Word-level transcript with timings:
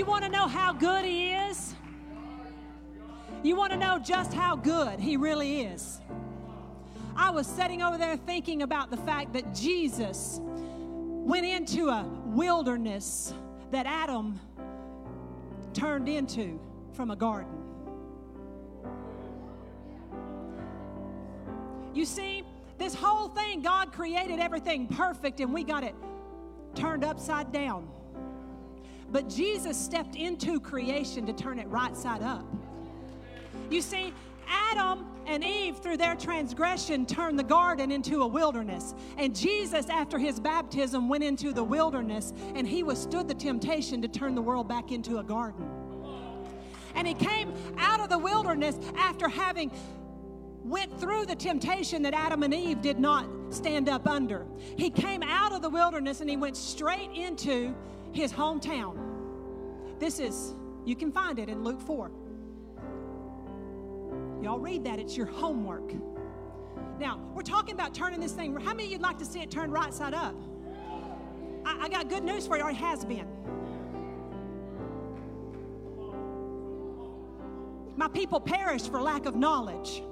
You 0.00 0.06
want 0.06 0.24
to 0.24 0.30
know 0.30 0.48
how 0.48 0.72
good 0.72 1.04
He 1.04 1.32
is? 1.32 1.74
You 3.42 3.54
want 3.54 3.70
to 3.72 3.76
know 3.76 3.98
just 3.98 4.32
how 4.32 4.56
good 4.56 4.98
He 4.98 5.18
really 5.18 5.60
is? 5.60 6.00
I 7.14 7.28
was 7.28 7.46
sitting 7.46 7.82
over 7.82 7.98
there 7.98 8.16
thinking 8.16 8.62
about 8.62 8.90
the 8.90 8.96
fact 8.96 9.34
that 9.34 9.54
Jesus 9.54 10.40
went 10.42 11.44
into 11.44 11.90
a 11.90 12.04
wilderness 12.24 13.34
that 13.72 13.84
Adam 13.84 14.40
turned 15.74 16.08
into 16.08 16.58
from 16.94 17.10
a 17.10 17.16
garden. 17.16 17.52
You 21.92 22.06
see, 22.06 22.42
this 22.78 22.94
whole 22.94 23.28
thing, 23.28 23.60
God 23.60 23.92
created 23.92 24.40
everything 24.40 24.86
perfect 24.86 25.40
and 25.40 25.52
we 25.52 25.62
got 25.62 25.84
it 25.84 25.94
turned 26.74 27.04
upside 27.04 27.52
down. 27.52 27.86
But 29.10 29.28
Jesus 29.28 29.76
stepped 29.76 30.16
into 30.16 30.60
creation 30.60 31.26
to 31.26 31.32
turn 31.32 31.58
it 31.58 31.66
right 31.68 31.96
side 31.96 32.22
up. 32.22 32.44
You 33.70 33.80
see, 33.80 34.12
Adam 34.48 35.06
and 35.26 35.44
Eve, 35.44 35.78
through 35.78 35.96
their 35.96 36.14
transgression, 36.14 37.06
turned 37.06 37.38
the 37.38 37.44
garden 37.44 37.92
into 37.92 38.22
a 38.22 38.26
wilderness. 38.26 38.94
And 39.16 39.34
Jesus, 39.34 39.88
after 39.88 40.18
his 40.18 40.40
baptism, 40.40 41.08
went 41.08 41.24
into 41.24 41.52
the 41.52 41.62
wilderness 41.62 42.32
and 42.54 42.66
he 42.66 42.82
withstood 42.82 43.28
the 43.28 43.34
temptation 43.34 44.02
to 44.02 44.08
turn 44.08 44.34
the 44.34 44.42
world 44.42 44.68
back 44.68 44.90
into 44.90 45.18
a 45.18 45.22
garden. 45.22 45.68
And 46.94 47.06
he 47.06 47.14
came 47.14 47.54
out 47.78 48.00
of 48.00 48.08
the 48.08 48.18
wilderness 48.18 48.76
after 48.96 49.28
having 49.28 49.70
went 50.64 50.98
through 51.00 51.26
the 51.26 51.34
temptation 51.34 52.02
that 52.02 52.12
Adam 52.12 52.42
and 52.42 52.52
Eve 52.52 52.82
did 52.82 52.98
not 52.98 53.26
stand 53.50 53.88
up 53.88 54.08
under. 54.08 54.46
He 54.76 54.90
came 54.90 55.22
out 55.22 55.52
of 55.52 55.62
the 55.62 55.70
wilderness 55.70 56.20
and 56.20 56.28
he 56.28 56.36
went 56.36 56.56
straight 56.56 57.10
into 57.12 57.74
his 58.12 58.32
hometown. 58.32 58.96
This 59.98 60.18
is, 60.18 60.54
you 60.84 60.96
can 60.96 61.12
find 61.12 61.38
it 61.38 61.48
in 61.48 61.62
Luke 61.62 61.80
4. 61.80 62.10
Y'all 64.42 64.58
read 64.58 64.84
that, 64.84 64.98
it's 64.98 65.16
your 65.16 65.26
homework. 65.26 65.92
Now, 66.98 67.20
we're 67.34 67.42
talking 67.42 67.74
about 67.74 67.94
turning 67.94 68.20
this 68.20 68.32
thing. 68.32 68.54
How 68.56 68.74
many 68.74 68.84
of 68.84 68.92
you'd 68.92 69.02
like 69.02 69.18
to 69.18 69.24
see 69.24 69.40
it 69.40 69.50
turned 69.50 69.72
right 69.72 69.92
side 69.92 70.14
up? 70.14 70.34
I, 71.64 71.84
I 71.84 71.88
got 71.88 72.08
good 72.08 72.24
news 72.24 72.46
for 72.46 72.56
you, 72.56 72.66
it 72.68 72.74
has 72.74 73.04
been. 73.04 73.26
My 77.96 78.08
people 78.08 78.40
perish 78.40 78.82
for 78.82 79.00
lack 79.00 79.26
of 79.26 79.36
knowledge. 79.36 80.02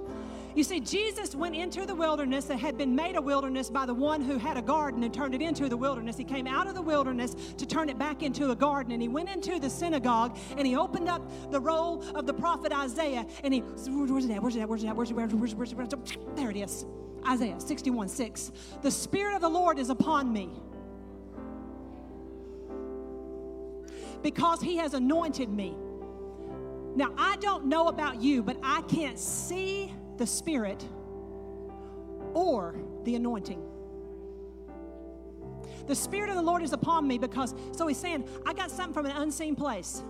You 0.59 0.65
see, 0.65 0.81
Jesus 0.81 1.37
went 1.37 1.55
into 1.55 1.87
the 1.87 1.95
wilderness 1.95 2.47
that 2.47 2.59
had 2.59 2.77
been 2.77 2.93
made 2.93 3.15
a 3.15 3.23
wilderness 3.23 3.71
by 3.71 3.87
the 3.87 3.95
one 3.95 4.21
who 4.21 4.39
had 4.39 4.57
a 4.57 4.61
garden 4.61 5.05
and 5.05 5.15
turned 5.15 5.33
it 5.33 5.41
into 5.41 5.69
the 5.69 5.77
wilderness. 5.77 6.17
He 6.17 6.25
came 6.25 6.49
out 6.49 6.67
of 6.67 6.75
the 6.75 6.83
wilderness 6.83 7.37
to 7.59 7.65
turn 7.65 7.89
it 7.89 7.97
back 7.97 8.25
into 8.25 8.51
a 8.51 8.57
garden. 8.57 8.91
And 8.91 9.01
he 9.01 9.07
went 9.07 9.29
into 9.29 9.61
the 9.61 9.71
synagogue 9.71 10.37
and 10.57 10.67
he 10.67 10.75
opened 10.75 11.09
up 11.09 11.23
the 11.53 11.61
roll 11.61 12.03
of 12.17 12.27
the 12.27 12.35
prophet 12.35 12.73
Isaiah. 12.73 13.25
And 13.45 13.55
he, 13.55 13.61
where's 13.61 14.25
it 14.25 14.33
at? 14.33 14.43
Where's 14.43 14.57
it 14.57 14.63
at? 14.63 14.69
Where's 14.69 14.83
it 14.83 14.89
at? 14.89 14.97
Where's 14.97 15.13
it 15.13 15.17
at? 15.17 15.33
Where's 15.33 15.53
it? 15.53 15.57
Where's 15.57 15.73
it 15.73 15.79
at? 15.79 16.37
There 16.37 16.51
it 16.51 16.57
is. 16.57 16.87
Isaiah 17.25 17.61
61 17.61 18.09
6. 18.09 18.51
The 18.83 18.91
Spirit 18.91 19.37
of 19.37 19.43
the 19.43 19.49
Lord 19.49 19.79
is 19.79 19.91
upon 19.91 20.33
me. 20.33 20.51
Because 24.25 24.61
he 24.61 24.79
has 24.79 24.95
anointed 24.95 25.51
me. 25.51 25.77
Now, 26.97 27.15
I 27.17 27.37
don't 27.37 27.67
know 27.67 27.87
about 27.87 28.21
you, 28.21 28.43
but 28.43 28.57
I 28.65 28.83
can't 28.83 29.21
see 29.21 29.93
the 30.19 30.27
Spirit 30.27 30.85
or 32.35 32.75
the 33.05 33.15
anointing. 33.15 33.63
The 35.87 35.95
Spirit 35.95 36.29
of 36.29 36.37
the 36.37 36.43
Lord 36.43 36.63
is 36.63 36.73
upon 36.73 37.09
me 37.09 37.17
because, 37.19 37.55
so 37.73 37.87
he's 37.87 37.97
saying, 37.97 38.29
I 38.45 38.53
got 38.53 38.71
something 38.71 38.93
from 38.93 39.07
an 39.07 39.13
unseen 39.13 39.57
place. 39.57 40.03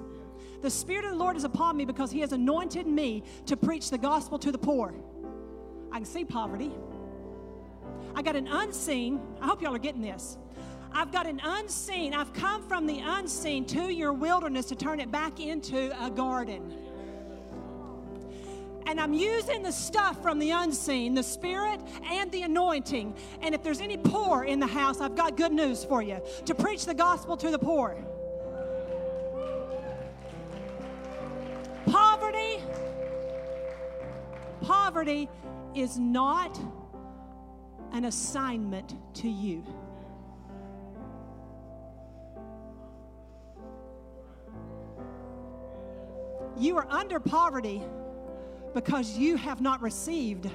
The 0.61 0.71
Spirit 0.71 1.05
of 1.05 1.13
the 1.13 1.17
Lord 1.17 1.37
is 1.37 1.45
upon 1.45 1.77
me 1.77 1.85
because 1.85 2.11
he 2.11 2.21
has 2.21 2.33
anointed 2.33 2.87
me 2.87 3.23
to 3.47 3.57
preach 3.57 3.91
the 3.91 3.99
gospel 3.99 4.39
to 4.41 4.51
the 4.51 4.59
poor. 4.59 4.95
I 5.93 5.99
can 5.99 6.05
see 6.05 6.25
poverty. 6.25 6.73
I 8.15 8.23
got 8.23 8.35
an 8.35 8.49
unseen, 8.49 9.21
I 9.41 9.47
hope 9.47 9.63
y'all 9.63 9.75
are 9.75 9.79
getting 9.79 10.03
this. 10.03 10.37
I've 10.91 11.13
got 11.13 11.27
an 11.27 11.41
unseen, 11.45 12.15
I've 12.15 12.33
come 12.33 12.67
from 12.67 12.87
the 12.87 12.99
unseen 12.99 13.65
to 13.67 13.93
your 13.93 14.13
wilderness 14.13 14.67
to 14.67 14.75
turn 14.75 15.01
it 15.01 15.13
back 15.13 15.39
into 15.39 15.93
a 16.05 16.11
garden 16.11 16.73
and 18.89 18.99
I'm 18.99 19.13
using 19.13 19.63
the 19.63 19.71
stuff 19.71 20.23
from 20.23 20.39
the 20.39 20.51
unseen, 20.51 21.13
the 21.13 21.23
spirit 21.23 21.79
and 22.11 22.33
the 22.33 22.41
anointing. 22.43 23.15
And 23.43 23.55
if 23.55 23.63
there's 23.63 23.83
any 23.83 23.99
poor 23.99 24.45
in 24.45 24.61
the 24.61 24.67
house, 24.67 25.03
I've 25.03 25.15
got 25.15 25.37
good 25.37 25.53
news 25.53 25.85
for 25.85 26.01
you 26.01 26.23
to 26.47 26.55
preach 26.55 26.87
the 26.87 26.95
gospel 26.95 27.37
to 27.37 27.51
the 27.51 27.59
poor. 27.59 28.03
Poverty, 31.85 32.61
poverty 34.63 35.29
is 35.75 35.99
not 35.99 36.59
an 37.93 38.07
assignment 38.07 38.95
to 39.17 39.29
you. 39.29 39.63
You 46.57 46.79
are 46.79 46.87
under 46.89 47.21
poverty 47.21 47.83
because 48.75 49.17
you 49.17 49.37
have 49.37 49.61
not 49.61 49.83
received 49.83 50.49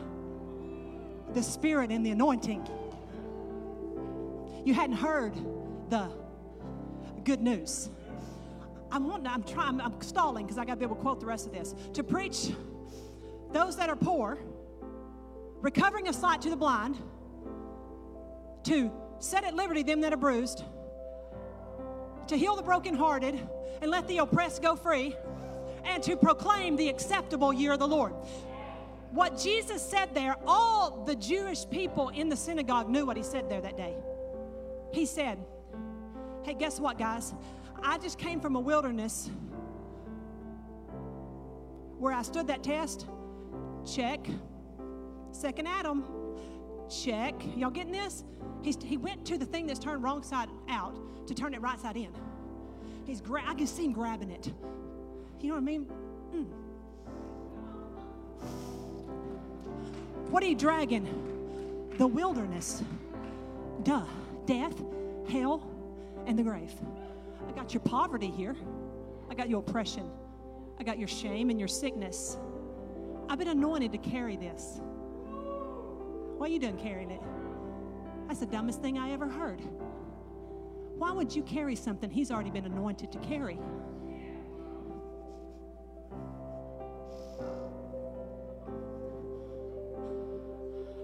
the 1.34 1.44
Spirit 1.44 1.92
and 1.92 2.06
the 2.06 2.12
anointing. 2.12 2.68
You 4.66 4.74
hadn't 4.74 4.98
heard 4.98 5.34
the 5.90 6.10
good 7.24 7.42
news. 7.42 7.90
I'm 8.92 9.08
wanting, 9.08 9.28
I'm 9.28 9.44
trying, 9.44 9.82
I'm 9.82 10.00
stalling 10.02 10.46
because 10.46 10.58
I 10.58 10.66
got 10.66 10.74
to 10.74 10.78
be 10.78 10.86
able 10.86 10.96
to 10.96 11.02
quote 11.02 11.20
the 11.20 11.26
rest 11.26 11.48
of 11.48 11.52
this. 11.52 11.74
To 11.94 12.04
preach 12.04 12.52
those 13.52 13.76
that 13.78 13.90
are 13.90 13.96
poor, 13.96 14.38
recovering 15.62 16.08
of 16.08 16.16
sight 16.16 16.42
to 16.44 16.50
the 16.50 16.56
blind, 16.56 16.98
to 18.66 18.92
set 19.20 19.44
at 19.44 19.56
liberty 19.56 19.84
them 19.84 20.02
that 20.02 20.14
are 20.14 20.18
bruised, 20.18 20.64
to 22.28 22.38
heal 22.38 22.56
the 22.56 22.62
brokenhearted, 22.62 23.40
and 23.82 23.92
let 23.92 24.08
the 24.08 24.20
oppressed 24.20 24.62
go 24.62 24.76
free 24.76 25.16
and 25.84 26.02
to 26.04 26.16
proclaim 26.16 26.76
the 26.76 26.90
acceptable 26.90 27.54
year 27.54 27.74
of 27.74 27.80
the 27.80 27.88
Lord. 27.88 28.14
What 29.12 29.38
Jesus 29.38 29.82
said 29.82 30.16
there, 30.16 30.36
all 30.48 31.04
the 31.06 31.16
Jewish 31.16 31.70
people 31.70 32.10
in 32.10 32.30
the 32.30 32.36
synagogue 32.36 32.90
knew 32.90 33.06
what 33.06 33.16
he 33.16 33.24
said 33.24 33.50
there 33.50 33.62
that 33.62 33.78
day. 33.78 33.96
He 34.92 35.06
said, 35.06 35.38
Hey, 36.44 36.56
guess 36.56 36.80
what, 36.80 36.98
guys? 36.98 37.34
I 37.82 37.98
just 37.98 38.18
came 38.18 38.40
from 38.40 38.56
a 38.56 38.60
wilderness 38.60 39.30
where 42.00 42.14
I 42.14 42.22
stood 42.22 42.48
that 42.48 42.64
test. 42.64 43.06
Check. 43.86 44.28
Second 45.32 45.68
Adam. 45.68 46.04
Check. 46.90 47.36
Y'all 47.56 47.70
getting 47.70 47.92
this? 47.94 48.24
He's, 48.62 48.78
he 48.84 48.98
went 48.98 49.26
to 49.26 49.38
the 49.38 49.46
thing 49.46 49.68
that's 49.68 49.80
turned 49.80 50.04
wrong 50.04 50.24
side 50.24 50.50
out 50.70 51.28
to 51.28 51.34
turn 51.34 51.54
it 51.54 51.62
right 51.62 51.80
side 51.80 51.98
in. 51.98 52.10
He's 53.06 53.22
gra- 53.22 53.44
I 53.46 53.54
can 53.54 53.68
see 53.68 53.86
him 53.86 53.94
grabbing 53.94 54.32
it. 54.32 54.52
You 55.44 55.50
know 55.50 55.56
what 55.56 55.62
I 55.62 55.66
mean? 55.66 55.88
Mm. 56.34 56.46
What 60.32 60.42
are 60.42 60.46
you 60.46 60.56
dragging? 60.56 61.92
The 61.98 62.08
wilderness. 62.08 62.82
Duh. 63.84 64.06
Death, 64.46 64.82
hell, 65.30 65.70
and 66.26 66.40
the 66.40 66.44
grave. 66.44 66.72
I 67.48 67.52
got 67.52 67.74
your 67.74 67.82
poverty 67.82 68.30
here. 68.30 68.56
I 69.30 69.36
got 69.36 69.50
your 69.50 69.60
oppression. 69.60 70.10
I 70.80 70.84
got 70.84 70.98
your 70.98 71.10
shame 71.10 71.50
and 71.50 71.60
your 71.60 71.68
sickness. 71.68 72.38
I've 73.30 73.38
been 73.38 73.50
anointed 73.50 73.92
to 73.92 73.98
carry 73.98 74.38
this. 74.38 74.80
Why 76.38 76.48
are 76.48 76.50
you 76.50 76.60
done 76.60 76.78
carrying 76.78 77.12
it? 77.12 77.22
That's 78.28 78.40
the 78.40 78.46
dumbest 78.46 78.82
thing 78.82 78.98
I 78.98 79.12
ever 79.12 79.28
heard. 79.28 79.60
Why 80.98 81.12
would 81.12 81.36
you 81.36 81.44
carry 81.44 81.76
something 81.76 82.10
he's 82.10 82.32
already 82.32 82.50
been 82.50 82.66
anointed 82.66 83.12
to 83.12 83.20
carry? 83.20 83.60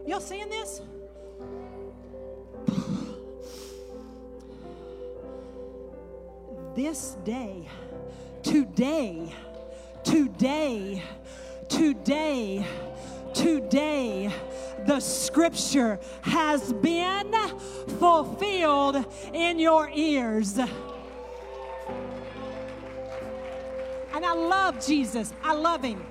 Y'all 0.09 0.19
seeing 0.19 0.49
this? 0.49 0.81
this 6.75 7.15
day, 7.23 7.69
today, 8.41 9.31
today, 10.03 11.03
today, 11.69 12.65
today, 13.35 14.31
the 14.87 14.99
scripture 14.99 15.99
has 16.21 16.73
been 16.73 17.31
fulfilled 17.99 19.05
in 19.31 19.59
your 19.59 19.91
ears. 19.93 20.57
And 20.57 20.71
I 24.25 24.33
love 24.33 24.83
Jesus. 24.83 25.31
I 25.43 25.53
love 25.53 25.83
him. 25.83 26.03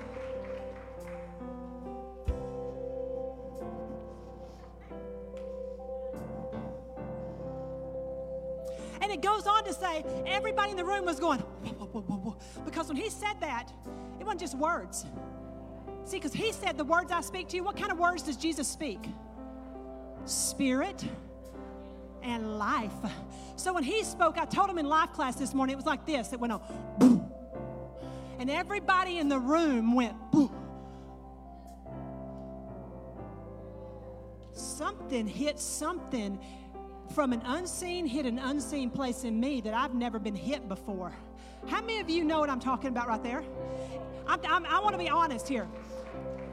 Everybody 10.25 10.71
in 10.71 10.77
the 10.77 10.85
room 10.85 11.05
was 11.05 11.19
going, 11.19 11.39
whoa, 11.39 11.85
whoa, 11.85 12.01
whoa, 12.01 12.17
whoa. 12.17 12.37
Because 12.65 12.87
when 12.87 12.97
he 12.97 13.09
said 13.09 13.35
that, 13.41 13.71
it 14.19 14.25
wasn't 14.25 14.41
just 14.41 14.57
words. 14.57 15.05
See, 16.05 16.17
because 16.17 16.33
he 16.33 16.51
said, 16.51 16.77
The 16.77 16.83
words 16.83 17.11
I 17.11 17.21
speak 17.21 17.49
to 17.49 17.55
you, 17.55 17.63
what 17.63 17.77
kind 17.77 17.91
of 17.91 17.99
words 17.99 18.23
does 18.23 18.35
Jesus 18.35 18.67
speak? 18.67 18.99
Spirit 20.25 21.03
and 22.23 22.57
life. 22.57 22.91
So 23.55 23.73
when 23.73 23.83
he 23.83 24.03
spoke, 24.03 24.37
I 24.37 24.45
told 24.45 24.69
him 24.69 24.77
in 24.77 24.87
life 24.87 25.11
class 25.11 25.35
this 25.35 25.53
morning, 25.53 25.73
it 25.73 25.75
was 25.75 25.85
like 25.85 26.05
this 26.05 26.31
it 26.31 26.39
went 26.39 26.53
on, 26.53 26.61
boom. 26.97 27.31
And 28.39 28.49
everybody 28.49 29.17
in 29.17 29.27
the 29.27 29.37
room 29.37 29.93
went, 29.93 30.15
boom. 30.31 30.55
Something 34.53 35.27
hit 35.27 35.59
something 35.59 36.39
from 37.11 37.33
an 37.33 37.41
unseen, 37.45 38.05
hit 38.05 38.25
an 38.25 38.39
unseen 38.39 38.89
place 38.89 39.23
in 39.23 39.39
me 39.39 39.61
that 39.61 39.73
I've 39.73 39.93
never 39.93 40.19
been 40.19 40.35
hit 40.35 40.67
before. 40.67 41.13
How 41.67 41.81
many 41.81 41.99
of 41.99 42.09
you 42.09 42.23
know 42.23 42.39
what 42.39 42.49
I'm 42.49 42.59
talking 42.59 42.89
about 42.89 43.07
right 43.07 43.23
there? 43.23 43.43
I'm, 44.27 44.39
I'm, 44.47 44.65
i 44.65 44.79
want 44.79 44.93
to 44.93 44.99
be 44.99 45.09
honest 45.09 45.47
here. 45.47 45.67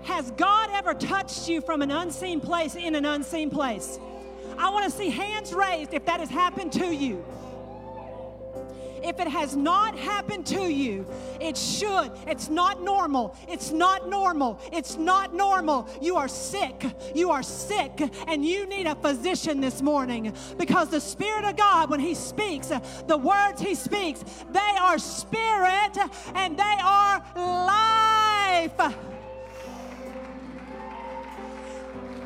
Has 0.03 0.31
God 0.32 0.70
ever 0.73 0.94
touched 0.94 1.49
you 1.49 1.61
from 1.61 1.82
an 1.82 1.91
unseen 1.91 2.41
place 2.41 2.75
in 2.75 2.94
an 2.94 3.05
unseen 3.05 3.50
place? 3.50 3.99
I 4.58 4.70
want 4.70 4.85
to 4.85 4.91
see 4.91 5.11
hands 5.11 5.53
raised 5.53 5.93
if 5.93 6.06
that 6.06 6.20
has 6.20 6.31
happened 6.31 6.73
to 6.73 6.94
you. 6.94 7.25
If 9.06 9.20
it 9.20 9.29
has 9.29 9.55
not 9.55 9.97
happened 9.97 10.44
to 10.47 10.62
you, 10.62 11.06
it 11.41 11.56
should. 11.56 12.11
It's 12.26 12.49
not 12.49 12.82
normal. 12.82 13.37
It's 13.49 13.70
not 13.70 14.08
normal. 14.08 14.61
It's 14.73 14.97
not 14.97 15.32
normal. 15.32 15.88
You 16.03 16.17
are 16.17 16.26
sick. 16.26 16.85
You 17.14 17.31
are 17.31 17.44
sick, 17.44 18.00
and 18.26 18.44
you 18.44 18.67
need 18.67 18.87
a 18.87 18.97
physician 18.97 19.61
this 19.61 19.81
morning 19.81 20.32
because 20.58 20.88
the 20.88 21.00
Spirit 21.00 21.44
of 21.44 21.56
God, 21.56 21.88
when 21.88 22.00
He 22.00 22.14
speaks, 22.14 22.73
the 23.06 23.17
words 23.17 23.61
He 23.61 23.76
speaks, 23.76 24.25
they 24.50 24.76
are 24.81 24.99
spirit 24.99 25.97
and 26.35 26.59
they 26.59 26.76
are 26.82 27.23
life. 27.37 28.81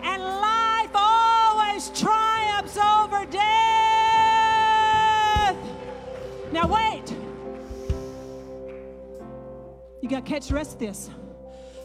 And 0.03 0.23
life 0.23 0.91
always 0.95 1.91
triumphs 1.91 2.79
over 2.79 3.27
death. 3.27 3.50
Now, 6.53 6.67
wait. 6.67 7.15
You 10.01 10.09
got 10.09 10.25
to 10.25 10.31
catch 10.31 10.49
the 10.49 10.55
rest 10.55 10.75
of 10.75 10.79
this. 10.79 11.11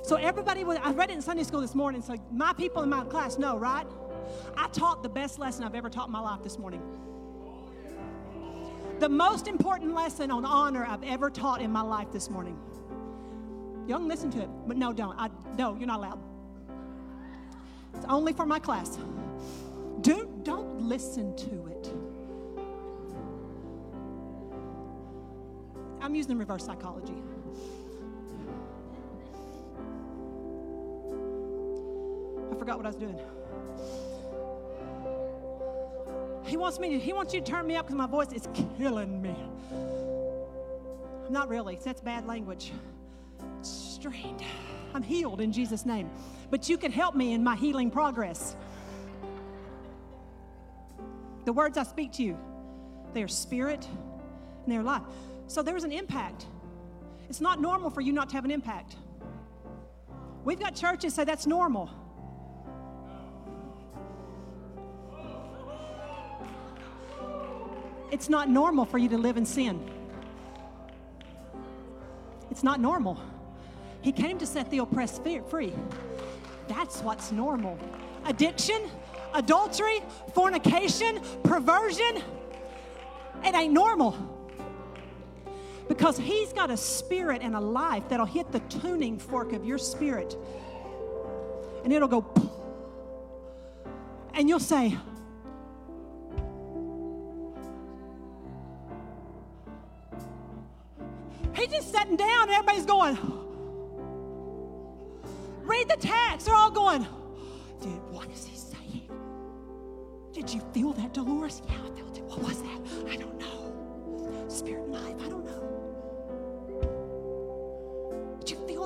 So, 0.01 0.15
everybody, 0.15 0.63
was, 0.63 0.77
I 0.81 0.91
read 0.91 1.09
it 1.09 1.13
in 1.13 1.21
Sunday 1.21 1.43
school 1.43 1.61
this 1.61 1.75
morning. 1.75 2.01
So, 2.01 2.15
my 2.31 2.53
people 2.53 2.81
in 2.81 2.89
my 2.89 3.03
class 3.03 3.37
know, 3.37 3.57
right? 3.57 3.85
I 4.57 4.67
taught 4.69 5.03
the 5.03 5.09
best 5.09 5.39
lesson 5.39 5.63
I've 5.63 5.75
ever 5.75 5.89
taught 5.89 6.07
in 6.07 6.11
my 6.11 6.19
life 6.19 6.41
this 6.43 6.57
morning. 6.57 6.81
The 8.99 9.09
most 9.09 9.47
important 9.47 9.93
lesson 9.93 10.31
on 10.31 10.45
honor 10.45 10.85
I've 10.85 11.03
ever 11.03 11.29
taught 11.29 11.61
in 11.61 11.71
my 11.71 11.81
life 11.81 12.11
this 12.11 12.29
morning. 12.29 12.57
You 13.87 13.95
can 13.95 14.07
listen 14.07 14.31
to 14.31 14.41
it, 14.41 14.49
but 14.65 14.77
no, 14.77 14.93
don't. 14.93 15.15
I, 15.19 15.29
no, 15.57 15.75
you're 15.75 15.85
not 15.85 15.99
allowed. 15.99 16.19
It's 17.93 18.05
only 18.09 18.33
for 18.33 18.45
my 18.45 18.57
class. 18.57 18.97
Do, 20.01 20.29
don't 20.43 20.81
listen 20.81 21.35
to 21.35 21.67
it. 21.67 21.91
I'm 26.05 26.13
using 26.13 26.37
reverse 26.37 26.63
psychology. 26.63 27.15
I 32.51 32.55
forgot 32.59 32.77
what 32.77 32.85
I 32.85 32.89
was 32.89 32.95
doing. 32.95 33.19
He 36.45 36.57
wants 36.57 36.77
me 36.79 36.89
to, 36.89 36.99
he 36.99 37.11
wants 37.11 37.33
you 37.33 37.41
to 37.41 37.51
turn 37.51 37.65
me 37.65 37.75
up 37.75 37.87
because 37.87 37.97
my 37.97 38.05
voice 38.05 38.31
is 38.33 38.47
killing 38.77 39.19
me. 39.19 39.35
I'm 41.25 41.33
not 41.33 41.49
really, 41.49 41.79
that's 41.83 42.01
bad 42.01 42.27
language. 42.27 42.71
Strained. 43.63 44.43
I'm 44.93 45.01
healed 45.01 45.41
in 45.41 45.51
Jesus' 45.51 45.87
name. 45.87 46.11
But 46.51 46.69
you 46.69 46.77
can 46.77 46.91
help 46.91 47.15
me 47.15 47.33
in 47.33 47.43
my 47.43 47.55
healing 47.55 47.89
progress. 47.89 48.55
The 51.45 51.53
words 51.53 51.79
I 51.79 51.83
speak 51.83 52.11
to 52.13 52.23
you, 52.23 52.37
they 53.15 53.23
are 53.23 53.27
spirit 53.27 53.87
and 54.65 54.71
they 54.71 54.77
are 54.77 54.83
life. 54.83 55.01
So 55.47 55.61
there 55.61 55.73
was 55.73 55.83
an 55.83 55.91
impact. 55.91 56.47
It's 57.29 57.41
not 57.41 57.61
normal 57.61 57.89
for 57.89 58.01
you 58.01 58.11
not 58.11 58.29
to 58.29 58.35
have 58.35 58.45
an 58.45 58.51
impact. 58.51 58.95
We've 60.43 60.59
got 60.59 60.75
churches 60.75 61.13
say 61.13 61.23
that's 61.23 61.47
normal. 61.47 61.89
It's 68.11 68.29
not 68.29 68.49
normal 68.49 68.85
for 68.85 68.97
you 68.97 69.09
to 69.09 69.17
live 69.17 69.37
in 69.37 69.45
sin. 69.45 69.79
It's 72.51 72.63
not 72.63 72.79
normal. 72.79 73.19
He 74.01 74.11
came 74.11 74.37
to 74.37 74.45
set 74.45 74.69
the 74.69 74.77
oppressed 74.77 75.23
free. 75.49 75.73
That's 76.67 77.01
what's 77.01 77.31
normal. 77.31 77.77
Addiction, 78.25 78.81
adultery, 79.33 80.01
fornication, 80.33 81.19
perversion, 81.43 82.21
it 83.43 83.53
ain't 83.53 83.73
normal. 83.73 84.34
Because 85.87 86.17
He's 86.17 86.53
got 86.53 86.71
a 86.71 86.77
spirit 86.77 87.41
and 87.41 87.55
a 87.55 87.59
life 87.59 88.09
that'll 88.09 88.25
hit 88.25 88.51
the 88.51 88.59
tuning 88.61 89.19
fork 89.19 89.53
of 89.53 89.65
your 89.65 89.77
spirit. 89.77 90.35
And 91.83 91.93
it'll 91.93 92.07
go, 92.07 92.25
and 94.33 94.49
you'll 94.49 94.59
say, 94.59 94.97
He's 101.53 101.67
just 101.69 101.91
sitting 101.91 102.17
down, 102.17 102.43
and 102.43 102.51
everybody's 102.51 102.85
going, 102.85 103.17
Read 105.63 105.89
the 105.89 105.95
text. 105.95 106.45
They're 106.45 106.55
all 106.55 106.69
going, 106.69 107.07
Dude, 107.81 107.91
what 108.11 108.29
is 108.29 108.45
he 108.45 108.55
saying? 108.55 109.09
Did 110.33 110.53
you 110.53 110.61
feel 110.73 110.93
that, 110.93 111.13
Dolores? 111.13 111.61
Yeah, 111.67 111.75
I 111.75 111.89
felt 111.97 112.17
it. 112.17 112.23
What 112.23 112.39
was 112.39 112.61
that? 112.61 112.81
I 113.09 113.15
don't 113.15 113.39
know. 113.39 114.45
Spirit 114.49 114.83
and 114.83 114.93
life, 114.93 115.15
I 115.23 115.29
don't 115.29 115.45
know. 115.45 115.74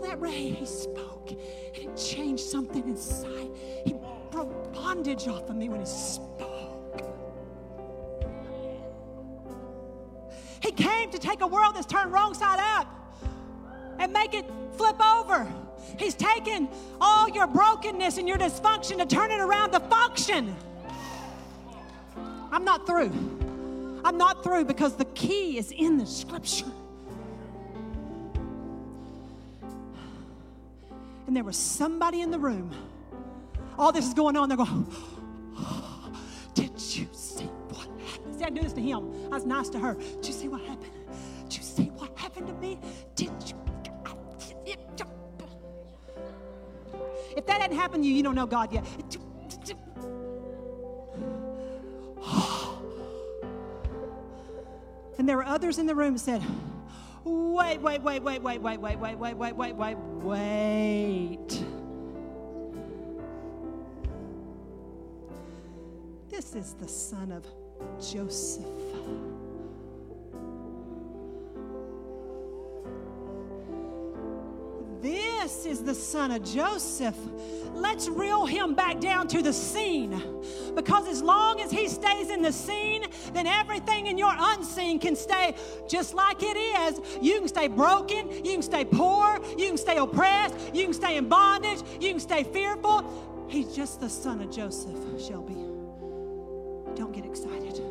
That 0.01 0.19
ray, 0.19 0.50
he 0.50 0.66
spoke, 0.66 1.31
and 1.31 1.78
it 1.78 1.98
changed 1.98 2.44
something 2.44 2.83
inside. 2.88 3.50
He 3.85 3.95
broke 4.31 4.74
bondage 4.74 5.28
off 5.28 5.50
of 5.50 5.56
me 5.56 5.69
when 5.69 5.80
he 5.80 5.85
spoke. 5.85 7.02
He 10.62 10.71
came 10.71 11.09
to 11.12 11.18
take 11.18 11.42
a 11.42 11.47
world 11.47 11.76
that's 11.76 11.85
turned 11.85 12.12
wrong 12.12 12.33
side 12.33 12.59
up 12.59 12.88
and 13.97 14.12
make 14.14 14.33
it 14.33 14.45
flip 14.78 15.04
over. 15.04 15.47
He's 15.97 16.16
taken 16.16 16.69
all 17.00 17.30
your 17.30 17.47
brokenness 17.47 18.18
and 18.18 18.28
your 18.28 18.38
dysfunction 18.38 18.97
to 18.97 19.06
turn 19.06 19.31
it 19.31 19.40
around 19.40 19.71
to 19.71 19.80
function. 19.80 20.56
I'm 22.52 22.66
not 22.66 22.85
through. 22.85 23.12
I'm 24.04 24.18
not 24.18 24.44
through 24.44 24.66
because 24.66 24.95
the 24.95 25.06
key 25.06 25.57
is 25.57 25.71
in 25.71 25.97
the 25.97 26.06
scripture. 26.06 26.71
And 31.30 31.36
there 31.36 31.44
was 31.44 31.57
somebody 31.57 32.21
in 32.21 32.31
the 32.31 32.40
room. 32.40 32.71
All 33.78 33.92
this 33.92 34.07
is 34.07 34.16
going 34.16 34.36
on. 34.36 34.50
They're 34.50 34.57
going, 34.57 34.92
Did 36.56 36.71
you 36.71 37.07
see 37.12 37.44
what 37.44 37.88
happened? 38.04 38.36
See, 38.36 38.44
I 38.44 38.50
do 38.50 38.64
this 38.64 38.74
to 38.74 38.81
him. 38.81 39.14
I 39.31 39.36
was 39.36 39.45
nice 39.45 39.69
to 39.69 39.80
her. 39.80 39.94
Did 39.94 40.26
you 40.26 40.33
see 40.33 40.48
what 40.48 40.62
happened? 40.62 40.92
Did 41.48 41.57
you 41.57 41.62
see 41.62 41.83
what 41.83 42.18
happened 42.18 42.48
to 42.48 42.54
me? 42.54 42.80
Did 43.14 43.30
you? 43.45 43.56
If 47.38 47.45
that 47.45 47.62
hadn't 47.62 47.78
happened 47.78 48.04
to 48.04 48.09
you, 48.09 48.16
you 48.16 48.24
don't 48.24 48.33
know 48.33 48.48
God 48.48 48.74
yet. 48.74 48.83
And 55.19 55.28
there 55.28 55.36
were 55.36 55.45
others 55.45 55.78
in 55.80 55.86
the 55.86 55.94
room 55.94 56.14
that 56.14 56.19
said, 56.19 56.42
wait, 57.23 57.81
wait, 57.81 58.02
wait, 58.02 58.21
wait, 58.21 58.42
wait, 58.42 58.61
wait, 58.61 58.61
wait, 58.61 58.80
wait, 58.80 59.18
wait, 59.18 59.35
wait, 59.38 59.56
wait, 59.56 59.76
wait, 59.76 59.97
wait. 60.23 61.64
This 66.30 66.56
is 66.56 66.73
the 66.80 66.88
son 66.88 67.31
of 67.31 67.45
Joseph. 67.99 68.66
This 75.42 75.66
is 75.66 75.84
the 75.84 75.96
son 75.96 76.31
of 76.31 76.44
Joseph. 76.44 77.16
Let's 77.74 78.10
reel 78.10 78.46
him 78.46 78.76
back 78.76 79.00
down 79.00 79.30
to 79.30 79.42
the 79.42 79.54
scene. 79.54 80.22
Because 80.76 81.08
as 81.08 81.22
long 81.22 81.62
as 81.62 81.72
he 81.72 81.88
stays 81.88 82.30
in 82.30 82.42
the 82.42 82.52
scene, 82.52 83.06
then 83.31 83.48
everything 83.48 84.08
in 84.08 84.18
your 84.18 84.34
unseen 84.38 85.00
can 85.00 85.16
stay 85.16 85.56
just 85.88 86.14
like 86.14 86.44
it 86.44 86.58
is. 86.58 87.00
You 87.22 87.40
can 87.40 87.48
stay 87.48 87.69
broken, 87.69 88.30
you 88.30 88.52
can 88.52 88.62
stay 88.62 88.84
poor, 88.84 89.40
you 89.58 89.69
can 89.69 89.78
stay 89.78 89.96
oppressed, 89.96 90.56
you 90.74 90.84
can 90.84 90.94
stay 90.94 91.16
in 91.16 91.30
bondage, 91.30 91.80
you 92.02 92.10
can 92.10 92.19
stay 92.19 92.44
fearful. 92.44 93.48
He's 93.48 93.74
just 93.74 94.02
the 94.02 94.10
son 94.10 94.42
of 94.42 94.52
Joseph, 94.52 95.00
Shelby. 95.26 95.56
Don't 96.96 97.14
get 97.14 97.26
excited. 97.26 97.81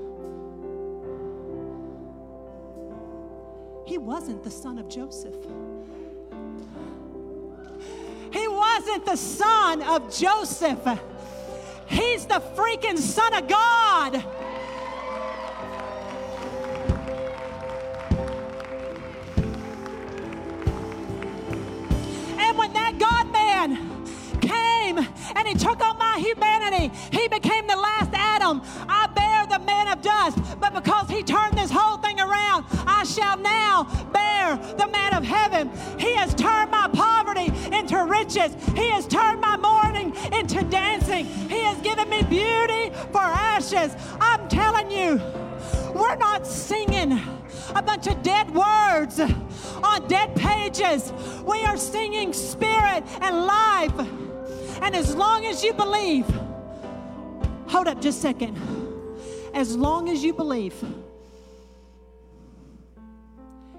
he 3.89 3.97
wasn't 3.97 4.45
the 4.45 4.51
son 4.51 4.79
of 4.79 4.87
Joseph. 4.91 5.35
Wasn't 8.89 9.05
the 9.05 9.17
son 9.17 9.83
of 9.83 10.11
Joseph. 10.17 10.81
He's 11.85 12.25
the 12.25 12.41
freaking 12.57 12.97
son 12.97 13.35
of 13.35 13.47
God. 13.47 14.15
And 22.39 22.57
when 22.57 22.73
that 22.73 22.99
God 22.99 23.31
man 23.31 24.07
came 24.41 24.99
and 25.37 25.47
he 25.47 25.55
took 25.55 25.85
on 25.85 25.99
my 25.99 26.19
humanity. 26.19 26.91
He 27.13 27.29
became 27.29 27.67
the 27.67 27.77
last 27.77 28.11
Adam. 28.15 28.63
I 28.89 29.07
bear 29.09 29.47
the 29.47 29.65
man 29.65 29.89
of 29.89 30.01
dust. 30.01 30.39
But 30.59 30.73
because 30.73 31.11
he 31.11 31.23
turned 31.23 31.59
this 31.59 31.71
whole 31.71 31.99
thing 31.99 32.21
around, 32.21 32.65
I 32.87 33.05
shall 33.05 33.37
now 33.37 33.85
bear 34.13 34.57
the 34.77 34.87
man 34.87 35.15
of 35.15 35.25
heaven. 35.25 35.71
He 35.99 36.15
has 36.15 36.35
turned 36.35 36.71
my 36.71 36.89
poverty 36.89 37.38
into 37.99 38.11
riches. 38.11 38.55
He 38.75 38.91
has 38.91 39.07
turned 39.07 39.41
my 39.41 39.57
mourning 39.57 40.15
into 40.33 40.63
dancing. 40.65 41.27
He 41.27 41.61
has 41.61 41.79
given 41.81 42.09
me 42.09 42.23
beauty 42.23 42.91
for 43.13 43.21
ashes. 43.21 43.95
I'm 44.21 44.49
telling 44.49 44.91
you, 44.91 45.21
we're 45.95 46.17
not 46.17 46.47
singing 46.47 47.21
a 47.75 47.83
bunch 47.83 48.07
of 48.07 48.23
dead 48.23 48.53
words 48.55 49.21
on 49.21 50.09
dead 50.09 50.35
pages. 50.37 51.13
We 51.45 51.65
are 51.65 51.77
singing 51.77 52.33
spirit 52.33 53.05
and 53.21 53.47
life. 53.47 53.99
And 54.83 54.95
as 54.95 55.15
long 55.15 55.45
as 55.47 55.63
you 55.63 55.73
believe, 55.73 56.27
hold 57.67 57.89
up 57.89 58.01
just 58.01 58.19
a 58.19 58.23
second. 58.23 58.57
As 59.55 59.77
long 59.77 60.09
as 60.09 60.23
you 60.23 60.33
believe, 60.33 60.75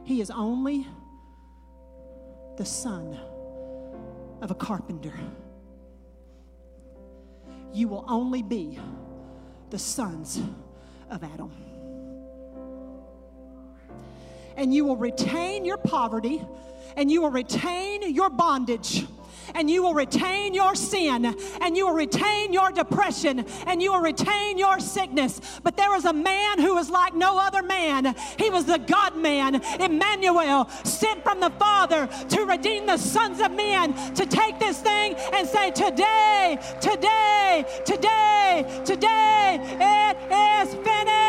he 0.03 0.19
is 0.19 0.31
only 0.31 0.87
the 2.57 2.65
son 2.65 3.17
of 4.41 4.51
a 4.51 4.55
carpenter. 4.55 5.13
You 7.73 7.87
will 7.87 8.05
only 8.07 8.41
be 8.41 8.79
the 9.69 9.79
sons 9.79 10.41
of 11.09 11.23
Adam. 11.23 11.51
And 14.55 14.73
you 14.73 14.85
will 14.85 14.97
retain 14.97 15.65
your 15.65 15.77
poverty 15.77 16.41
and 16.95 17.11
you 17.11 17.21
will 17.21 17.31
retain 17.31 18.13
your 18.13 18.29
bondage 18.29 19.05
and 19.55 19.69
you 19.69 19.83
will 19.83 19.93
retain 19.93 20.53
your 20.53 20.75
sin 20.75 21.35
and 21.61 21.77
you 21.77 21.87
will 21.87 21.93
retain 21.93 22.53
your 22.53 22.71
depression 22.71 23.45
and 23.67 23.81
you 23.81 23.91
will 23.91 24.01
retain 24.01 24.57
your 24.57 24.79
sickness. 24.79 25.39
But 25.63 25.77
there 25.77 25.91
was 25.91 26.05
a 26.05 26.13
man 26.13 26.59
who 26.59 26.75
was 26.75 26.89
like 26.89 27.15
no 27.15 27.37
other 27.39 27.63
man. 27.63 28.15
He 28.37 28.49
was 28.49 28.65
the 28.65 28.79
God 28.79 29.17
man, 29.17 29.61
Emmanuel, 29.79 30.69
sent 30.83 31.23
from 31.23 31.39
the 31.39 31.51
Father 31.51 32.07
to 32.29 32.41
redeem 32.45 32.85
the 32.85 32.97
sons 32.97 33.39
of 33.41 33.51
men, 33.51 33.93
to 34.15 34.25
take 34.25 34.59
this 34.59 34.81
thing 34.81 35.15
and 35.33 35.47
say, 35.47 35.71
Today, 35.71 36.57
today, 36.81 37.65
today, 37.85 38.81
today, 38.85 39.59
it 39.79 40.67
is 40.67 40.73
finished. 40.75 41.28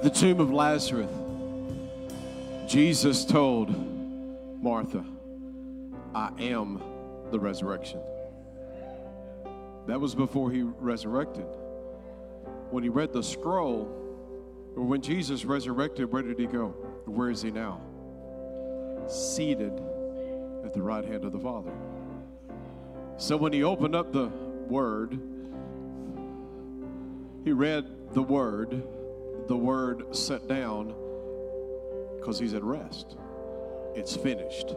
At 0.00 0.04
the 0.14 0.18
tomb 0.18 0.40
of 0.40 0.50
Lazarus, 0.50 1.10
Jesus 2.66 3.22
told 3.22 3.68
Martha, 4.62 5.04
I 6.14 6.30
am 6.38 6.82
the 7.30 7.38
resurrection. 7.38 8.00
That 9.86 10.00
was 10.00 10.14
before 10.14 10.50
he 10.50 10.62
resurrected. 10.62 11.44
When 12.70 12.82
he 12.82 12.88
read 12.88 13.12
the 13.12 13.22
scroll, 13.22 13.94
or 14.74 14.84
when 14.84 15.02
Jesus 15.02 15.44
resurrected, 15.44 16.10
where 16.10 16.22
did 16.22 16.38
he 16.38 16.46
go? 16.46 16.68
Where 17.04 17.28
is 17.28 17.42
he 17.42 17.50
now? 17.50 17.82
Seated 19.06 19.82
at 20.64 20.72
the 20.72 20.80
right 20.80 21.04
hand 21.04 21.26
of 21.26 21.32
the 21.32 21.40
Father. 21.40 21.72
So 23.18 23.36
when 23.36 23.52
he 23.52 23.64
opened 23.64 23.94
up 23.94 24.14
the 24.14 24.28
Word, 24.66 25.20
he 27.44 27.52
read 27.52 27.84
the 28.14 28.22
Word 28.22 28.82
the 29.50 29.56
word 29.56 30.14
set 30.14 30.46
down 30.46 30.94
because 32.16 32.38
he's 32.38 32.54
at 32.54 32.62
rest. 32.62 33.16
It's 33.96 34.14
finished. 34.14 34.76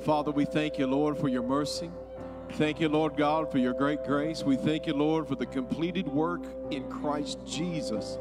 Father, 0.00 0.32
we 0.32 0.44
thank 0.44 0.76
you, 0.76 0.88
Lord, 0.88 1.16
for 1.16 1.28
your 1.28 1.44
mercy. 1.44 1.88
Thank 2.54 2.80
you, 2.80 2.88
Lord 2.88 3.16
God, 3.16 3.52
for 3.52 3.58
your 3.58 3.72
great 3.72 4.02
grace. 4.02 4.42
We 4.42 4.56
thank 4.56 4.88
you, 4.88 4.94
Lord, 4.94 5.28
for 5.28 5.36
the 5.36 5.46
completed 5.46 6.08
work 6.08 6.42
in 6.72 6.90
Christ 6.90 7.46
Jesus. 7.46 8.18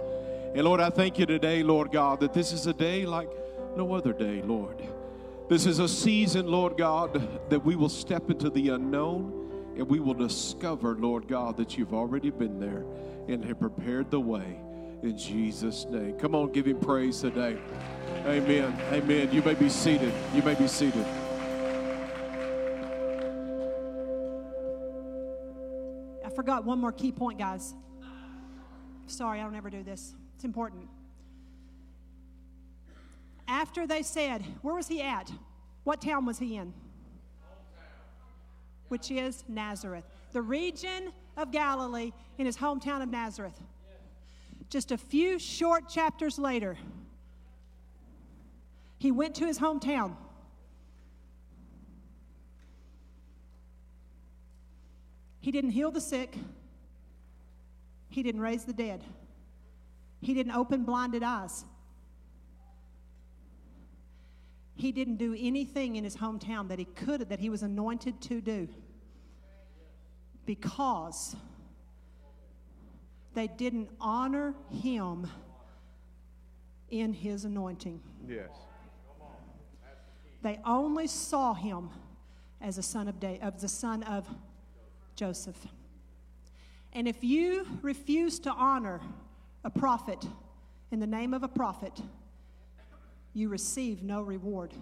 And 0.53 0.65
Lord, 0.65 0.81
I 0.81 0.91
thank 0.91 1.17
you 1.17 1.25
today, 1.25 1.63
Lord 1.63 1.91
God, 1.91 2.19
that 2.19 2.31
this 2.31 2.53
is 2.53 2.67
a 2.67 2.73
day 2.73 3.07
like 3.07 3.31
no 3.75 3.91
other 3.95 4.13
day, 4.13 4.43
Lord. 4.43 4.83
This 5.50 5.65
is 5.65 5.79
a 5.79 5.89
season, 5.89 6.45
Lord 6.45 6.77
God, 6.77 7.27
that 7.50 7.65
we 7.65 7.75
will 7.75 7.89
step 7.89 8.29
into 8.29 8.51
the 8.51 8.69
unknown 8.69 9.73
and 9.75 9.89
we 9.89 10.00
will 10.00 10.13
discover, 10.13 10.93
Lord 10.93 11.27
God, 11.27 11.57
that 11.57 11.75
you've 11.75 11.95
already 11.95 12.29
been 12.29 12.59
there 12.59 12.85
and 13.27 13.43
have 13.45 13.59
prepared 13.59 14.11
the 14.11 14.19
way 14.19 14.59
in 15.03 15.17
Jesus' 15.17 15.86
name. 15.86 16.17
Come 16.17 16.36
on, 16.36 16.51
give 16.51 16.67
him 16.67 16.79
praise 16.79 17.22
today. 17.22 17.58
Amen. 18.25 18.79
Amen. 18.91 19.31
You 19.31 19.41
may 19.41 19.55
be 19.55 19.70
seated. 19.70 20.13
You 20.34 20.43
may 20.43 20.53
be 20.53 20.67
seated. 20.67 21.05
I 26.24 26.29
forgot 26.29 26.65
one 26.65 26.79
more 26.79 26.91
key 26.91 27.12
point, 27.12 27.39
guys. 27.39 27.74
Sorry, 29.08 29.39
I 29.39 29.43
don't 29.43 29.55
ever 29.55 29.70
do 29.70 29.84
this. 29.84 30.13
It's 30.36 30.46
important. 30.46 30.88
After 33.48 33.86
they 33.86 34.03
said, 34.03 34.43
Where 34.62 34.75
was 34.75 34.88
he 34.88 35.01
at? 35.01 35.31
What 35.84 36.01
town 36.01 36.25
was 36.25 36.38
he 36.38 36.55
in? 36.55 36.74
Which 38.89 39.10
is 39.10 39.43
Nazareth, 39.48 40.05
the 40.31 40.41
region 40.41 41.12
of 41.38 41.51
Galilee 41.51 42.12
in 42.38 42.46
his 42.46 42.58
hometown 42.58 43.01
of 43.01 43.10
Nazareth. 43.10 43.60
Just 44.71 44.93
a 44.93 44.97
few 44.97 45.37
short 45.37 45.89
chapters 45.89 46.39
later, 46.39 46.77
he 48.97 49.11
went 49.11 49.35
to 49.35 49.45
his 49.45 49.59
hometown. 49.59 50.15
He 55.41 55.51
didn't 55.51 55.71
heal 55.71 55.91
the 55.91 55.99
sick. 55.99 56.37
He 58.07 58.23
didn't 58.23 58.39
raise 58.39 58.63
the 58.63 58.71
dead. 58.71 59.03
He 60.21 60.33
didn't 60.33 60.53
open 60.53 60.85
blinded 60.85 61.21
eyes. 61.21 61.65
He 64.75 64.93
didn't 64.93 65.17
do 65.17 65.35
anything 65.37 65.97
in 65.97 66.05
his 66.05 66.15
hometown 66.15 66.69
that 66.69 66.79
he 66.79 66.85
could 66.85 67.27
that 67.27 67.41
he 67.41 67.49
was 67.49 67.61
anointed 67.61 68.21
to 68.21 68.39
do. 68.39 68.69
Because 70.45 71.35
they 73.33 73.47
didn't 73.47 73.89
honor 74.00 74.53
him 74.69 75.27
in 76.89 77.13
his 77.13 77.45
anointing. 77.45 78.01
Yes. 78.27 78.50
They 80.41 80.59
only 80.65 81.07
saw 81.07 81.53
him 81.53 81.89
as 82.59 82.77
a 82.77 82.83
son 82.83 83.07
of, 83.07 83.19
da- 83.19 83.39
of 83.41 83.61
the 83.61 83.67
son 83.67 84.03
of 84.03 84.27
Joseph. 85.15 85.67
And 86.93 87.07
if 87.07 87.23
you 87.23 87.65
refuse 87.81 88.39
to 88.39 88.51
honor 88.51 89.00
a 89.63 89.69
prophet 89.69 90.25
in 90.91 91.00
the 91.00 91.07
name 91.07 91.33
of 91.33 91.43
a 91.43 91.47
prophet, 91.47 92.01
you 93.33 93.50
receive 93.50 94.03
no 94.03 94.21
reward. 94.21 94.73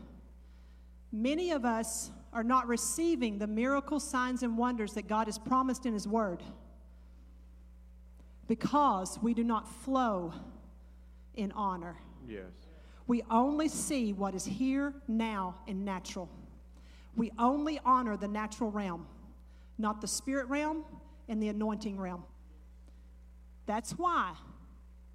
Many 1.11 1.51
of 1.51 1.65
us 1.65 2.09
are 2.33 2.43
not 2.43 2.67
receiving 2.67 3.37
the 3.37 3.47
miracle 3.47 3.99
signs 3.99 4.43
and 4.43 4.57
wonders 4.57 4.93
that 4.93 5.07
God 5.07 5.27
has 5.27 5.37
promised 5.37 5.85
in 5.85 5.93
His 5.93 6.07
Word 6.07 6.41
because 8.49 9.19
we 9.21 9.35
do 9.35 9.43
not 9.43 9.71
flow 9.83 10.33
in 11.35 11.51
honor. 11.51 11.95
Yes. 12.27 12.41
We 13.05 13.21
only 13.29 13.69
see 13.69 14.11
what 14.11 14.33
is 14.33 14.43
here, 14.43 14.93
now, 15.07 15.55
and 15.67 15.85
natural. 15.85 16.27
We 17.15 17.31
only 17.37 17.79
honor 17.85 18.17
the 18.17 18.27
natural 18.27 18.71
realm, 18.71 19.05
not 19.77 20.01
the 20.01 20.07
spirit 20.07 20.47
realm 20.47 20.83
and 21.27 21.41
the 21.41 21.49
anointing 21.49 21.99
realm. 21.99 22.23
That's 23.67 23.91
why 23.91 24.33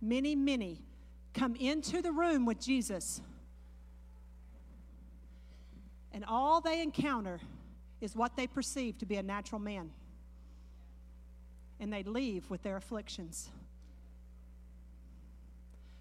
many, 0.00 0.36
many 0.36 0.80
come 1.34 1.56
into 1.56 2.02
the 2.02 2.12
room 2.12 2.46
with 2.46 2.60
Jesus, 2.60 3.20
and 6.12 6.24
all 6.24 6.60
they 6.60 6.80
encounter 6.80 7.40
is 8.00 8.14
what 8.14 8.36
they 8.36 8.46
perceive 8.46 8.96
to 8.98 9.06
be 9.06 9.16
a 9.16 9.22
natural 9.24 9.60
man 9.60 9.90
and 11.80 11.92
they 11.92 12.02
leave 12.02 12.48
with 12.50 12.62
their 12.62 12.76
afflictions. 12.76 13.50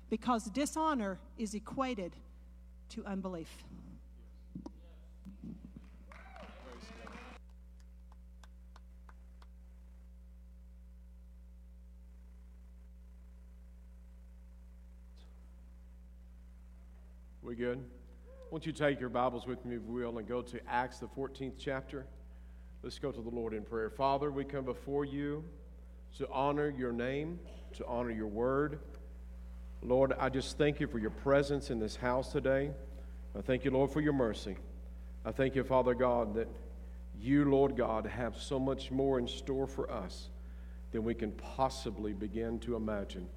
Because 0.09 0.45
dishonor 0.45 1.19
is 1.37 1.53
equated 1.53 2.15
to 2.89 3.03
unbelief. 3.05 3.49
We 17.41 17.55
good? 17.55 17.83
Won't 18.51 18.65
you 18.65 18.71
take 18.71 18.99
your 18.99 19.09
Bibles 19.09 19.45
with 19.45 19.65
me, 19.65 19.75
if 19.75 19.81
you 19.85 19.91
will, 19.91 20.17
and 20.17 20.27
go 20.27 20.41
to 20.41 20.59
Acts, 20.67 20.99
the 20.99 21.07
14th 21.07 21.53
chapter? 21.57 22.05
Let's 22.83 22.99
go 22.99 23.11
to 23.11 23.21
the 23.21 23.29
Lord 23.29 23.53
in 23.53 23.63
prayer. 23.63 23.89
Father, 23.89 24.31
we 24.31 24.43
come 24.43 24.65
before 24.65 25.05
you 25.05 25.43
to 26.17 26.29
honor 26.31 26.69
your 26.69 26.91
name, 26.91 27.39
to 27.75 27.85
honor 27.87 28.11
your 28.11 28.27
word. 28.27 28.79
Lord, 29.81 30.13
I 30.19 30.29
just 30.29 30.57
thank 30.57 30.79
you 30.79 30.87
for 30.87 30.99
your 30.99 31.09
presence 31.09 31.69
in 31.69 31.79
this 31.79 31.95
house 31.95 32.31
today. 32.31 32.71
I 33.37 33.41
thank 33.41 33.65
you, 33.65 33.71
Lord, 33.71 33.91
for 33.91 33.99
your 33.99 34.13
mercy. 34.13 34.55
I 35.25 35.31
thank 35.31 35.55
you, 35.55 35.63
Father 35.63 35.95
God, 35.95 36.35
that 36.35 36.47
you, 37.19 37.49
Lord 37.49 37.75
God, 37.75 38.05
have 38.05 38.37
so 38.37 38.59
much 38.59 38.91
more 38.91 39.17
in 39.17 39.27
store 39.27 39.65
for 39.65 39.91
us 39.91 40.29
than 40.91 41.03
we 41.03 41.15
can 41.15 41.31
possibly 41.31 42.13
begin 42.13 42.59
to 42.59 42.75
imagine. 42.75 43.27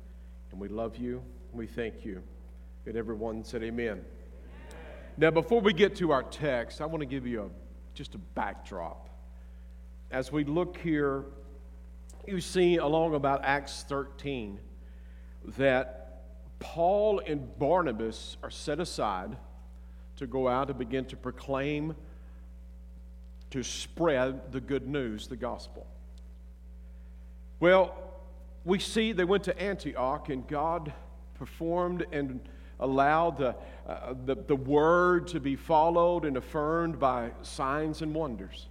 And 0.51 0.61
we 0.61 0.69
love 0.69 0.97
you. 0.97 1.23
We 1.53 1.67
thank 1.67 2.05
you. 2.05 2.23
And 2.85 2.97
everyone 2.97 3.43
said, 3.43 3.63
Amen. 3.63 4.05
Now, 5.17 5.31
before 5.31 5.63
we 5.63 5.73
get 5.73 5.97
to 5.97 6.13
our 6.13 6.23
text, 6.23 6.83
I 6.83 6.87
want 6.87 7.01
to 7.01 7.07
give 7.07 7.27
you 7.27 7.45
a, 7.45 7.49
just 7.95 8.15
a 8.15 8.19
backdrop. 8.19 9.09
As 10.11 10.31
we 10.31 10.45
look 10.45 10.77
here, 10.77 11.25
you 12.29 12.41
see 12.41 12.77
along 12.77 13.15
about 13.15 13.45
Acts 13.45 13.85
13 13.89 14.59
that 15.59 16.23
Paul 16.59 17.21
and 17.27 17.59
Barnabas 17.59 18.37
are 18.43 18.51
set 18.51 18.81
aside 18.81 19.37
to 20.17 20.27
go 20.27 20.49
out 20.49 20.71
and 20.71 20.79
begin 20.79 21.05
to 21.07 21.17
proclaim, 21.17 21.95
to 23.51 23.63
spread 23.63 24.53
the 24.53 24.61
good 24.61 24.89
news, 24.89 25.29
the 25.29 25.37
gospel. 25.37 25.87
Well, 27.61 27.95
we 28.65 28.79
see 28.79 29.13
they 29.13 29.25
went 29.25 29.45
to 29.45 29.59
Antioch 29.59 30.29
and 30.29 30.47
God 30.49 30.93
performed 31.35 32.07
and 32.13 32.41
allowed 32.81 33.39
the, 33.39 33.55
uh, 33.87 34.15
the, 34.25 34.35
the 34.35 34.57
word 34.57 35.29
to 35.29 35.41
be 35.41 35.57
followed 35.57 36.25
and 36.25 36.37
affirmed 36.37 36.99
by 36.99 37.31
signs 37.43 38.03
and 38.03 38.15
wonders. 38.15 38.69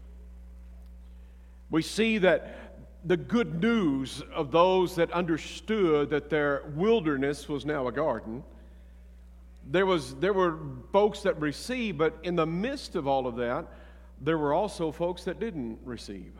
We 1.70 1.82
see 1.82 2.20
that 2.20 2.65
the 3.06 3.18
good 3.18 3.62
news 3.62 4.24
of 4.34 4.52
those 4.52 4.96
that 4.96 5.12
understood 5.12 6.10
that 6.10 6.30
their 6.30 6.64
wilderness 6.76 7.48
was 7.48 7.66
now 7.66 7.88
a 7.88 7.92
garden. 7.92 8.44
There, 9.70 9.86
was, 9.86 10.16
there 10.16 10.34
were 10.34 10.58
folks 10.92 11.22
that 11.22 11.40
received, 11.40 12.00
but 12.00 12.18
in 12.24 12.36
the 12.36 12.48
midst 12.48 12.96
of 12.96 13.08
all 13.08 13.28
of 13.28 13.36
that, 13.36 13.68
there 14.22 14.38
were 14.38 14.54
also 14.54 14.92
folks 14.92 15.24
that 15.26 15.40
didn't 15.40 15.80
receive. 15.84 16.34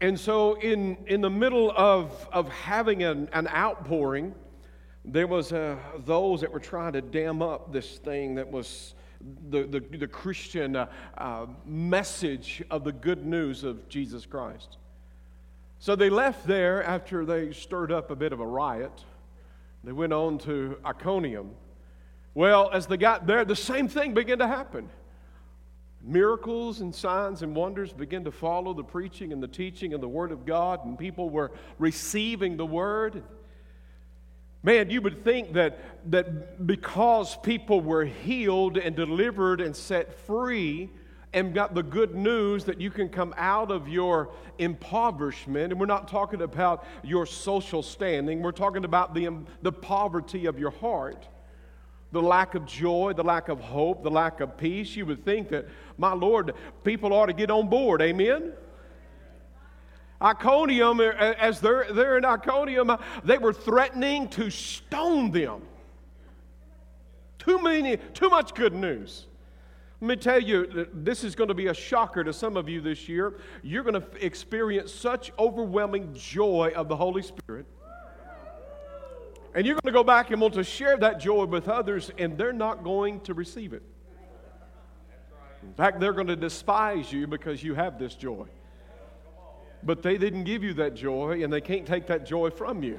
And 0.00 0.18
so, 0.18 0.54
in, 0.54 0.96
in 1.06 1.20
the 1.20 1.30
middle 1.30 1.72
of, 1.76 2.28
of 2.32 2.48
having 2.48 3.02
an, 3.04 3.28
an 3.32 3.46
outpouring, 3.48 4.34
there 5.04 5.26
was 5.26 5.52
uh, 5.52 5.76
those 6.04 6.40
that 6.40 6.52
were 6.52 6.60
trying 6.60 6.92
to 6.92 7.00
dam 7.00 7.42
up 7.42 7.72
this 7.72 7.98
thing 7.98 8.34
that 8.36 8.48
was 8.48 8.94
the, 9.50 9.64
the, 9.64 9.80
the 9.80 10.06
Christian 10.06 10.76
uh, 10.76 10.86
uh, 11.18 11.46
message 11.64 12.62
of 12.70 12.84
the 12.84 12.92
good 12.92 13.24
news 13.24 13.64
of 13.64 13.88
Jesus 13.88 14.26
Christ. 14.26 14.78
So 15.82 15.96
they 15.96 16.10
left 16.10 16.46
there 16.46 16.84
after 16.84 17.24
they 17.24 17.52
stirred 17.52 17.90
up 17.90 18.12
a 18.12 18.14
bit 18.14 18.32
of 18.32 18.38
a 18.38 18.46
riot. 18.46 18.92
They 19.82 19.90
went 19.90 20.12
on 20.12 20.38
to 20.38 20.78
Iconium. 20.86 21.56
Well, 22.34 22.70
as 22.72 22.86
they 22.86 22.96
got 22.96 23.26
there, 23.26 23.44
the 23.44 23.56
same 23.56 23.88
thing 23.88 24.14
began 24.14 24.38
to 24.38 24.46
happen. 24.46 24.88
Miracles 26.00 26.82
and 26.82 26.94
signs 26.94 27.42
and 27.42 27.56
wonders 27.56 27.92
began 27.92 28.22
to 28.22 28.30
follow 28.30 28.74
the 28.74 28.84
preaching 28.84 29.32
and 29.32 29.42
the 29.42 29.48
teaching 29.48 29.92
and 29.92 30.00
the 30.00 30.06
Word 30.06 30.30
of 30.30 30.46
God, 30.46 30.84
and 30.84 30.96
people 30.96 31.30
were 31.30 31.50
receiving 31.80 32.56
the 32.56 32.64
Word. 32.64 33.24
Man, 34.62 34.88
you 34.88 35.02
would 35.02 35.24
think 35.24 35.54
that, 35.54 35.80
that 36.12 36.64
because 36.64 37.36
people 37.38 37.80
were 37.80 38.04
healed 38.04 38.78
and 38.78 38.94
delivered 38.94 39.60
and 39.60 39.74
set 39.74 40.14
free 40.28 40.90
and 41.32 41.54
got 41.54 41.74
the 41.74 41.82
good 41.82 42.14
news 42.14 42.64
that 42.64 42.80
you 42.80 42.90
can 42.90 43.08
come 43.08 43.34
out 43.36 43.70
of 43.70 43.88
your 43.88 44.30
impoverishment, 44.58 45.72
and 45.72 45.80
we're 45.80 45.86
not 45.86 46.08
talking 46.08 46.42
about 46.42 46.84
your 47.02 47.26
social 47.26 47.82
standing, 47.82 48.42
we're 48.42 48.52
talking 48.52 48.84
about 48.84 49.14
the, 49.14 49.26
um, 49.26 49.46
the 49.62 49.72
poverty 49.72 50.46
of 50.46 50.58
your 50.58 50.70
heart 50.70 51.26
the 52.12 52.22
lack 52.22 52.54
of 52.54 52.66
joy, 52.66 53.14
the 53.16 53.24
lack 53.24 53.48
of 53.48 53.58
hope, 53.60 54.02
the 54.02 54.10
lack 54.10 54.40
of 54.40 54.56
peace, 54.58 54.94
you 54.94 55.06
would 55.06 55.24
think 55.24 55.48
that, 55.48 55.66
my 55.96 56.12
Lord, 56.12 56.54
people 56.84 57.12
ought 57.12 57.26
to 57.26 57.32
get 57.32 57.50
on 57.50 57.68
board. 57.68 58.02
Amen? 58.02 58.52
Iconium, 60.20 61.00
as 61.00 61.60
they're, 61.60 61.90
they're 61.92 62.18
in 62.18 62.24
Iconium, 62.24 62.90
uh, 62.90 62.98
they 63.24 63.38
were 63.38 63.52
threatening 63.52 64.28
to 64.28 64.50
stone 64.50 65.32
them. 65.32 65.62
Too 67.38 67.60
many, 67.60 67.96
too 67.96 68.28
much 68.28 68.54
good 68.54 68.74
news. 68.74 69.26
Let 70.02 70.08
me 70.08 70.16
tell 70.16 70.42
you, 70.42 70.88
this 70.92 71.22
is 71.22 71.34
going 71.34 71.48
to 71.48 71.54
be 71.54 71.68
a 71.68 71.74
shocker 71.74 72.24
to 72.24 72.32
some 72.32 72.56
of 72.56 72.68
you 72.68 72.80
this 72.80 73.08
year. 73.08 73.38
You're 73.62 73.84
going 73.84 74.02
to 74.02 74.04
experience 74.20 74.92
such 74.92 75.30
overwhelming 75.38 76.12
joy 76.12 76.72
of 76.74 76.88
the 76.88 76.96
Holy 76.96 77.22
Spirit 77.22 77.66
and 79.54 79.66
you're 79.66 79.74
going 79.74 79.92
to 79.92 79.96
go 79.96 80.04
back 80.04 80.30
and 80.30 80.40
want 80.40 80.54
to 80.54 80.64
share 80.64 80.96
that 80.96 81.20
joy 81.20 81.44
with 81.44 81.68
others, 81.68 82.10
and 82.18 82.38
they're 82.38 82.52
not 82.52 82.82
going 82.82 83.20
to 83.20 83.34
receive 83.34 83.72
it. 83.72 83.82
In 85.62 85.74
fact, 85.74 86.00
they're 86.00 86.14
going 86.14 86.26
to 86.28 86.36
despise 86.36 87.12
you 87.12 87.26
because 87.26 87.62
you 87.62 87.74
have 87.74 87.98
this 87.98 88.14
joy. 88.14 88.46
But 89.82 90.02
they 90.02 90.16
didn't 90.16 90.44
give 90.44 90.64
you 90.64 90.74
that 90.74 90.94
joy, 90.94 91.44
and 91.44 91.52
they 91.52 91.60
can't 91.60 91.86
take 91.86 92.06
that 92.06 92.24
joy 92.24 92.50
from 92.50 92.82
you. 92.82 92.98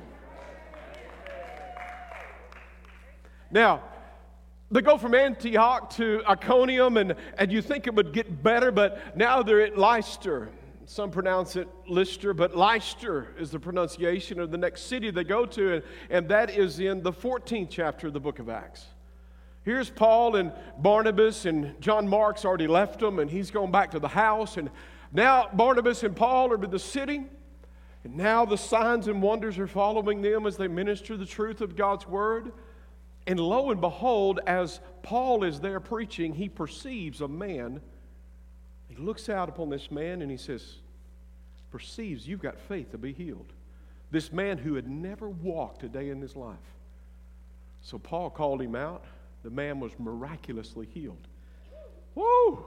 Now, 3.50 3.82
they 4.74 4.82
go 4.82 4.98
from 4.98 5.14
Antioch 5.14 5.92
to 5.92 6.24
Iconium, 6.28 6.98
and, 6.98 7.16
and 7.38 7.52
you 7.52 7.62
think 7.62 7.86
it 7.86 7.94
would 7.94 8.12
get 8.12 8.42
better, 8.42 8.72
but 8.72 9.16
now 9.16 9.44
they're 9.44 9.62
at 9.62 9.78
Lystra. 9.78 10.50
Some 10.86 11.12
pronounce 11.12 11.56
it 11.56 11.68
Lister, 11.88 12.34
but 12.34 12.56
Lystra 12.56 13.28
is 13.38 13.52
the 13.52 13.60
pronunciation 13.60 14.40
of 14.40 14.50
the 14.50 14.58
next 14.58 14.88
city 14.88 15.12
they 15.12 15.24
go 15.24 15.46
to, 15.46 15.76
and, 15.76 15.84
and 16.10 16.28
that 16.30 16.50
is 16.50 16.80
in 16.80 17.04
the 17.04 17.14
14th 17.14 17.70
chapter 17.70 18.08
of 18.08 18.14
the 18.14 18.20
book 18.20 18.40
of 18.40 18.50
Acts. 18.50 18.86
Here's 19.64 19.92
Paul 19.92 20.38
and 20.38 20.52
Barnabas, 20.80 21.46
and 21.46 21.80
John 21.80 22.08
Mark's 22.08 22.44
already 22.44 22.68
left 22.68 23.00
them, 23.00 23.20
and 23.20 23.30
he's 23.30 23.52
going 23.52 23.72
back 23.72 23.92
to 23.92 24.00
the 24.00 24.10
house. 24.10 24.58
And 24.58 24.72
now 25.14 25.50
Barnabas 25.54 26.04
and 26.04 26.16
Paul 26.16 26.52
are 26.52 26.62
in 26.62 26.72
the 26.72 26.80
city, 26.80 27.24
and 28.04 28.18
now 28.18 28.44
the 28.44 28.58
signs 28.58 29.08
and 29.08 29.22
wonders 29.22 29.60
are 29.60 29.68
following 29.68 30.24
them 30.24 30.48
as 30.48 30.58
they 30.58 30.68
minister 30.68 31.16
the 31.16 31.28
truth 31.28 31.62
of 31.62 31.76
God's 31.76 32.08
word. 32.08 32.52
And 33.26 33.40
lo 33.40 33.72
and 33.72 33.80
behold, 33.80 34.40
as 34.46 34.80
Paul 35.02 35.44
is 35.44 35.60
there 35.60 35.80
preaching, 35.80 36.34
he 36.34 36.50
perceives 36.50 37.22
a 37.22 37.28
man 37.28 37.82
he 38.96 39.04
looks 39.04 39.28
out 39.28 39.50
upon 39.50 39.70
this 39.70 39.90
man 39.90 40.22
and 40.22 40.30
he 40.30 40.38
says, 40.38 40.76
perceives 41.72 42.28
you've 42.28 42.42
got 42.42 42.60
faith 42.60 42.92
to 42.92 42.98
be 42.98 43.12
healed. 43.12 43.52
This 44.12 44.32
man 44.32 44.60
who 44.60 44.76
had 44.76 44.88
never 44.88 45.30
walked 45.30 45.82
a 45.84 45.90
day 45.90 46.10
in 46.10 46.22
his 46.22 46.36
life. 46.36 46.58
So 47.82 47.98
Paul 47.98 48.30
called 48.30 48.62
him 48.62 48.76
out. 48.76 49.04
The 49.44 49.50
man 49.50 49.80
was 49.80 49.92
miraculously 49.98 50.88
healed. 50.94 51.28
Woo! 52.14 52.64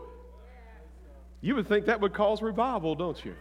You 1.40 1.55
would 1.55 1.69
think 1.69 1.87
that 1.87 2.01
would 2.01 2.12
cause 2.12 2.42
revival, 2.42 2.97
don't 2.97 3.25
you? 3.25 3.37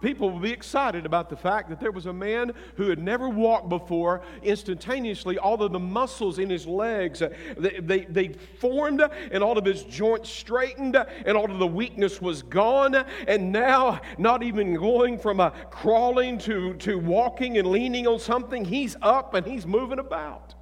People 0.00 0.30
will 0.30 0.40
be 0.40 0.52
excited 0.52 1.06
about 1.06 1.28
the 1.30 1.36
fact 1.36 1.68
that 1.68 1.80
there 1.80 1.90
was 1.90 2.06
a 2.06 2.12
man 2.12 2.52
who 2.76 2.88
had 2.88 2.98
never 2.98 3.28
walked 3.28 3.68
before. 3.68 4.22
Instantaneously, 4.42 5.38
all 5.38 5.62
of 5.62 5.72
the 5.72 5.78
muscles 5.78 6.38
in 6.38 6.50
his 6.50 6.66
legs, 6.66 7.22
uh, 7.22 7.30
they, 7.56 7.80
they, 7.80 8.00
they, 8.04 8.28
formed 8.58 9.02
and 9.30 9.42
all 9.42 9.56
of 9.56 9.64
his 9.64 9.84
joints 9.84 10.28
straightened 10.30 10.96
and 11.26 11.36
all 11.36 11.50
of 11.50 11.58
the 11.58 11.66
weakness 11.66 12.20
was 12.20 12.42
gone. 12.42 12.94
And 13.26 13.52
now, 13.52 14.00
not 14.18 14.42
even 14.42 14.74
going 14.74 15.18
from 15.18 15.40
a 15.40 15.52
crawling 15.70 16.38
to, 16.38 16.74
to 16.74 16.98
walking 16.98 17.58
and 17.58 17.68
leaning 17.68 18.06
on 18.06 18.18
something, 18.18 18.64
he's 18.64 18.96
up 19.02 19.34
and 19.34 19.46
he's 19.46 19.66
moving 19.66 19.98
about. 19.98 20.54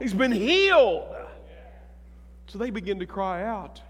He's 0.00 0.14
been 0.14 0.32
healed. 0.32 1.14
So 2.46 2.58
they 2.58 2.70
begin 2.70 2.98
to 2.98 3.06
cry 3.06 3.44
out. 3.44 3.80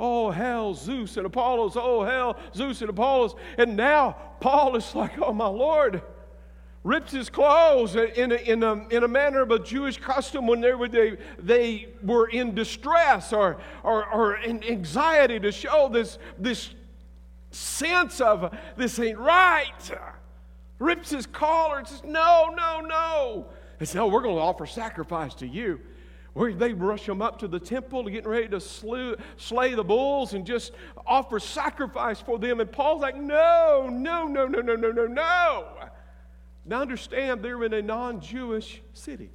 Oh, 0.00 0.30
hell, 0.30 0.74
Zeus 0.74 1.16
and 1.16 1.26
Apollos. 1.26 1.72
Oh, 1.76 2.04
hell, 2.04 2.38
Zeus 2.54 2.80
and 2.80 2.90
Apollos. 2.90 3.34
And 3.56 3.76
now 3.76 4.16
Paul 4.40 4.76
is 4.76 4.94
like, 4.94 5.20
oh, 5.20 5.32
my 5.32 5.48
Lord. 5.48 6.02
Rips 6.84 7.10
his 7.10 7.28
clothes 7.28 7.96
in 7.96 8.32
a, 8.32 8.36
in 8.36 8.62
a, 8.62 8.88
in 8.88 9.02
a 9.02 9.08
manner 9.08 9.42
of 9.42 9.50
a 9.50 9.58
Jewish 9.58 9.98
custom 9.98 10.46
when 10.46 10.60
they 10.60 10.72
were, 10.72 10.88
they, 10.88 11.18
they 11.38 11.88
were 12.02 12.28
in 12.28 12.54
distress 12.54 13.32
or, 13.32 13.58
or, 13.82 14.06
or 14.08 14.36
in 14.36 14.62
anxiety 14.62 15.40
to 15.40 15.50
show 15.50 15.88
this, 15.92 16.18
this 16.38 16.70
sense 17.50 18.20
of 18.20 18.56
this 18.76 18.98
ain't 19.00 19.18
right. 19.18 19.90
Rips 20.78 21.10
his 21.10 21.26
collar 21.26 21.78
and 21.78 21.88
says, 21.88 22.02
No, 22.04 22.54
no, 22.56 22.80
no. 22.80 23.46
They 23.80 23.84
said, 23.84 24.00
Oh, 24.00 24.06
we're 24.06 24.22
going 24.22 24.36
to 24.36 24.40
offer 24.40 24.64
sacrifice 24.64 25.34
to 25.34 25.48
you 25.48 25.80
where 26.38 26.52
they 26.52 26.72
rush 26.72 27.04
them 27.04 27.20
up 27.20 27.40
to 27.40 27.48
the 27.48 27.58
temple, 27.58 28.04
to 28.04 28.10
getting 28.12 28.30
ready 28.30 28.46
to 28.46 28.60
slew, 28.60 29.16
slay 29.38 29.74
the 29.74 29.82
bulls 29.82 30.34
and 30.34 30.46
just 30.46 30.72
offer 31.04 31.40
sacrifice 31.40 32.20
for 32.20 32.38
them. 32.38 32.60
And 32.60 32.70
Paul's 32.70 33.02
like, 33.02 33.16
no, 33.16 33.88
no, 33.90 34.28
no, 34.28 34.46
no, 34.46 34.60
no, 34.60 34.76
no, 34.76 34.92
no, 34.92 35.06
no. 35.08 35.66
Now 36.64 36.80
understand 36.80 37.42
they're 37.42 37.64
in 37.64 37.72
a 37.74 37.82
non 37.82 38.20
Jewish 38.20 38.80
city. 38.92 39.30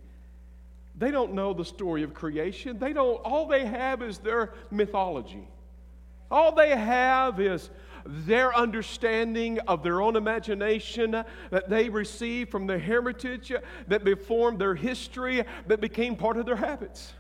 They 0.96 1.12
don't 1.12 1.34
know 1.34 1.54
the 1.54 1.66
story 1.66 2.04
of 2.04 2.14
creation. 2.14 2.80
They 2.80 2.94
don't, 2.94 3.18
all 3.26 3.48
they 3.48 3.66
have 3.66 4.02
is 4.02 4.20
their 4.20 4.54
mythology. 4.72 5.46
All 6.32 6.56
they 6.56 6.70
have 6.70 7.42
is 7.42 7.70
their 8.06 8.56
understanding 8.56 9.60
of 9.62 9.84
their 9.84 10.02
own 10.02 10.16
imagination 10.16 11.12
that 11.12 11.70
they 11.70 11.90
received 11.90 12.52
from 12.52 12.68
their 12.68 12.80
heritage, 12.80 13.52
that 13.88 14.26
formed 14.26 14.60
their 14.60 14.76
history, 14.76 15.44
that 15.68 15.82
became 15.82 16.16
part 16.16 16.38
of 16.38 16.46
their 16.46 16.56
habits. 16.56 17.14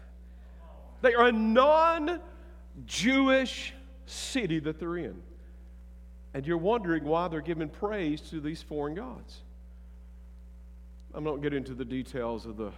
They 1.01 1.13
are 1.13 1.27
a 1.27 1.31
non 1.31 2.19
Jewish 2.85 3.73
city 4.05 4.59
that 4.59 4.79
they're 4.79 4.97
in. 4.97 5.21
And 6.33 6.47
you're 6.47 6.57
wondering 6.57 7.03
why 7.03 7.27
they're 7.27 7.41
giving 7.41 7.69
praise 7.69 8.21
to 8.31 8.39
these 8.41 8.61
foreign 8.61 8.95
gods. 8.95 9.41
I'm 11.13 11.23
not 11.23 11.41
getting 11.41 11.57
into 11.57 11.75
the 11.75 11.85
details 11.85 12.45
of 12.45 12.57
the 12.57 12.71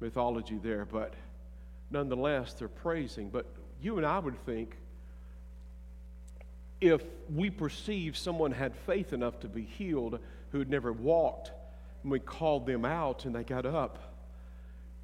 mythology 0.00 0.60
there, 0.62 0.84
but 0.84 1.14
nonetheless, 1.90 2.52
they're 2.52 2.68
praising. 2.68 3.30
But 3.30 3.46
you 3.82 3.96
and 3.96 4.06
I 4.06 4.20
would 4.20 4.36
think 4.46 4.76
if 6.80 7.02
we 7.34 7.50
perceive 7.50 8.16
someone 8.16 8.52
had 8.52 8.74
faith 8.74 9.12
enough 9.12 9.40
to 9.40 9.48
be 9.48 9.62
healed 9.62 10.18
who 10.52 10.58
had 10.58 10.70
never 10.70 10.92
walked, 10.92 11.52
and 12.02 12.12
we 12.12 12.20
called 12.20 12.66
them 12.66 12.84
out 12.84 13.24
and 13.24 13.34
they 13.34 13.44
got 13.44 13.66
up, 13.66 14.14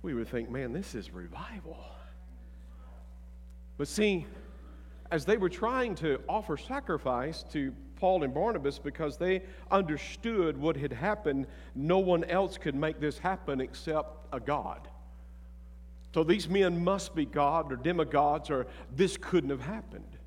we 0.02 0.14
would 0.14 0.28
think, 0.28 0.50
man, 0.50 0.72
this 0.72 0.94
is 0.94 1.10
revival. 1.10 1.84
But 3.76 3.88
see, 3.88 4.26
as 5.10 5.24
they 5.24 5.36
were 5.36 5.48
trying 5.48 5.94
to 5.96 6.20
offer 6.28 6.56
sacrifice 6.56 7.42
to 7.52 7.72
Paul 7.96 8.22
and 8.22 8.34
Barnabas 8.34 8.78
because 8.78 9.16
they 9.16 9.42
understood 9.70 10.56
what 10.56 10.76
had 10.76 10.92
happened, 10.92 11.46
no 11.74 11.98
one 11.98 12.24
else 12.24 12.58
could 12.58 12.74
make 12.74 13.00
this 13.00 13.18
happen 13.18 13.60
except 13.60 14.26
a 14.32 14.40
God. 14.40 14.88
So 16.12 16.22
these 16.22 16.48
men 16.48 16.82
must 16.84 17.14
be 17.14 17.24
God 17.24 17.72
or 17.72 17.76
demigods, 17.76 18.50
or 18.50 18.66
this 18.94 19.16
couldn't 19.16 19.50
have 19.50 19.60
happened. 19.60 20.18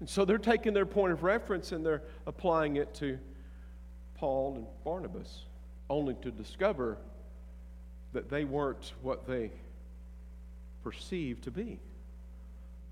And 0.00 0.08
so 0.08 0.24
they're 0.24 0.38
taking 0.38 0.74
their 0.74 0.86
point 0.86 1.12
of 1.12 1.22
reference 1.22 1.72
and 1.72 1.84
they're 1.84 2.02
applying 2.26 2.76
it 2.76 2.94
to 2.94 3.18
Paul 4.14 4.54
and 4.56 4.66
Barnabas, 4.84 5.44
only 5.88 6.14
to 6.22 6.30
discover 6.30 6.98
that 8.12 8.28
they 8.28 8.44
weren't 8.44 8.92
what 9.02 9.26
they 9.26 9.50
perceived 10.82 11.44
to 11.44 11.50
be. 11.50 11.80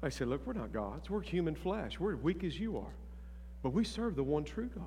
They 0.00 0.10
said, 0.10 0.28
Look, 0.28 0.46
we're 0.46 0.52
not 0.54 0.72
gods. 0.72 1.08
We're 1.08 1.22
human 1.22 1.54
flesh. 1.54 1.98
We're 1.98 2.16
weak 2.16 2.44
as 2.44 2.58
you 2.58 2.78
are. 2.78 2.94
But 3.62 3.70
we 3.70 3.84
serve 3.84 4.16
the 4.16 4.24
one 4.24 4.44
true 4.44 4.68
God. 4.74 4.84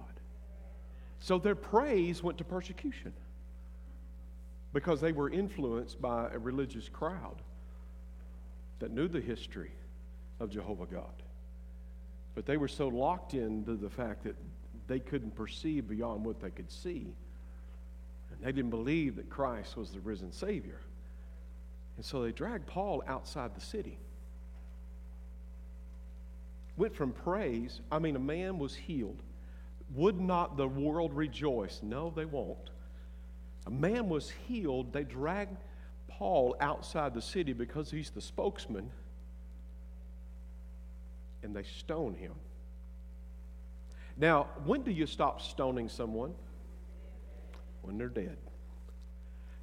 So 1.20 1.40
their 1.40 1.56
praise 1.56 2.22
went 2.22 2.38
to 2.40 2.44
persecution 2.44 3.14
because 4.74 5.00
they 5.00 5.14
were 5.14 5.30
influenced 5.30 6.02
by 6.02 6.30
a 6.34 6.38
religious 6.38 6.90
crowd 6.90 7.42
that 8.80 8.92
knew 8.92 9.08
the 9.08 9.22
history 9.22 9.72
of 10.42 10.50
Jehovah 10.50 10.86
God. 10.86 11.24
But 12.36 12.46
they 12.46 12.58
were 12.58 12.68
so 12.68 12.90
locked 12.90 13.34
into 13.34 13.76
the 13.76 13.90
fact 13.90 14.24
that 14.26 14.36
they 14.88 15.00
couldn't 15.00 15.36
perceive 15.36 15.88
beyond 15.88 16.26
what 16.26 16.40
they 16.40 16.52
could 16.52 16.70
see. 16.72 17.16
And 18.32 18.40
they 18.42 18.52
didn't 18.52 18.70
believe 18.70 19.16
that 19.16 19.30
Christ 19.30 19.78
was 19.78 19.90
the 19.92 20.02
risen 20.02 20.32
Savior. 20.32 20.80
And 21.96 22.06
so 22.06 22.22
they 22.22 22.32
dragged 22.32 22.68
Paul 22.68 23.04
outside 23.08 23.56
the 23.56 23.62
city. 23.62 23.98
Went 26.78 26.94
from 26.94 27.14
praise, 27.14 27.80
I 27.90 28.00
mean, 28.00 28.18
a 28.18 28.20
man 28.20 28.60
was 28.60 28.76
healed. 28.76 29.24
Would 29.94 30.20
not 30.20 30.58
the 30.58 30.68
world 30.68 31.14
rejoice? 31.14 31.80
No, 31.82 32.12
they 32.14 32.26
won't. 32.26 32.70
A 33.66 33.72
man 33.72 34.10
was 34.10 34.30
healed. 34.48 34.92
They 34.92 35.06
dragged 35.06 35.58
Paul 36.10 36.58
outside 36.60 37.14
the 37.14 37.22
city 37.22 37.54
because 37.54 37.92
he's 37.92 38.10
the 38.10 38.22
spokesman, 38.22 38.92
and 41.46 41.56
they 41.56 41.64
stone 41.64 42.16
him. 42.16 42.34
Now, 44.18 44.48
when 44.66 44.82
do 44.82 44.92
you 44.92 45.06
stop 45.06 45.42
stoning 45.42 45.88
someone? 45.88 46.34
When 47.82 47.98
they're 47.98 48.08
dead. 48.08 48.38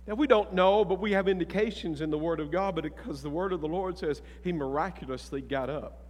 Now, 0.06 0.14
we 0.14 0.26
don't 0.26 0.52
know, 0.52 0.84
but 0.84 1.00
we 1.00 1.12
have 1.12 1.28
indications 1.28 2.00
in 2.00 2.10
the 2.10 2.18
Word 2.18 2.40
of 2.40 2.50
God, 2.50 2.74
but 2.74 2.84
because 2.84 3.22
the 3.22 3.30
Word 3.30 3.52
of 3.52 3.60
the 3.60 3.68
Lord 3.68 3.98
says 3.98 4.22
he 4.42 4.52
miraculously 4.52 5.40
got 5.40 5.70
up. 5.70 6.02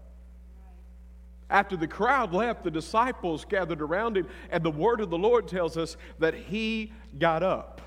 After 1.51 1.77
the 1.77 1.87
crowd 1.87 2.33
left, 2.33 2.65
the 2.65 2.71
disciples 2.71 3.45
gathered 3.45 3.83
around 3.83 4.17
him, 4.17 4.27
and 4.51 4.63
the 4.63 4.71
Word 4.71 5.01
of 5.01 5.11
the 5.11 5.19
Lord 5.19 5.47
tells 5.47 5.77
us 5.77 5.97
that 6.19 6.35
he 6.35 6.93
got 7.19 7.43
up. 7.43 7.83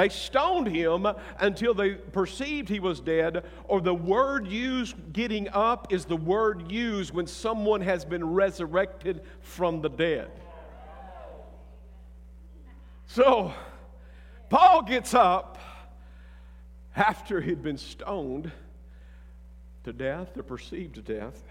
They 0.00 0.08
stoned 0.08 0.68
him 0.68 1.06
until 1.38 1.74
they 1.74 1.90
perceived 1.90 2.70
he 2.70 2.80
was 2.80 3.00
dead, 3.00 3.44
or 3.68 3.82
the 3.82 3.92
word 3.94 4.46
used, 4.46 4.96
getting 5.12 5.46
up, 5.50 5.92
is 5.92 6.06
the 6.06 6.16
word 6.16 6.72
used 6.72 7.12
when 7.12 7.26
someone 7.26 7.82
has 7.82 8.06
been 8.06 8.24
resurrected 8.24 9.20
from 9.42 9.82
the 9.82 9.90
dead. 9.90 10.30
So, 13.08 13.52
Paul 14.48 14.84
gets 14.84 15.12
up 15.12 15.58
after 16.96 17.42
he'd 17.42 17.62
been 17.62 17.76
stoned 17.76 18.50
to 19.84 19.92
death 19.92 20.34
or 20.34 20.42
perceived 20.42 20.94
to 20.94 21.02
death. 21.02 21.42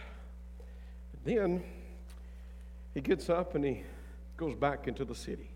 Then 1.24 1.62
he 2.96 3.02
gets 3.02 3.30
up 3.30 3.54
and 3.54 3.64
he 3.64 3.84
goes 4.38 4.56
back 4.56 4.88
into 4.88 5.06
the 5.06 5.14
city. 5.14 5.52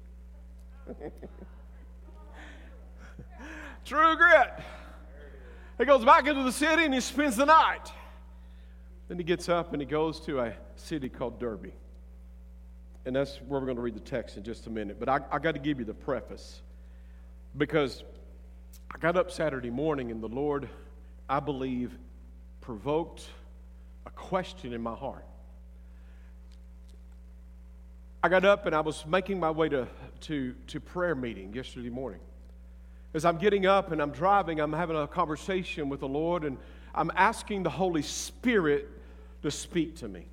True 3.85 4.15
grit. 4.15 4.53
He 5.77 5.85
goes 5.85 6.05
back 6.05 6.27
into 6.27 6.43
the 6.43 6.51
city 6.51 6.85
and 6.85 6.93
he 6.93 7.01
spends 7.01 7.35
the 7.35 7.45
night. 7.45 7.91
Then 9.07 9.17
he 9.17 9.23
gets 9.23 9.49
up 9.49 9.73
and 9.73 9.81
he 9.81 9.85
goes 9.85 10.19
to 10.21 10.39
a 10.39 10.53
city 10.75 11.09
called 11.09 11.39
Derbe. 11.39 11.73
And 13.05 13.15
that's 13.15 13.37
where 13.47 13.59
we're 13.59 13.65
going 13.65 13.75
to 13.75 13.81
read 13.81 13.95
the 13.95 13.99
text 13.99 14.37
in 14.37 14.43
just 14.43 14.67
a 14.67 14.69
minute. 14.69 14.99
But 14.99 15.09
I, 15.09 15.19
I 15.31 15.39
got 15.39 15.53
to 15.53 15.59
give 15.59 15.79
you 15.79 15.85
the 15.85 15.93
preface 15.93 16.61
because 17.57 18.03
I 18.93 18.97
got 18.97 19.17
up 19.17 19.29
Saturday 19.29 19.69
morning 19.69 20.09
and 20.11 20.23
the 20.23 20.29
Lord, 20.29 20.69
I 21.27 21.39
believe, 21.39 21.97
provoked 22.61 23.27
a 24.05 24.09
question 24.09 24.71
in 24.71 24.81
my 24.81 24.95
heart. 24.95 25.25
I 28.21 28.29
got 28.29 28.45
up 28.45 28.65
and 28.65 28.73
I 28.73 28.79
was 28.79 29.05
making 29.05 29.37
my 29.37 29.51
way 29.51 29.67
to, 29.67 29.85
to, 30.21 30.55
to 30.67 30.79
prayer 30.79 31.13
meeting 31.13 31.53
yesterday 31.53 31.89
morning. 31.89 32.21
As 33.13 33.25
I'm 33.25 33.37
getting 33.37 33.65
up 33.65 33.91
and 33.91 34.01
I'm 34.01 34.11
driving, 34.11 34.59
I'm 34.59 34.73
having 34.73 34.97
a 34.97 35.07
conversation 35.07 35.87
with 35.87 35.99
the 35.99 36.07
Lord 36.07 36.43
and 36.43 36.57
I'm 36.95 37.11
asking 37.15 37.63
the 37.63 37.69
Holy 37.69 38.01
Spirit 38.01 38.89
to 39.43 39.51
speak 39.51 39.97
to 39.97 40.07
me. 40.07 40.25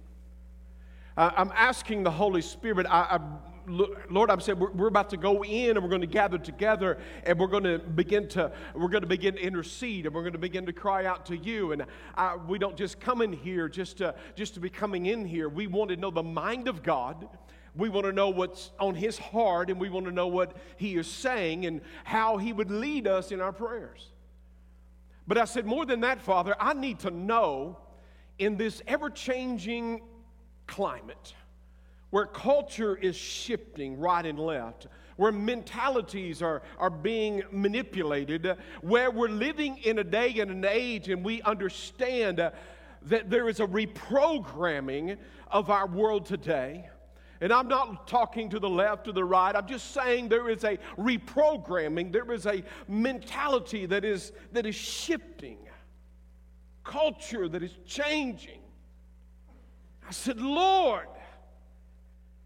Uh, 1.17 1.31
I'm 1.37 1.53
asking 1.55 2.05
the 2.05 2.11
Holy 2.11 2.41
Spirit, 2.41 2.87
I, 2.89 3.19
I, 3.19 3.21
Lord, 3.67 4.31
I'm 4.31 4.41
saying 4.41 4.59
we're, 4.59 4.71
we're, 4.71 4.87
about 4.87 5.11
to 5.11 5.19
go 5.19 5.45
in 5.45 5.77
and 5.77 5.83
we're 5.83 5.91
going 5.91 6.01
to 6.01 6.07
gather 6.07 6.39
together 6.39 6.99
and 7.25 7.39
we're 7.39 7.47
going 7.47 7.65
to 7.65 7.79
begin 7.79 8.27
to 8.29 8.51
we're 8.75 8.89
going 8.89 9.03
to 9.03 9.09
begin 9.09 9.35
to 9.35 9.41
intercede 9.41 10.07
and 10.07 10.15
we're 10.15 10.23
going 10.23 10.33
to 10.33 10.39
begin 10.39 10.65
to 10.67 10.73
cry 10.73 11.05
out 11.05 11.27
to 11.27 11.37
you. 11.37 11.73
And 11.73 11.85
I, 12.15 12.37
we 12.37 12.59
don't 12.59 12.77
just 12.77 13.01
come 13.01 13.21
in 13.21 13.33
here 13.33 13.69
just 13.69 13.99
to 13.99 14.15
just 14.35 14.55
to 14.55 14.61
be 14.61 14.71
coming 14.71 15.07
in 15.07 15.27
here. 15.27 15.49
We 15.49 15.67
want 15.67 15.91
to 15.91 15.97
know 15.97 16.11
the 16.11 16.23
mind 16.23 16.69
of 16.69 16.83
God. 16.83 17.29
We 17.77 17.89
want 17.89 18.07
to 18.07 18.13
know 18.13 18.31
what's 18.31 18.71
on 18.79 18.95
his 18.95 19.19
heart 19.19 19.71
and 19.71 19.81
we 19.81 19.89
want 19.89 20.07
to 20.07 20.13
know 20.13 20.27
what 20.27 20.57
he 20.77 20.97
is 20.97 21.07
saying 21.07 21.67
and 21.67 21.81
how 22.05 22.37
he 22.37 22.53
would 22.53 22.71
lead 22.71 23.07
us 23.07 23.33
in 23.33 23.41
our 23.41 23.53
prayers. 23.53 24.09
But 25.27 25.39
I 25.39 25.45
said, 25.45 25.67
more 25.67 25.87
than 25.87 26.01
that, 26.01 26.21
Father, 26.21 26.57
I 26.59 26.75
need 26.75 26.99
to 27.01 27.11
know 27.11 27.79
in 28.39 28.57
this 28.57 28.83
ever 28.87 29.11
changing 29.11 30.03
climate 30.67 31.35
where 32.11 32.27
culture 32.27 32.97
is 32.97 33.15
shifting 33.15 33.99
right 33.99 34.27
and 34.27 34.39
left, 34.39 34.89
where 35.17 35.31
mentalities 35.31 36.43
are, 36.43 36.63
are 36.79 36.91
being 36.91 37.43
manipulated, 37.53 38.57
where 38.81 39.11
we're 39.11 39.29
living 39.29 39.79
in 39.79 40.01
a 40.01 40.05
day 40.05 40.41
and 40.41 40.51
an 40.51 40.65
age 40.65 41.09
and 41.09 41.25
we 41.25 41.41
understand 41.43 42.39
that 42.39 43.31
there 43.31 43.49
is 43.49 43.61
a 43.61 43.67
reprogramming 43.67 45.17
of 45.51 45.71
our 45.71 45.87
world 45.87 46.27
today 46.27 46.89
and 47.41 47.53
I'm 47.53 47.69
not 47.69 48.07
talking 48.07 48.51
to 48.51 48.59
the 48.59 48.69
left 48.69 49.09
or 49.09 49.13
the 49.13 49.25
right. 49.25 49.57
I'm 49.57 49.67
just 49.67 49.93
saying 49.93 50.29
there 50.29 50.51
is 50.51 50.63
a 50.65 50.79
reprogramming, 50.99 52.13
there 52.13 52.31
is 52.33 52.47
a 52.47 52.63
mentality 52.87 53.87
that 53.87 54.05
is, 54.05 54.33
that 54.53 54.67
is 54.67 54.75
shifting, 54.75 55.59
culture 56.85 57.49
that 57.49 57.63
is 57.63 57.75
changing. 57.87 58.61
I 60.07 60.13
said, 60.13 60.39
Lord, 60.39 61.09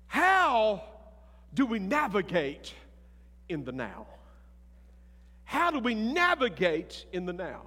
how 0.07 0.85
do 1.55 1.67
we 1.67 1.81
navigate 1.81 2.73
in 3.49 3.65
the 3.65 3.73
now? 3.73 4.07
How 5.45 5.73
do 5.73 5.81
we 5.81 5.95
navigate 5.95 7.05
in 7.13 7.27
the 7.27 7.33
now? 7.33 7.63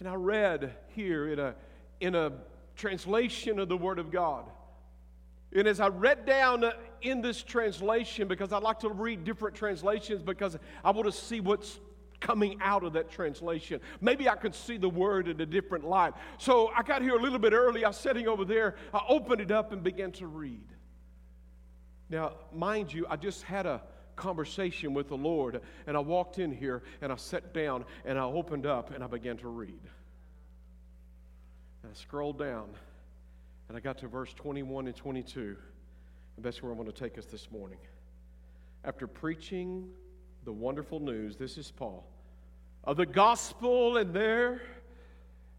And 0.00 0.08
I 0.08 0.14
read 0.14 0.74
here 0.88 1.28
in 1.28 1.38
a, 1.38 1.54
in 2.00 2.14
a 2.16 2.32
translation 2.76 3.60
of 3.60 3.68
the 3.68 3.76
Word 3.76 4.00
of 4.00 4.10
God 4.10 4.44
and 5.52 5.66
as 5.66 5.80
I 5.80 5.88
read 5.88 6.26
down 6.26 6.64
uh, 6.64 6.72
in 7.00 7.22
this 7.22 7.42
translation, 7.42 8.28
because 8.28 8.52
I 8.52 8.58
like 8.58 8.80
to 8.80 8.90
read 8.90 9.24
different 9.24 9.56
translations 9.56 10.22
because 10.22 10.58
I 10.84 10.90
want 10.90 11.06
to 11.06 11.12
see 11.12 11.40
what's 11.40 11.80
coming 12.20 12.58
out 12.60 12.84
of 12.84 12.92
that 12.94 13.10
translation. 13.10 13.80
Maybe 14.00 14.28
I 14.28 14.34
could 14.34 14.54
see 14.54 14.76
the 14.76 14.88
word 14.88 15.28
in 15.28 15.40
a 15.40 15.46
different 15.46 15.84
light. 15.84 16.14
So 16.36 16.70
I 16.76 16.82
got 16.82 17.00
here 17.00 17.14
a 17.14 17.22
little 17.22 17.38
bit 17.38 17.52
early. 17.52 17.84
I 17.84 17.88
was 17.88 17.96
sitting 17.96 18.26
over 18.26 18.44
there. 18.44 18.74
I 18.92 19.00
opened 19.08 19.40
it 19.40 19.50
up 19.50 19.72
and 19.72 19.82
began 19.82 20.12
to 20.12 20.26
read. 20.26 20.66
Now, 22.10 22.32
mind 22.52 22.92
you, 22.92 23.06
I 23.08 23.16
just 23.16 23.42
had 23.42 23.66
a 23.66 23.82
conversation 24.16 24.94
with 24.94 25.08
the 25.08 25.16
Lord, 25.16 25.60
and 25.86 25.96
I 25.96 26.00
walked 26.00 26.38
in 26.38 26.50
here 26.50 26.82
and 27.00 27.12
I 27.12 27.16
sat 27.16 27.54
down 27.54 27.84
and 28.04 28.18
I 28.18 28.24
opened 28.24 28.66
up 28.66 28.92
and 28.92 29.04
I 29.04 29.06
began 29.06 29.36
to 29.38 29.48
read. 29.48 29.80
And 31.82 31.92
I 31.92 31.94
scrolled 31.94 32.38
down 32.38 32.70
and 33.68 33.76
I 33.76 33.80
got 33.80 33.98
to 33.98 34.08
verse 34.08 34.32
21 34.34 34.86
and 34.86 34.96
22, 34.96 35.56
and 36.36 36.44
that's 36.44 36.62
where 36.62 36.72
I 36.72 36.74
want 36.74 36.94
to 36.94 37.00
take 37.00 37.18
us 37.18 37.26
this 37.26 37.50
morning. 37.50 37.78
After 38.84 39.06
preaching 39.06 39.90
the 40.44 40.52
wonderful 40.52 41.00
news, 41.00 41.36
this 41.36 41.58
is 41.58 41.70
Paul, 41.70 42.06
of 42.84 42.96
the 42.96 43.06
gospel 43.06 43.98
and 43.98 44.14
there, 44.14 44.62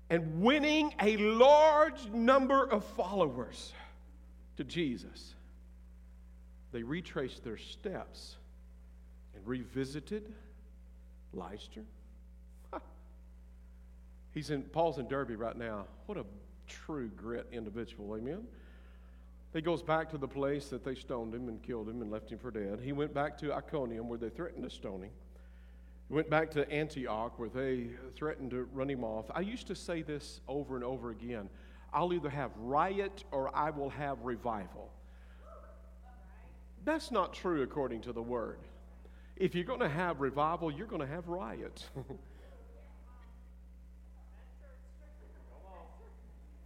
and 0.10 0.42
winning 0.42 0.94
a 1.00 1.18
large 1.18 2.08
number 2.08 2.66
of 2.66 2.84
followers 2.84 3.74
to 4.58 4.64
Jesus, 4.64 5.36
they 6.72 6.82
retraced 6.82 7.44
their 7.44 7.58
steps 7.58 8.38
and 9.36 9.46
revisited 9.46 10.34
Lystra. 11.34 11.84
He's 14.32 14.50
in 14.50 14.64
Paul's 14.64 14.98
in 14.98 15.08
Derbe 15.08 15.40
right 15.40 15.58
now. 15.58 15.86
What 16.06 16.18
a 16.18 16.24
true 16.70 17.10
grit 17.10 17.48
individual, 17.52 18.16
amen. 18.16 18.48
He 19.54 19.62
goes 19.62 19.82
back 19.82 20.10
to 20.12 20.18
the 20.18 20.28
place 20.28 20.68
that 20.68 20.86
they 20.86 20.96
stoned 20.96 21.34
him 21.34 21.50
and 21.50 21.62
killed 21.62 21.90
him 21.90 22.02
and 22.02 22.12
left 22.12 22.32
him 22.32 22.38
for 22.38 22.52
dead. 22.52 22.80
He 22.84 22.92
went 22.92 23.14
back 23.14 23.38
to 23.40 23.54
Iconium 23.54 24.08
where 24.08 24.20
they 24.20 24.30
threatened 24.30 24.64
to 24.64 24.70
stone 24.70 25.04
him. 25.04 25.10
He 26.08 26.14
went 26.14 26.30
back 26.30 26.52
to 26.52 26.70
Antioch 26.72 27.38
where 27.38 27.50
they 27.50 27.88
threatened 28.16 28.52
to 28.52 28.70
run 28.74 28.90
him 28.90 29.04
off. 29.04 29.26
I 29.34 29.42
used 29.42 29.68
to 29.68 29.76
say 29.76 30.04
this 30.04 30.42
over 30.48 30.76
and 30.76 30.84
over 30.84 31.10
again 31.12 31.50
I'll 31.92 32.14
either 32.14 32.30
have 32.30 32.52
riot 32.58 33.24
or 33.32 33.50
I 33.56 33.72
will 33.72 33.90
have 33.90 34.22
revival. 34.22 34.92
That's 36.86 37.12
not 37.12 37.34
true 37.34 37.64
according 37.64 38.02
to 38.02 38.14
the 38.14 38.22
word. 38.22 38.60
If 39.36 39.56
you're 39.56 39.64
going 39.64 39.80
to 39.80 39.90
have 39.90 40.22
revival, 40.22 40.72
you're 40.72 40.88
going 40.88 41.02
to 41.02 41.08
have 41.08 41.28
riot. 41.28 41.84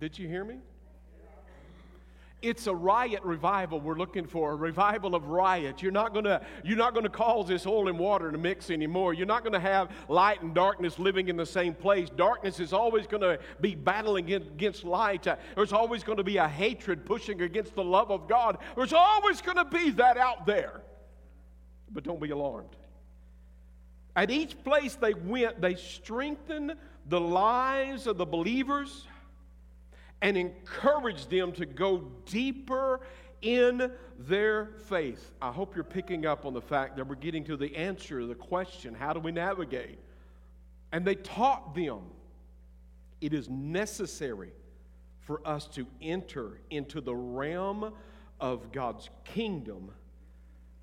Did 0.04 0.20
you 0.20 0.28
hear 0.28 0.44
me? 0.44 0.58
It's 2.42 2.68
a 2.68 2.76
riot 2.76 3.24
revival 3.24 3.80
we're 3.80 3.98
looking 3.98 4.28
for, 4.28 4.52
a 4.52 4.56
revival 4.58 5.16
of 5.16 5.28
riot. 5.28 5.82
You're 5.82 5.94
not 5.94 6.14
gonna, 6.14 6.42
you're 6.62 6.78
not 6.78 6.94
gonna 6.94 7.08
cause 7.08 7.48
this 7.48 7.66
oil 7.66 7.88
and 7.88 7.98
water 7.98 8.30
to 8.30 8.38
mix 8.38 8.70
anymore. 8.70 9.14
You're 9.14 9.26
not 9.26 9.46
gonna 9.46 9.62
have 9.62 9.92
light 10.10 10.42
and 10.42 10.54
darkness 10.54 11.00
living 11.00 11.30
in 11.30 11.38
the 11.38 11.46
same 11.46 11.74
place. 11.74 12.10
Darkness 12.10 12.60
is 12.60 12.74
always 12.74 13.08
gonna 13.08 13.38
be 13.62 13.76
battling 13.76 14.34
against 14.34 14.84
light. 14.84 15.26
Uh, 15.26 15.38
there's 15.56 15.72
always 15.72 16.04
gonna 16.04 16.22
be 16.22 16.36
a 16.36 16.50
hatred 16.50 17.06
pushing 17.06 17.42
against 17.42 17.74
the 17.74 17.84
love 17.86 18.12
of 18.12 18.28
God. 18.28 18.58
There's 18.76 18.92
always 18.92 19.42
gonna 19.42 19.64
be 19.64 19.92
that 19.92 20.18
out 20.18 20.46
there. 20.46 20.82
But 21.90 22.04
don't 22.04 22.20
be 22.20 22.32
alarmed. 22.32 22.76
At 24.18 24.32
each 24.32 24.62
place 24.66 24.96
they 24.96 25.14
went, 25.14 25.62
they 25.62 25.76
strengthened 25.76 26.76
the 27.08 27.22
lives 27.22 28.06
of 28.06 28.18
the 28.18 28.26
believers 28.26 29.08
and 30.24 30.38
encourage 30.38 31.28
them 31.28 31.52
to 31.52 31.66
go 31.66 32.10
deeper 32.26 33.02
in 33.42 33.92
their 34.18 34.70
faith. 34.88 35.32
I 35.42 35.52
hope 35.52 35.76
you're 35.76 35.84
picking 35.84 36.26
up 36.26 36.46
on 36.46 36.54
the 36.54 36.62
fact 36.62 36.96
that 36.96 37.06
we're 37.06 37.16
getting 37.16 37.44
to 37.44 37.58
the 37.58 37.76
answer 37.76 38.22
to 38.22 38.26
the 38.26 38.34
question 38.34 38.96
how 38.96 39.14
do 39.14 39.20
we 39.20 39.34
navigate? 39.34 40.00
And 40.94 41.06
they 41.06 41.16
taught 41.16 41.76
them 41.76 42.02
it 43.20 43.34
is 43.34 43.50
necessary 43.50 44.54
for 45.20 45.46
us 45.46 45.68
to 45.68 45.86
enter 46.02 46.60
into 46.70 47.02
the 47.02 47.16
realm 47.16 47.94
of 48.40 48.72
God's 48.72 49.10
kingdom 49.26 49.92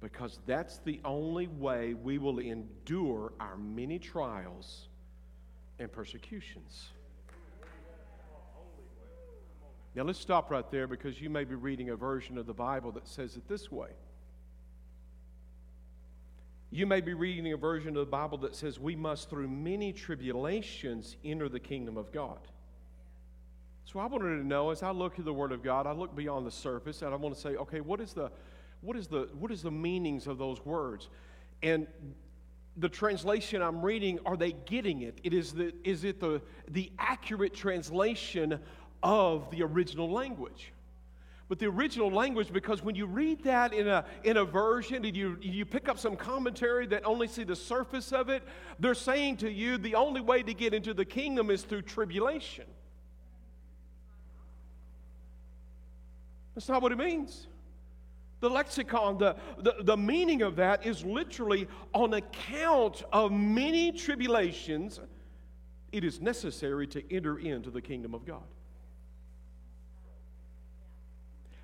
because 0.00 0.38
that's 0.46 0.79
the 0.79 1.00
only 1.05 1.46
way 1.46 1.94
we 1.94 2.18
will 2.18 2.38
endure 2.38 3.33
our 3.40 3.57
many 3.57 3.98
trials 3.98 4.88
and 5.79 5.90
persecutions. 5.90 6.90
Now 9.94 10.05
let's 10.05 10.20
stop 10.20 10.50
right 10.50 10.68
there 10.70 10.87
because 10.87 11.20
you 11.20 11.31
may 11.31 11.44
be 11.44 11.57
reading 11.57 11.90
a 11.90 11.96
version 11.96 12.38
of 12.38 12.46
the 12.46 12.55
Bible 12.55 12.92
that 12.92 13.09
says 13.09 13.37
it 13.37 13.48
this 13.48 13.72
way. 13.72 13.90
You 16.70 16.87
may 16.87 17.00
be 17.00 17.14
reading 17.14 17.53
a 17.53 17.57
version 17.57 17.90
of 17.90 18.07
the 18.07 18.11
Bible 18.11 18.38
that 18.38 18.55
says 18.55 18.79
we 18.79 18.94
must, 18.94 19.29
through 19.29 19.48
many 19.48 19.92
tribulations, 19.92 21.16
enter 21.24 21.48
the 21.48 21.59
kingdom 21.59 21.96
of 21.96 22.12
God. 22.12 22.38
So 23.85 23.98
I 23.98 24.07
wanted 24.07 24.37
to 24.38 24.46
know 24.46 24.70
as 24.70 24.85
I 24.85 24.92
look 24.92 25.18
at 25.18 25.24
the 25.24 25.33
Word 25.33 25.50
of 25.50 25.64
God, 25.64 25.88
I 25.88 25.92
look 25.92 26.14
beyond 26.14 26.46
the 26.46 26.53
surface 26.53 27.03
and 27.03 27.12
I 27.12 27.16
want 27.16 27.35
to 27.35 27.40
say, 27.40 27.57
okay, 27.57 27.81
what 27.81 28.00
is 28.00 28.12
the 28.12 28.31
what 28.83 28.96
is 28.96 29.09
the 29.09 29.29
what 29.37 29.50
is 29.50 29.62
the 29.62 29.70
meanings 29.72 30.29
of 30.29 30.38
those 30.38 30.64
words? 30.64 31.09
And 31.62 31.88
the 32.76 32.88
translation 32.88 33.61
I'm 33.62 33.83
reading, 33.83 34.20
are 34.24 34.37
they 34.37 34.53
getting 34.53 35.03
it? 35.03 35.20
It 35.24 35.35
is 35.35 35.53
the 35.53 35.74
is 35.83 36.05
it 36.05 36.20
the 36.20 36.40
the 36.68 36.92
accurate 37.00 37.53
translation 37.53 38.61
of 39.02 39.50
the 39.50 39.62
original 39.62 40.10
language. 40.10 40.72
But 41.50 41.58
the 41.58 41.66
original 41.66 42.12
language, 42.12 42.52
because 42.52 42.80
when 42.80 42.94
you 42.94 43.06
read 43.06 43.42
that 43.42 43.72
in 43.72 43.88
a, 43.88 44.04
in 44.22 44.36
a 44.36 44.44
version 44.44 45.04
and 45.04 45.16
you, 45.16 45.36
you 45.40 45.66
pick 45.66 45.88
up 45.88 45.98
some 45.98 46.14
commentary 46.14 46.86
that 46.86 47.04
only 47.04 47.26
see 47.26 47.42
the 47.42 47.56
surface 47.56 48.12
of 48.12 48.28
it, 48.28 48.44
they're 48.78 48.94
saying 48.94 49.38
to 49.38 49.50
you 49.50 49.76
the 49.76 49.96
only 49.96 50.20
way 50.20 50.44
to 50.44 50.54
get 50.54 50.72
into 50.74 50.94
the 50.94 51.04
kingdom 51.04 51.50
is 51.50 51.62
through 51.62 51.82
tribulation. 51.82 52.66
That's 56.54 56.68
not 56.68 56.82
what 56.82 56.92
it 56.92 56.98
means. 56.98 57.48
The 58.38 58.48
lexicon, 58.48 59.18
the, 59.18 59.34
the, 59.58 59.74
the 59.80 59.96
meaning 59.96 60.42
of 60.42 60.54
that 60.56 60.86
is 60.86 61.04
literally 61.04 61.66
on 61.92 62.14
account 62.14 63.02
of 63.12 63.32
many 63.32 63.90
tribulations, 63.90 65.00
it 65.90 66.04
is 66.04 66.20
necessary 66.20 66.86
to 66.86 67.02
enter 67.12 67.38
into 67.38 67.70
the 67.70 67.82
kingdom 67.82 68.14
of 68.14 68.24
God. 68.24 68.44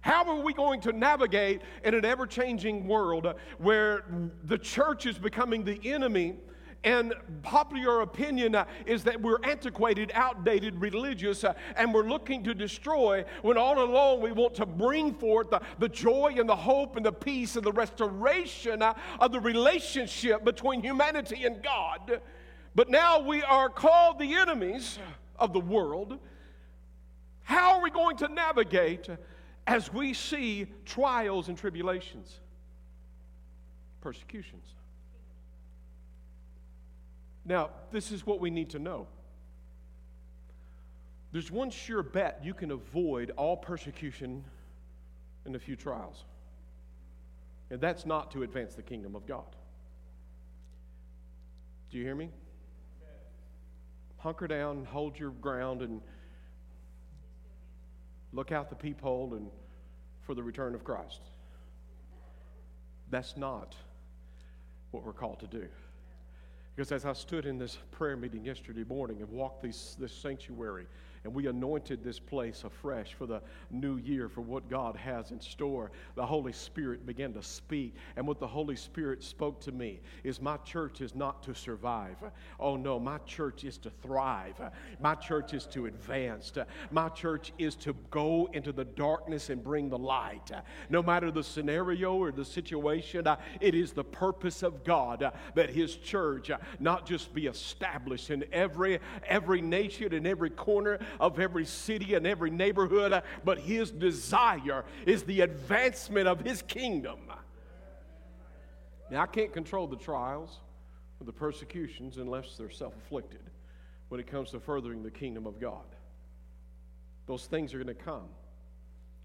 How 0.06 0.24
are 0.30 0.40
we 0.40 0.54
going 0.54 0.80
to 0.82 0.92
navigate 0.92 1.62
in 1.82 1.92
an 1.92 2.04
ever 2.04 2.28
changing 2.28 2.86
world 2.86 3.34
where 3.58 4.04
the 4.44 4.56
church 4.56 5.04
is 5.04 5.18
becoming 5.18 5.64
the 5.64 5.80
enemy? 5.82 6.36
And 6.84 7.12
popular 7.42 8.02
opinion 8.02 8.56
is 8.86 9.02
that 9.02 9.20
we're 9.20 9.42
antiquated, 9.42 10.12
outdated, 10.14 10.80
religious, 10.80 11.42
uh, 11.42 11.54
and 11.76 11.92
we're 11.92 12.08
looking 12.08 12.44
to 12.44 12.54
destroy 12.54 13.24
when 13.42 13.58
all 13.58 13.82
along 13.82 14.20
we 14.20 14.30
want 14.30 14.54
to 14.54 14.64
bring 14.64 15.12
forth 15.12 15.50
the, 15.50 15.60
the 15.80 15.88
joy 15.88 16.36
and 16.38 16.48
the 16.48 16.54
hope 16.54 16.94
and 16.94 17.04
the 17.04 17.10
peace 17.10 17.56
and 17.56 17.66
the 17.66 17.72
restoration 17.72 18.82
uh, 18.82 18.94
of 19.18 19.32
the 19.32 19.40
relationship 19.40 20.44
between 20.44 20.82
humanity 20.82 21.44
and 21.46 21.64
God. 21.64 22.20
But 22.76 22.90
now 22.90 23.18
we 23.18 23.42
are 23.42 23.68
called 23.68 24.20
the 24.20 24.34
enemies 24.34 25.00
of 25.36 25.52
the 25.52 25.58
world. 25.58 26.20
How 27.42 27.74
are 27.74 27.82
we 27.82 27.90
going 27.90 28.18
to 28.18 28.28
navigate? 28.28 29.08
As 29.66 29.92
we 29.92 30.14
see 30.14 30.66
trials 30.84 31.48
and 31.48 31.58
tribulations, 31.58 32.40
persecutions. 34.00 34.64
Now, 37.44 37.70
this 37.92 38.12
is 38.12 38.26
what 38.26 38.40
we 38.40 38.50
need 38.50 38.70
to 38.70 38.78
know. 38.78 39.06
There's 41.32 41.50
one 41.50 41.70
sure 41.70 42.02
bet 42.02 42.40
you 42.42 42.54
can 42.54 42.70
avoid 42.70 43.32
all 43.36 43.56
persecution 43.56 44.44
and 45.44 45.54
a 45.54 45.58
few 45.58 45.76
trials. 45.76 46.24
And 47.70 47.80
that's 47.80 48.06
not 48.06 48.30
to 48.32 48.42
advance 48.42 48.74
the 48.74 48.82
kingdom 48.82 49.14
of 49.14 49.26
God. 49.26 49.44
Do 51.90 51.98
you 51.98 52.04
hear 52.04 52.14
me? 52.14 52.30
Hunker 54.18 54.48
down, 54.48 54.84
hold 54.84 55.18
your 55.18 55.30
ground, 55.30 55.82
and 55.82 56.00
look 58.36 58.52
out 58.52 58.68
the 58.68 58.76
peephole 58.76 59.34
and 59.34 59.48
for 60.20 60.34
the 60.34 60.42
return 60.42 60.74
of 60.74 60.84
Christ. 60.84 61.22
That's 63.10 63.36
not 63.36 63.74
what 64.90 65.04
we're 65.04 65.12
called 65.12 65.40
to 65.40 65.46
do. 65.46 65.66
Because 66.74 66.92
as 66.92 67.06
I 67.06 67.14
stood 67.14 67.46
in 67.46 67.56
this 67.58 67.78
prayer 67.90 68.16
meeting 68.16 68.44
yesterday 68.44 68.84
morning 68.84 69.22
and 69.22 69.30
walked 69.30 69.62
this, 69.62 69.96
this 69.98 70.12
sanctuary 70.12 70.86
and 71.26 71.34
we 71.34 71.48
anointed 71.48 72.04
this 72.04 72.20
place 72.20 72.62
afresh 72.62 73.14
for 73.14 73.26
the 73.26 73.42
new 73.72 73.96
year, 73.96 74.28
for 74.28 74.42
what 74.42 74.70
God 74.70 74.94
has 74.94 75.32
in 75.32 75.40
store. 75.40 75.90
The 76.14 76.24
Holy 76.24 76.52
Spirit 76.52 77.04
began 77.04 77.32
to 77.32 77.42
speak, 77.42 77.96
and 78.14 78.24
what 78.28 78.38
the 78.38 78.46
Holy 78.46 78.76
Spirit 78.76 79.24
spoke 79.24 79.60
to 79.62 79.72
me 79.72 79.98
is 80.22 80.40
my 80.40 80.56
church 80.58 81.00
is 81.00 81.16
not 81.16 81.42
to 81.42 81.52
survive. 81.52 82.14
Oh 82.60 82.76
no, 82.76 83.00
my 83.00 83.18
church 83.26 83.64
is 83.64 83.76
to 83.78 83.90
thrive. 83.90 84.54
My 85.00 85.16
church 85.16 85.52
is 85.52 85.66
to 85.66 85.86
advance. 85.86 86.52
My 86.92 87.08
church 87.08 87.52
is 87.58 87.74
to 87.76 87.96
go 88.12 88.48
into 88.52 88.70
the 88.70 88.84
darkness 88.84 89.50
and 89.50 89.64
bring 89.64 89.90
the 89.90 89.98
light. 89.98 90.52
No 90.90 91.02
matter 91.02 91.32
the 91.32 91.42
scenario 91.42 92.14
or 92.14 92.30
the 92.30 92.44
situation, 92.44 93.26
uh, 93.26 93.34
it 93.60 93.74
is 93.74 93.92
the 93.92 94.04
purpose 94.04 94.62
of 94.62 94.84
God 94.84 95.24
uh, 95.24 95.32
that 95.56 95.70
His 95.70 95.96
church 95.96 96.50
uh, 96.50 96.58
not 96.78 97.04
just 97.04 97.34
be 97.34 97.48
established 97.48 98.30
in 98.30 98.44
every 98.52 99.00
every 99.26 99.60
nation 99.60 100.14
and 100.14 100.24
every 100.24 100.50
corner 100.50 101.00
of 101.20 101.38
every 101.38 101.64
city 101.64 102.14
and 102.14 102.26
every 102.26 102.50
neighborhood, 102.50 103.12
uh, 103.12 103.22
but 103.44 103.58
His 103.58 103.90
desire 103.90 104.84
is 105.06 105.22
the 105.24 105.40
advancement 105.40 106.28
of 106.28 106.40
His 106.40 106.62
kingdom. 106.62 107.20
Now, 109.10 109.22
I 109.22 109.26
can't 109.26 109.52
control 109.52 109.86
the 109.86 109.96
trials 109.96 110.58
or 111.20 111.26
the 111.26 111.32
persecutions 111.32 112.18
unless 112.18 112.56
they're 112.56 112.70
self 112.70 112.96
afflicted 112.96 113.40
when 114.08 114.20
it 114.20 114.26
comes 114.26 114.50
to 114.50 114.60
furthering 114.60 115.02
the 115.02 115.10
kingdom 115.10 115.46
of 115.46 115.60
God. 115.60 115.84
Those 117.26 117.46
things 117.46 117.74
are 117.74 117.82
going 117.82 117.88
to 117.88 117.94
come. 117.94 118.28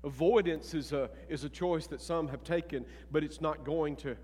Avoidance 0.03 0.73
is 0.73 0.91
a, 0.91 1.09
is 1.29 1.43
a 1.43 1.49
choice 1.49 1.85
that 1.87 2.01
some 2.01 2.27
have 2.29 2.43
taken, 2.43 2.85
but 3.11 3.23
it's 3.23 3.41
not 3.41 3.63
going 3.63 3.95
to 3.97 4.15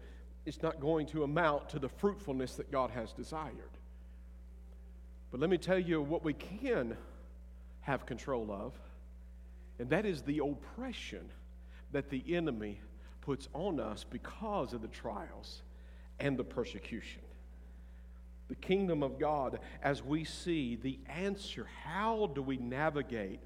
it's 0.48 0.64
not 0.64 0.80
going 0.80 1.06
to 1.08 1.24
amount 1.24 1.68
to 1.68 1.78
the 1.78 1.90
fruitfulness 1.90 2.56
that 2.56 2.72
God 2.72 2.90
has 2.92 3.12
desired. 3.12 3.78
But 5.30 5.42
let 5.42 5.50
me 5.50 5.58
tell 5.58 5.78
you 5.78 6.02
what 6.02 6.24
we 6.24 6.34
can 6.34 6.96
have 7.88 8.06
control 8.06 8.52
of, 8.52 8.74
and 9.80 9.90
that 9.90 10.06
is 10.06 10.22
the 10.22 10.40
oppression 10.40 11.32
that 11.94 12.10
the 12.10 12.22
enemy 12.36 12.82
puts 13.22 13.48
on 13.54 13.80
us 13.80 14.04
because 14.04 14.74
of 14.74 14.82
the 14.82 14.90
trials 14.90 15.62
and 16.20 16.38
the 16.38 16.44
persecution. 16.44 17.22
The 18.50 18.56
kingdom 18.56 19.04
of 19.04 19.18
God, 19.18 19.60
as 19.82 20.04
we 20.04 20.26
see 20.26 20.76
the 20.76 21.00
answer, 21.08 21.66
how 21.82 22.30
do 22.36 22.42
we 22.42 22.58
navigate 22.58 23.40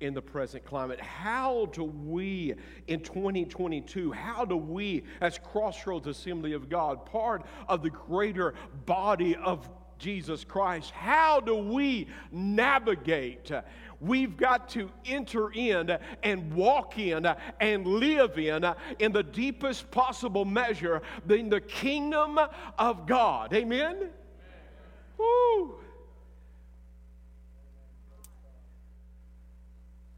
in 0.00 0.12
the 0.12 0.20
present 0.20 0.62
climate. 0.64 1.00
How 1.00 1.70
do 1.72 1.84
we 1.84 2.54
in 2.86 3.00
2022, 3.00 4.12
how 4.12 4.44
do 4.44 4.56
we 4.56 5.04
as 5.22 5.38
Crossroads 5.38 6.06
Assembly 6.06 6.52
of 6.52 6.68
God, 6.68 7.06
part 7.06 7.46
of 7.66 7.82
the 7.82 7.88
greater 7.88 8.52
body 8.84 9.36
of 9.36 9.68
Jesus 9.98 10.44
Christ, 10.44 10.90
how 10.90 11.40
do 11.40 11.56
we 11.56 12.08
navigate? 12.30 13.50
We've 14.00 14.36
got 14.36 14.68
to 14.70 14.90
enter 15.06 15.50
in 15.52 15.96
and 16.22 16.52
walk 16.52 16.98
in 16.98 17.26
and 17.60 17.86
live 17.86 18.38
in, 18.38 18.64
in 18.98 19.12
the 19.12 19.22
deepest 19.22 19.90
possible 19.90 20.44
measure, 20.44 21.02
in 21.28 21.48
the 21.48 21.60
kingdom 21.60 22.38
of 22.78 23.06
God. 23.06 23.54
Amen? 23.54 24.10
Woo! 25.18 25.76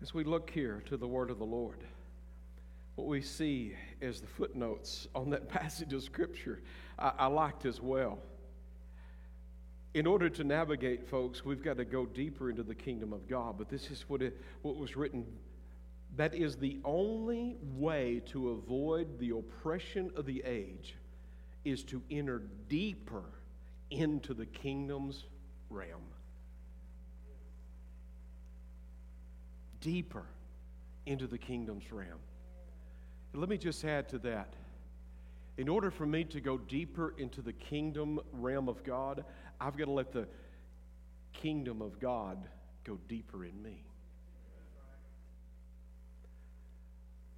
As 0.03 0.15
we 0.15 0.25
look 0.25 0.51
here 0.51 0.83
to 0.87 0.97
the 0.97 1.07
word 1.07 1.31
of 1.31 1.39
the 1.39 1.45
Lord, 1.45 1.85
what 2.97 3.07
we 3.07 3.21
see 3.21 3.75
is 4.01 4.21
the 4.21 4.27
footnotes 4.27 5.07
on 5.15 5.31
that 5.31 5.49
passage 5.51 5.93
of 5.93 6.03
Scripture 6.03 6.63
I, 6.99 7.13
I 7.19 7.27
liked 7.27 7.65
as 7.65 7.81
well. 7.81 8.19
In 9.95 10.07
order 10.07 10.29
to 10.29 10.45
navigate, 10.45 11.09
folks, 11.09 11.45
we've 11.45 11.63
got 11.63 11.79
to 11.79 11.85
go 11.85 12.07
deeper 12.07 12.51
into 12.51 12.63
the 12.63 12.75
kingdom 12.75 13.13
of 13.13 13.29
God. 13.29 13.57
But 13.59 13.69
this 13.69 13.91
is 13.91 14.05
what, 14.09 14.23
it, 14.23 14.41
what 14.63 14.77
was 14.77 14.97
written. 14.97 15.27
That 16.17 16.35
is 16.35 16.57
the 16.57 16.79
only 16.85 17.57
way 17.77 18.23
to 18.27 18.51
avoid 18.51 19.19
the 19.19 19.31
oppression 19.31 20.11
of 20.17 20.27
the 20.27 20.43
age 20.45 20.97
is 21.65 21.83
to 21.85 22.03
enter 22.11 22.43
deeper 22.69 23.25
into 23.91 24.35
the 24.35 24.47
kingdom's 24.47 25.25
realm. 25.71 26.03
deeper 29.81 30.25
into 31.07 31.27
the 31.27 31.39
kingdom's 31.39 31.91
realm. 31.93 32.21
And 33.33 33.41
let 33.41 33.49
me 33.49 33.59
just 33.59 33.85
add 33.85 34.09
to 34.11 34.19
that. 34.19 34.55
In 35.57 35.69
order 35.69 35.91
for 35.91 36.07
me 36.07 36.25
to 36.25 36.41
go 36.41 36.59
deeper 36.59 37.15
into 37.19 37.43
the 37.43 37.53
kingdom 37.53 38.21
realm 38.33 38.69
of 38.69 38.85
God, 38.85 39.25
I've 39.61 39.77
got 39.77 39.87
to 39.87 39.91
let 39.93 40.13
the 40.13 40.27
kingdom 41.33 41.83
of 41.83 41.99
God 42.01 42.39
go 42.85 42.99
deeper 43.09 43.45
in 43.45 43.63
me. 43.63 43.85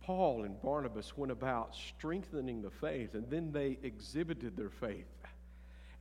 Paul 0.02 0.44
and 0.44 0.60
Barnabas 0.62 1.16
went 1.16 1.30
about 1.30 1.74
strengthening 1.74 2.62
the 2.62 2.70
faith, 2.70 3.14
and 3.14 3.28
then 3.30 3.52
they 3.52 3.78
exhibited 3.82 4.56
their 4.56 4.70
faith 4.70 5.06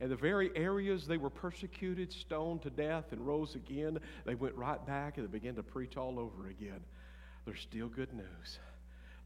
and 0.00 0.10
the 0.10 0.16
very 0.16 0.50
areas 0.56 1.06
they 1.06 1.18
were 1.18 1.30
persecuted, 1.30 2.10
stoned 2.10 2.62
to 2.62 2.70
death, 2.70 3.12
and 3.12 3.20
rose 3.20 3.54
again, 3.54 3.98
they 4.24 4.34
went 4.34 4.54
right 4.54 4.84
back 4.86 5.18
and 5.18 5.28
they 5.28 5.30
began 5.30 5.54
to 5.56 5.62
preach 5.62 5.96
all 5.98 6.18
over 6.18 6.48
again. 6.48 6.80
There's 7.44 7.60
still 7.60 7.88
good 7.88 8.12
news. 8.14 8.58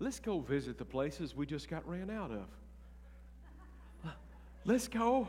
Let's 0.01 0.19
go 0.19 0.41
visit 0.41 0.77
the 0.77 0.85
places 0.85 1.37
we 1.37 1.47
just 1.47 1.69
got 1.69 1.89
ran 1.89 2.11
out 2.11 2.33
of. 2.33 4.13
Let's 4.65 4.89
go. 4.89 5.29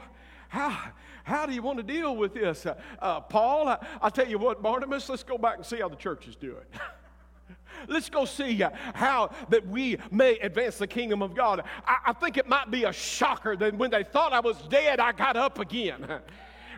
How, 0.49 0.91
how 1.23 1.45
do 1.45 1.53
you 1.53 1.62
want 1.62 1.77
to 1.77 1.84
deal 1.84 2.15
with 2.15 2.34
this? 2.34 2.65
Uh, 2.65 2.75
uh, 2.99 3.21
Paul, 3.21 3.67
I, 3.67 3.86
I'll 4.01 4.12
tell 4.12 4.27
you 4.27 4.38
what, 4.38 4.62
Barnabas, 4.62 5.10
let's 5.10 5.23
go 5.23 5.38
back 5.38 5.58
and 5.58 5.65
see 5.65 5.79
how 5.79 5.89
the 5.89 5.95
church 5.95 6.27
is 6.27 6.36
doing. 6.36 6.65
Let's 7.88 8.10
go 8.10 8.25
see 8.25 8.63
uh, 8.63 8.69
how 8.93 9.31
that 9.49 9.67
we 9.67 9.97
may 10.10 10.39
advance 10.39 10.77
the 10.77 10.88
kingdom 10.88 11.21
of 11.21 11.36
God. 11.36 11.63
I, 11.86 11.97
I 12.08 12.13
think 12.13 12.38
it 12.38 12.47
might 12.47 12.71
be 12.71 12.86
a 12.86 12.93
shocker 12.93 13.55
that 13.58 13.77
when 13.77 13.91
they 13.91 14.03
thought 14.03 14.34
I 14.34 14.39
was 14.39 14.58
dead, 14.69 14.99
I 14.99 15.12
got 15.12 15.36
up 15.36 15.60
again. 15.60 16.21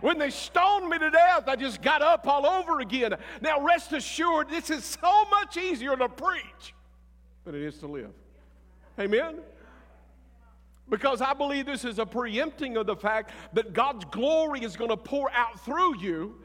When 0.02 0.20
they 0.20 0.30
stoned 0.30 0.90
me 0.90 1.00
to 1.00 1.10
death, 1.10 1.48
I 1.48 1.56
just 1.56 1.82
got 1.82 2.04
up 2.04 2.28
all 2.28 2.46
over 2.46 2.82
again. 2.82 3.16
Now, 3.42 3.66
rest 3.66 3.94
assured, 3.94 4.48
this 4.48 4.70
is 4.70 4.86
so 4.86 5.26
much 5.32 5.58
easier 5.58 5.96
to 5.96 6.08
preach 6.08 6.76
than 7.44 7.56
it 7.56 7.62
is 7.62 7.80
to 7.80 7.88
live. 7.88 8.12
Amen? 9.00 9.40
Because 10.90 11.22
I 11.22 11.34
believe 11.34 11.66
this 11.66 11.84
is 11.84 12.00
a 12.00 12.06
preempting 12.06 12.78
of 12.78 12.86
the 12.86 12.96
fact 12.96 13.32
that 13.54 13.74
God's 13.74 14.06
glory 14.06 14.62
is 14.62 14.78
going 14.78 14.90
to 14.90 14.98
pour 14.98 15.30
out 15.32 15.60
through 15.66 16.00
you 16.00 16.36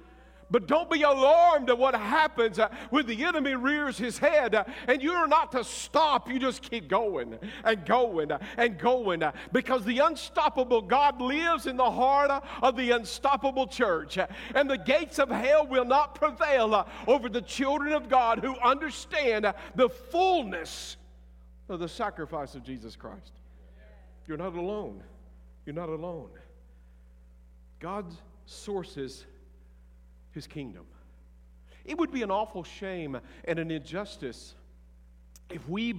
but 0.52 0.66
don't 0.66 0.90
be 0.90 1.00
alarmed 1.00 1.70
at 1.70 1.78
what 1.78 1.94
happens 1.94 2.58
uh, 2.58 2.68
when 2.90 3.06
the 3.06 3.24
enemy 3.24 3.54
rears 3.54 3.96
his 3.96 4.18
head 4.18 4.54
uh, 4.54 4.64
and 4.86 5.02
you're 5.02 5.26
not 5.26 5.50
to 5.52 5.64
stop. 5.64 6.28
You 6.28 6.38
just 6.38 6.60
keep 6.62 6.88
going 6.88 7.38
and 7.64 7.86
going 7.86 8.30
uh, 8.30 8.38
and 8.58 8.78
going 8.78 9.22
because 9.50 9.84
the 9.86 10.00
unstoppable 10.00 10.82
God 10.82 11.22
lives 11.22 11.66
in 11.66 11.78
the 11.78 11.90
heart 11.90 12.44
of 12.62 12.76
the 12.76 12.90
unstoppable 12.90 13.66
church. 13.66 14.18
And 14.54 14.70
the 14.70 14.76
gates 14.76 15.18
of 15.18 15.30
hell 15.30 15.66
will 15.66 15.86
not 15.86 16.14
prevail 16.14 16.86
over 17.06 17.30
the 17.30 17.42
children 17.42 17.94
of 17.94 18.10
God 18.10 18.40
who 18.40 18.54
understand 18.58 19.50
the 19.74 19.88
fullness 19.88 20.98
of 21.70 21.80
the 21.80 21.88
sacrifice 21.88 22.54
of 22.54 22.62
Jesus 22.62 22.94
Christ. 22.94 23.32
You're 24.26 24.36
not 24.36 24.54
alone. 24.54 25.02
You're 25.66 25.74
not 25.74 25.88
alone. 25.88 26.30
God's 27.80 28.16
sources 28.46 29.26
his 30.32 30.46
kingdom. 30.46 30.86
It 31.84 31.98
would 31.98 32.10
be 32.10 32.22
an 32.22 32.30
awful 32.30 32.64
shame 32.64 33.18
and 33.44 33.58
an 33.58 33.70
injustice 33.70 34.54
if 35.50 35.68
we 35.68 35.94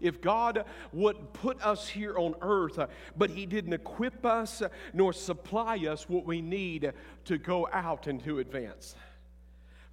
if 0.00 0.20
God 0.20 0.64
would 0.92 1.32
put 1.32 1.62
us 1.62 1.88
here 1.88 2.18
on 2.18 2.34
earth, 2.42 2.78
but 3.16 3.30
He 3.30 3.46
didn't 3.46 3.72
equip 3.72 4.26
us 4.26 4.62
nor 4.92 5.14
supply 5.14 5.78
us 5.86 6.08
what 6.08 6.26
we 6.26 6.42
need 6.42 6.92
to 7.24 7.38
go 7.38 7.68
out 7.72 8.06
and 8.06 8.22
to 8.24 8.40
advance. 8.40 8.94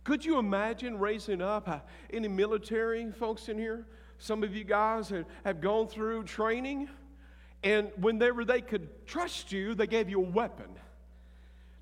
Could 0.04 0.26
you 0.26 0.38
imagine 0.38 1.00
raising 1.00 1.42
up 1.42 1.68
uh, 1.68 1.80
any 2.12 2.28
military 2.28 3.10
folks 3.12 3.48
in 3.48 3.58
here? 3.58 3.88
Some 4.18 4.44
of 4.44 4.56
you 4.56 4.64
guys 4.64 5.14
have 5.46 5.62
gone 5.62 5.88
through 5.88 6.26
training, 6.26 6.90
and 7.66 7.90
whenever 7.98 8.46
they 8.46 8.62
could 8.62 9.06
trust 9.06 9.52
you, 9.52 9.76
they 9.76 9.88
gave 9.88 10.10
you 10.10 10.20
a 10.20 10.30
weapon. 10.30 10.70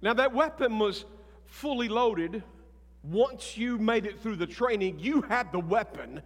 Now, 0.01 0.13
that 0.13 0.33
weapon 0.33 0.79
was 0.79 1.05
fully 1.45 1.89
loaded, 1.89 2.41
once 3.03 3.57
you 3.57 3.77
made 3.77 4.05
it 4.05 4.19
through 4.21 4.37
the 4.37 4.47
training, 4.47 4.97
you 4.99 5.21
had 5.21 5.51
the 5.51 5.59
weapon. 5.59 6.21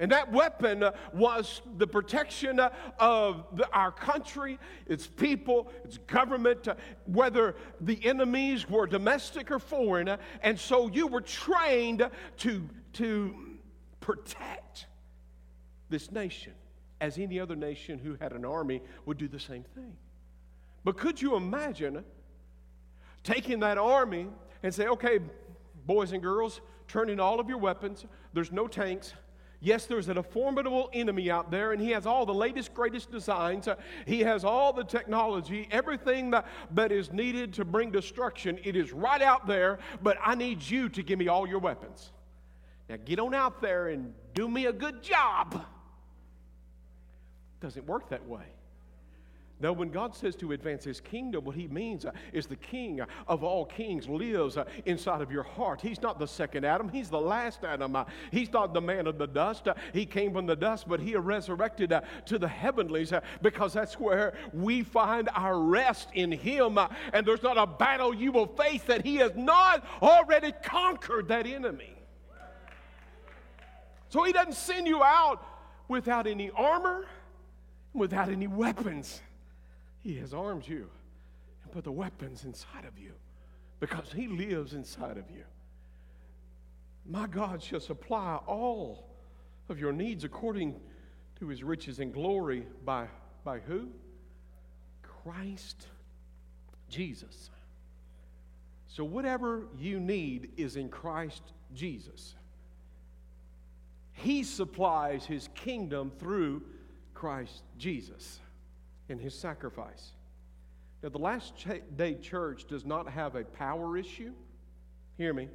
And 0.00 0.12
that 0.12 0.30
weapon 0.30 0.82
uh, 0.82 0.92
was 1.12 1.60
the 1.76 1.86
protection 1.86 2.60
uh, 2.60 2.70
of 3.00 3.44
the, 3.56 3.68
our 3.72 3.90
country, 3.90 4.58
its 4.86 5.06
people, 5.06 5.72
its 5.84 5.98
government, 5.98 6.68
uh, 6.68 6.74
whether 7.06 7.56
the 7.80 7.98
enemies 8.06 8.68
were 8.68 8.86
domestic 8.86 9.50
or 9.50 9.58
foreign. 9.58 10.16
And 10.42 10.60
so 10.60 10.88
you 10.88 11.08
were 11.08 11.22
trained 11.22 12.08
to, 12.38 12.68
to 12.92 13.34
protect 14.00 14.86
this 15.88 16.12
nation, 16.12 16.52
as 17.00 17.18
any 17.18 17.38
other 17.38 17.56
nation 17.56 17.98
who 17.98 18.16
had 18.20 18.32
an 18.32 18.44
army 18.44 18.82
would 19.06 19.18
do 19.18 19.28
the 19.28 19.40
same 19.40 19.64
thing. 19.74 19.96
But 20.84 20.96
could 20.96 21.20
you 21.20 21.36
imagine 21.36 22.04
taking 23.22 23.60
that 23.60 23.78
army 23.78 24.28
and 24.62 24.74
say, 24.74 24.86
okay, 24.86 25.20
boys 25.86 26.12
and 26.12 26.22
girls, 26.22 26.60
turn 26.86 27.10
in 27.10 27.20
all 27.20 27.40
of 27.40 27.48
your 27.48 27.58
weapons. 27.58 28.06
There's 28.32 28.50
no 28.50 28.66
tanks. 28.66 29.12
Yes, 29.60 29.86
there's 29.86 30.08
a 30.08 30.22
formidable 30.22 30.88
enemy 30.92 31.30
out 31.30 31.50
there, 31.50 31.72
and 31.72 31.82
he 31.82 31.90
has 31.90 32.06
all 32.06 32.24
the 32.24 32.34
latest, 32.34 32.72
greatest 32.74 33.10
designs. 33.10 33.66
Uh, 33.66 33.74
he 34.06 34.20
has 34.20 34.44
all 34.44 34.72
the 34.72 34.84
technology, 34.84 35.66
everything 35.72 36.30
that, 36.30 36.46
that 36.74 36.92
is 36.92 37.12
needed 37.12 37.52
to 37.54 37.64
bring 37.64 37.90
destruction. 37.90 38.58
It 38.62 38.76
is 38.76 38.92
right 38.92 39.20
out 39.20 39.48
there, 39.48 39.80
but 40.00 40.16
I 40.24 40.36
need 40.36 40.62
you 40.62 40.88
to 40.90 41.02
give 41.02 41.18
me 41.18 41.26
all 41.26 41.46
your 41.46 41.58
weapons. 41.58 42.12
Now 42.88 42.96
get 43.04 43.18
on 43.18 43.34
out 43.34 43.60
there 43.60 43.88
and 43.88 44.14
do 44.32 44.48
me 44.48 44.66
a 44.66 44.72
good 44.72 45.02
job. 45.02 45.64
Doesn't 47.60 47.86
work 47.86 48.08
that 48.10 48.26
way. 48.26 48.44
No, 49.60 49.72
when 49.72 49.88
God 49.90 50.14
says 50.14 50.36
to 50.36 50.52
advance 50.52 50.84
His 50.84 51.00
kingdom, 51.00 51.44
what 51.44 51.56
He 51.56 51.66
means 51.66 52.04
uh, 52.04 52.12
is 52.32 52.46
the 52.46 52.56
King 52.56 53.00
of 53.26 53.42
all 53.42 53.64
kings 53.64 54.08
lives 54.08 54.56
uh, 54.56 54.64
inside 54.86 55.20
of 55.20 55.32
your 55.32 55.42
heart. 55.42 55.80
He's 55.80 56.00
not 56.00 56.20
the 56.20 56.28
second 56.28 56.64
Adam, 56.64 56.88
He's 56.88 57.10
the 57.10 57.20
last 57.20 57.64
Adam. 57.64 57.96
Uh, 57.96 58.04
he's 58.30 58.52
not 58.52 58.72
the 58.72 58.80
man 58.80 59.08
of 59.08 59.18
the 59.18 59.26
dust. 59.26 59.66
Uh, 59.66 59.74
he 59.92 60.06
came 60.06 60.32
from 60.32 60.46
the 60.46 60.54
dust, 60.54 60.88
but 60.88 61.00
He 61.00 61.16
resurrected 61.16 61.92
uh, 61.92 62.02
to 62.26 62.38
the 62.38 62.46
heavenlies 62.46 63.12
uh, 63.12 63.20
because 63.42 63.72
that's 63.72 63.98
where 63.98 64.34
we 64.52 64.82
find 64.82 65.28
our 65.34 65.58
rest 65.58 66.08
in 66.14 66.30
Him. 66.30 66.78
and 67.12 67.26
there's 67.26 67.42
not 67.42 67.58
a 67.58 67.66
battle 67.66 68.14
you 68.14 68.30
will 68.30 68.46
face 68.46 68.82
that 68.84 69.04
He 69.04 69.16
has 69.16 69.32
not 69.34 69.84
already 70.00 70.52
conquered 70.62 71.28
that 71.28 71.46
enemy. 71.46 71.96
So 74.08 74.22
He 74.22 74.32
doesn't 74.32 74.54
send 74.54 74.86
you 74.86 75.02
out 75.02 75.44
without 75.88 76.28
any 76.28 76.50
armor, 76.50 77.06
without 77.92 78.28
any 78.28 78.46
weapons. 78.46 79.20
He 80.00 80.16
has 80.18 80.32
armed 80.32 80.66
you 80.66 80.88
and 81.62 81.72
put 81.72 81.84
the 81.84 81.92
weapons 81.92 82.44
inside 82.44 82.84
of 82.84 82.98
you 82.98 83.12
because 83.80 84.12
He 84.12 84.26
lives 84.26 84.74
inside 84.74 85.16
of 85.16 85.30
you. 85.30 85.44
My 87.06 87.26
God 87.26 87.62
shall 87.62 87.80
supply 87.80 88.36
all 88.46 89.08
of 89.68 89.78
your 89.78 89.92
needs 89.92 90.24
according 90.24 90.78
to 91.38 91.48
His 91.48 91.62
riches 91.62 91.98
and 92.00 92.12
glory 92.12 92.66
by, 92.84 93.06
by 93.44 93.60
who? 93.60 93.88
Christ 95.02 95.86
Jesus. 96.88 97.50
So, 98.88 99.04
whatever 99.04 99.66
you 99.78 100.00
need 100.00 100.52
is 100.56 100.76
in 100.76 100.88
Christ 100.88 101.42
Jesus. 101.74 102.34
He 104.12 104.42
supplies 104.42 105.24
His 105.24 105.48
kingdom 105.54 106.10
through 106.18 106.62
Christ 107.18 107.64
Jesus 107.76 108.38
in 109.08 109.18
his 109.18 109.34
sacrifice. 109.34 110.12
Now, 111.02 111.08
the 111.08 111.18
last 111.18 111.52
day 111.96 112.14
church 112.14 112.66
does 112.68 112.84
not 112.84 113.08
have 113.08 113.34
a 113.34 113.42
power 113.42 113.96
issue. 113.98 114.32
Hear 115.16 115.34
me. 115.34 115.48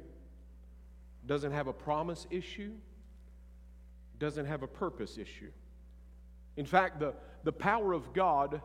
Doesn't 1.26 1.52
have 1.52 1.66
a 1.66 1.72
promise 1.72 2.26
issue. 2.30 2.72
Doesn't 4.18 4.44
have 4.44 4.62
a 4.62 4.66
purpose 4.66 5.16
issue. 5.16 5.50
In 6.58 6.66
fact, 6.66 7.00
the, 7.00 7.14
the 7.44 7.52
power 7.52 7.94
of 7.94 8.12
God 8.12 8.60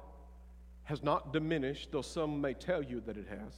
has 0.84 1.02
not 1.02 1.32
diminished, 1.32 1.94
though 1.94 2.02
some 2.02 2.42
may 2.42 2.54
tell 2.54 2.84
you 2.84 3.02
that 3.06 3.16
it 3.16 3.28
has. 3.30 3.54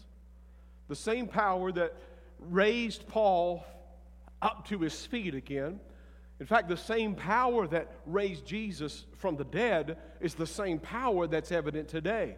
The 0.88 0.96
same 0.96 1.28
power 1.28 1.72
that 1.72 1.96
raised 2.38 3.08
Paul 3.08 3.66
up 4.40 4.68
to 4.68 4.78
his 4.78 5.04
feet 5.04 5.34
again 5.34 5.80
in 6.42 6.48
fact, 6.48 6.70
the 6.70 6.76
same 6.76 7.14
power 7.14 7.68
that 7.68 7.92
raised 8.08 8.48
Jesus 8.48 9.06
from 9.20 9.36
the 9.36 9.44
dead 9.44 9.98
is 10.20 10.34
the 10.34 10.48
same 10.48 10.80
power 10.80 11.28
that's 11.28 11.52
evident 11.52 11.88
today. 11.88 12.36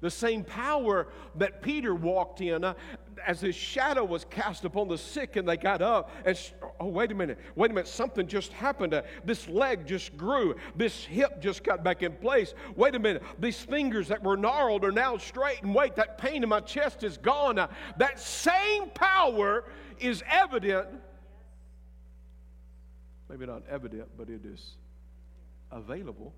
The 0.00 0.10
same 0.10 0.42
power 0.42 1.06
that 1.36 1.62
Peter 1.62 1.94
walked 1.94 2.40
in 2.40 2.64
uh, 2.64 2.74
as 3.24 3.40
his 3.40 3.54
shadow 3.54 4.02
was 4.02 4.24
cast 4.24 4.64
upon 4.64 4.88
the 4.88 4.98
sick 4.98 5.36
and 5.36 5.48
they 5.48 5.56
got 5.56 5.82
up. 5.82 6.10
And, 6.26 6.36
oh, 6.80 6.88
wait 6.88 7.12
a 7.12 7.14
minute, 7.14 7.38
wait 7.54 7.70
a 7.70 7.74
minute, 7.74 7.86
something 7.86 8.26
just 8.26 8.52
happened. 8.52 8.92
Uh, 8.92 9.02
this 9.24 9.48
leg 9.48 9.86
just 9.86 10.16
grew. 10.16 10.56
This 10.74 11.04
hip 11.04 11.40
just 11.40 11.62
got 11.62 11.84
back 11.84 12.02
in 12.02 12.12
place. 12.14 12.54
Wait 12.74 12.96
a 12.96 12.98
minute, 12.98 13.22
these 13.38 13.60
fingers 13.60 14.08
that 14.08 14.20
were 14.20 14.36
gnarled 14.36 14.84
are 14.84 14.90
now 14.90 15.16
straight. 15.16 15.62
And 15.62 15.72
wait, 15.72 15.94
that 15.94 16.18
pain 16.18 16.42
in 16.42 16.48
my 16.48 16.58
chest 16.58 17.04
is 17.04 17.18
gone. 17.18 17.60
Uh, 17.60 17.68
that 17.98 18.18
same 18.18 18.90
power 18.90 19.62
is 20.00 20.24
evident 20.28 20.88
maybe 23.34 23.50
not 23.50 23.62
evident, 23.68 24.08
but 24.16 24.30
it 24.30 24.44
is 24.46 24.76
available 25.72 26.32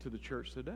to 0.00 0.10
the 0.10 0.18
church 0.18 0.50
today. 0.50 0.72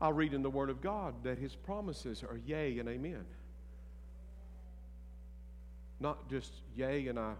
I'll 0.00 0.12
read 0.12 0.34
in 0.34 0.42
the 0.42 0.50
Word 0.50 0.68
of 0.68 0.80
God 0.80 1.22
that 1.22 1.38
His 1.38 1.54
promises 1.54 2.24
are 2.24 2.40
yea 2.44 2.76
and 2.80 2.88
amen. 2.88 3.24
Not 6.00 6.28
just 6.28 6.52
yea 6.76 7.06
and 7.06 7.16
I 7.16 7.34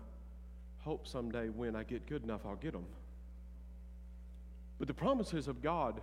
hope 0.79 1.09
someday 1.09 1.49
when 1.49 1.75
I 1.75 1.83
get 1.83 2.07
good 2.07 2.22
enough 2.22 2.43
I'll 2.47 2.55
get 2.55 2.72
them. 2.72 2.87
But 4.79 4.87
the 4.87 4.95
promises 4.95 5.49
of 5.49 5.61
God, 5.61 6.01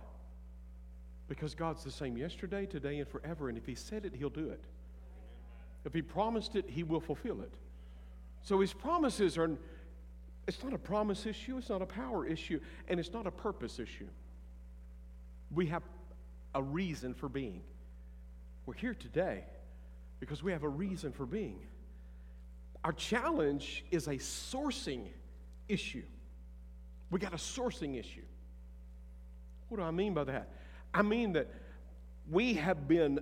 because 1.28 1.54
God's 1.54 1.82
the 1.82 1.90
same 1.90 2.18
yesterday, 2.18 2.66
today, 2.66 2.98
and 2.98 3.08
forever, 3.08 3.48
and 3.48 3.56
if 3.56 3.64
He 3.64 3.74
said 3.74 4.04
it, 4.04 4.14
He'll 4.14 4.28
do 4.28 4.50
it. 4.50 4.64
If 5.86 5.94
He 5.94 6.02
promised 6.02 6.56
it, 6.56 6.68
He 6.68 6.82
will 6.82 7.00
fulfill 7.00 7.40
it. 7.40 7.54
So 8.42 8.60
his 8.60 8.72
promises 8.72 9.38
are, 9.38 9.50
it's 10.46 10.62
not 10.62 10.72
a 10.72 10.78
promise 10.78 11.26
issue, 11.26 11.58
it's 11.58 11.68
not 11.68 11.82
a 11.82 11.86
power 11.86 12.26
issue, 12.26 12.60
and 12.88 12.98
it's 12.98 13.12
not 13.12 13.26
a 13.26 13.30
purpose 13.30 13.78
issue. 13.78 14.08
We 15.54 15.66
have 15.66 15.82
a 16.54 16.62
reason 16.62 17.14
for 17.14 17.28
being. 17.28 17.62
We're 18.66 18.74
here 18.74 18.94
today 18.94 19.44
because 20.20 20.42
we 20.42 20.52
have 20.52 20.62
a 20.62 20.68
reason 20.68 21.12
for 21.12 21.26
being. 21.26 21.60
Our 22.84 22.92
challenge 22.92 23.84
is 23.90 24.08
a 24.08 24.14
sourcing 24.14 25.06
issue. 25.68 26.02
We 27.10 27.20
got 27.20 27.32
a 27.32 27.36
sourcing 27.36 27.98
issue. 27.98 28.22
What 29.68 29.78
do 29.78 29.84
I 29.84 29.90
mean 29.90 30.14
by 30.14 30.24
that? 30.24 30.48
I 30.92 31.02
mean 31.02 31.32
that 31.32 31.48
we 32.30 32.54
have 32.54 32.88
been 32.88 33.20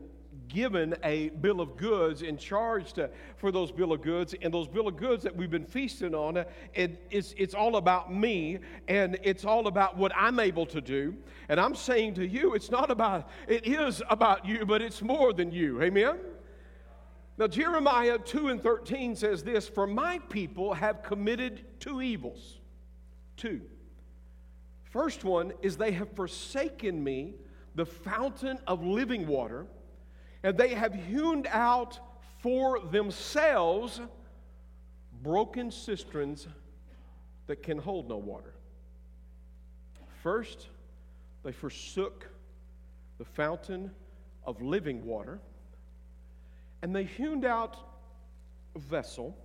given 0.48 0.94
a 1.04 1.28
bill 1.28 1.60
of 1.60 1.76
goods 1.76 2.22
and 2.22 2.38
charged 2.38 2.98
uh, 2.98 3.08
for 3.36 3.50
those 3.50 3.70
bill 3.72 3.92
of 3.92 4.02
goods. 4.02 4.34
And 4.42 4.52
those 4.52 4.68
bill 4.68 4.88
of 4.88 4.96
goods 4.96 5.22
that 5.22 5.34
we've 5.34 5.50
been 5.50 5.64
feasting 5.64 6.14
on 6.14 6.36
uh, 6.36 6.44
it, 6.74 7.06
it's, 7.10 7.34
it's 7.36 7.54
all 7.54 7.76
about 7.76 8.12
me 8.12 8.58
and 8.88 9.18
it's 9.22 9.44
all 9.44 9.66
about 9.66 9.96
what 9.96 10.12
i'm 10.14 10.40
able 10.40 10.66
to 10.66 10.80
do. 10.80 11.16
And 11.48 11.60
i'm 11.60 11.74
saying 11.74 12.14
to 12.14 12.26
you 12.26 12.54
it's 12.54 12.70
not 12.70 12.90
about 12.90 13.28
it 13.48 13.66
is 13.66 14.02
about 14.10 14.44
you 14.44 14.64
but 14.66 14.82
it's 14.82 15.02
more 15.02 15.32
than 15.32 15.50
you. 15.50 15.82
Amen? 15.82 16.18
Now 17.38 17.46
jeremiah 17.46 18.18
2 18.18 18.48
and 18.48 18.62
13 18.62 19.16
says 19.16 19.42
this 19.42 19.68
for 19.68 19.86
my 19.86 20.18
people 20.18 20.74
have 20.74 21.02
committed 21.02 21.64
two 21.80 22.02
evils. 22.02 22.58
Two. 23.36 23.62
First 24.84 25.24
one 25.24 25.52
is 25.62 25.76
they 25.76 25.92
have 25.92 26.12
forsaken 26.12 27.02
me 27.02 27.34
the 27.76 27.86
fountain 27.86 28.58
of 28.66 28.84
living 28.84 29.26
water 29.26 29.66
and 30.42 30.56
they 30.56 30.74
have 30.74 30.94
hewn 30.94 31.46
out 31.50 31.98
for 32.38 32.80
themselves 32.80 34.00
broken 35.22 35.70
cisterns 35.70 36.48
that 37.46 37.62
can 37.62 37.78
hold 37.78 38.08
no 38.08 38.16
water. 38.16 38.54
First, 40.22 40.68
they 41.42 41.52
forsook 41.52 42.26
the 43.18 43.24
fountain 43.24 43.90
of 44.44 44.62
living 44.62 45.04
water, 45.04 45.38
and 46.82 46.94
they 46.94 47.04
hewn 47.04 47.44
out 47.44 47.76
a 48.74 48.78
vessel 48.78 49.36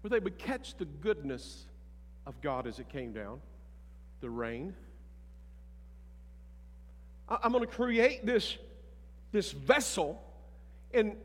where 0.00 0.10
they 0.10 0.18
would 0.18 0.38
catch 0.38 0.76
the 0.76 0.84
goodness 0.84 1.64
of 2.26 2.40
God 2.42 2.66
as 2.66 2.78
it 2.78 2.88
came 2.88 3.12
down, 3.12 3.40
the 4.20 4.28
rain. 4.28 4.74
I'm 7.28 7.52
going 7.52 7.64
to 7.64 7.70
create 7.70 8.26
this 8.26 8.58
this 9.34 9.50
vessel. 9.50 10.22
And 10.94 11.16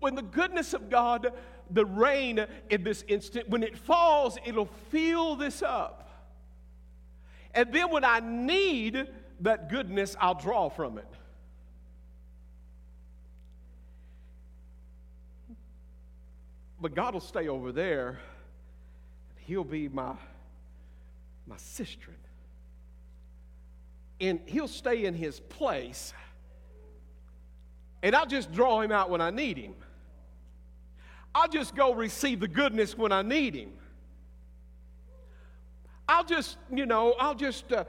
when 0.00 0.14
the 0.16 0.22
goodness 0.22 0.72
of 0.74 0.90
God, 0.90 1.32
the 1.70 1.84
rain 1.84 2.44
in 2.70 2.82
this 2.82 3.04
instant, 3.06 3.48
when 3.48 3.62
it 3.62 3.76
falls, 3.76 4.38
it'll 4.44 4.70
fill 4.90 5.36
this 5.36 5.62
up. 5.62 6.08
And 7.54 7.72
then 7.72 7.90
when 7.90 8.04
I 8.04 8.20
need 8.20 9.06
that 9.40 9.68
goodness, 9.68 10.16
I'll 10.18 10.34
draw 10.34 10.70
from 10.70 10.96
it. 10.96 11.06
But 16.80 16.94
God 16.94 17.12
will 17.12 17.20
stay 17.20 17.48
over 17.48 17.70
there. 17.70 18.08
and 18.08 19.38
He'll 19.40 19.62
be 19.62 19.90
my, 19.90 20.14
my 21.46 21.58
cistern. 21.58 22.14
And 24.22 24.40
he'll 24.46 24.68
stay 24.68 25.04
in 25.04 25.14
his 25.14 25.40
place 25.40 26.14
and 28.02 28.14
I'll 28.14 28.26
just 28.26 28.52
draw 28.52 28.80
him 28.80 28.92
out 28.92 29.10
when 29.10 29.20
I 29.20 29.30
need 29.30 29.58
him. 29.58 29.74
I'll 31.34 31.48
just 31.48 31.74
go 31.74 31.94
receive 31.94 32.40
the 32.40 32.48
goodness 32.48 32.96
when 32.96 33.12
I 33.12 33.22
need 33.22 33.54
him. 33.54 33.72
I'll 36.08 36.24
just, 36.24 36.58
you 36.74 36.86
know, 36.86 37.14
I'll 37.20 37.36
just, 37.36 37.72
uh, 37.72 37.84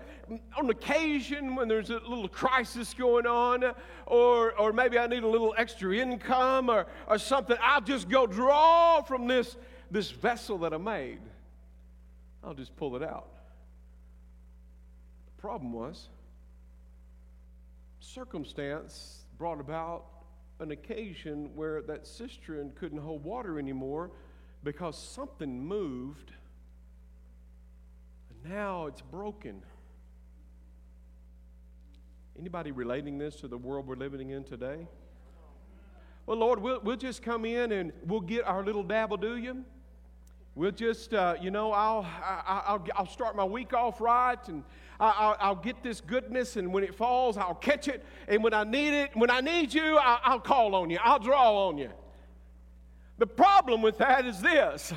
on 0.55 0.69
occasion 0.69 1.55
when 1.55 1.67
there's 1.67 1.89
a 1.89 1.95
little 1.95 2.27
crisis 2.27 2.93
going 2.93 3.25
on, 3.25 3.73
or, 4.05 4.51
or 4.59 4.71
maybe 4.71 4.99
I 4.99 5.07
need 5.07 5.23
a 5.23 5.27
little 5.27 5.55
extra 5.57 5.95
income 5.95 6.69
or, 6.69 6.85
or 7.07 7.17
something, 7.17 7.57
I'll 7.59 7.81
just 7.81 8.09
go 8.09 8.27
draw 8.27 9.01
from 9.01 9.25
this, 9.27 9.57
this 9.89 10.11
vessel 10.11 10.59
that 10.59 10.71
I 10.71 10.77
made. 10.77 11.17
I'll 12.43 12.53
just 12.53 12.75
pull 12.75 12.95
it 12.95 13.01
out. 13.01 13.27
The 15.35 15.41
problem 15.41 15.73
was, 15.73 16.09
circumstance 18.01 19.20
brought 19.41 19.59
about 19.59 20.05
an 20.59 20.69
occasion 20.69 21.49
where 21.55 21.81
that 21.81 22.05
cistern 22.05 22.71
couldn't 22.75 22.99
hold 22.99 23.23
water 23.23 23.57
anymore 23.57 24.11
because 24.63 24.95
something 24.95 25.65
moved 25.65 26.31
and 28.29 28.53
now 28.53 28.85
it's 28.85 29.01
broken. 29.01 29.63
Anybody 32.37 32.69
relating 32.69 33.17
this 33.17 33.35
to 33.37 33.47
the 33.47 33.57
world 33.57 33.87
we're 33.87 33.95
living 33.95 34.29
in 34.29 34.43
today? 34.43 34.87
Well, 36.27 36.37
Lord, 36.37 36.61
we'll, 36.61 36.79
we'll 36.81 36.95
just 36.95 37.23
come 37.23 37.43
in 37.43 37.71
and 37.71 37.91
we'll 38.05 38.19
get 38.19 38.45
our 38.45 38.63
little 38.63 38.83
dabble, 38.83 39.17
do 39.17 39.37
you? 39.37 39.65
We'll 40.53 40.69
just, 40.69 41.15
uh, 41.15 41.33
you 41.41 41.49
know, 41.49 41.71
I'll, 41.71 42.05
I, 42.05 42.73
will 42.73 42.85
I'll 42.95 43.07
start 43.07 43.35
my 43.35 43.43
week 43.43 43.73
off 43.73 44.01
right 44.01 44.47
and 44.49 44.63
I, 45.01 45.49
will 45.49 45.55
get 45.55 45.81
this 45.81 45.99
goodness 45.99 46.57
and 46.57 46.71
when 46.71 46.83
it 46.83 46.93
falls, 46.93 47.35
I'll 47.35 47.55
catch 47.55 47.87
it. 47.87 48.05
And 48.27 48.43
when 48.43 48.53
I 48.53 48.63
need 48.63 48.93
it, 48.93 49.09
when 49.15 49.31
I 49.31 49.41
need 49.41 49.73
you, 49.73 49.97
I, 49.97 50.19
I'll 50.23 50.39
call 50.39 50.75
on 50.75 50.89
you. 50.89 50.99
I'll 51.03 51.19
draw 51.19 51.67
on 51.67 51.77
you. 51.77 51.89
The 53.17 53.27
problem 53.27 53.81
with 53.81 53.97
that 53.97 54.25
is 54.25 54.41
this. 54.41 54.93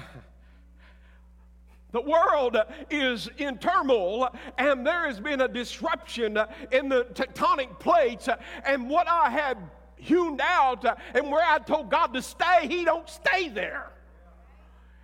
The 1.93 2.01
world 2.01 2.57
is 2.91 3.31
in 3.39 3.57
turmoil, 3.59 4.35
and 4.59 4.85
there 4.85 5.07
has 5.07 5.21
been 5.21 5.43
a 5.43 5.47
disruption 5.47 6.37
in 6.73 6.89
the 6.89 7.05
tectonic 7.15 7.79
plates. 7.79 8.29
And 8.67 8.91
what 8.91 9.07
I 9.07 9.31
had 9.31 9.59
hewn 9.95 10.41
out, 10.43 10.85
and 11.15 11.31
where 11.31 11.45
I 11.47 11.59
told 11.61 11.93
God 11.93 12.09
to 12.15 12.21
stay, 12.21 12.67
He 12.67 12.85
don't 12.85 13.09
stay 13.09 13.49
there. 13.49 13.93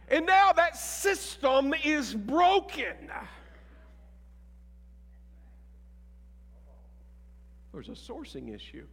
And 0.08 0.26
now 0.26 0.52
that 0.52 0.76
system 0.76 1.74
is 1.84 2.12
broken. 2.12 2.96
There's 7.72 7.88
a 7.88 7.92
sourcing 7.92 8.54
issue. 8.54 8.86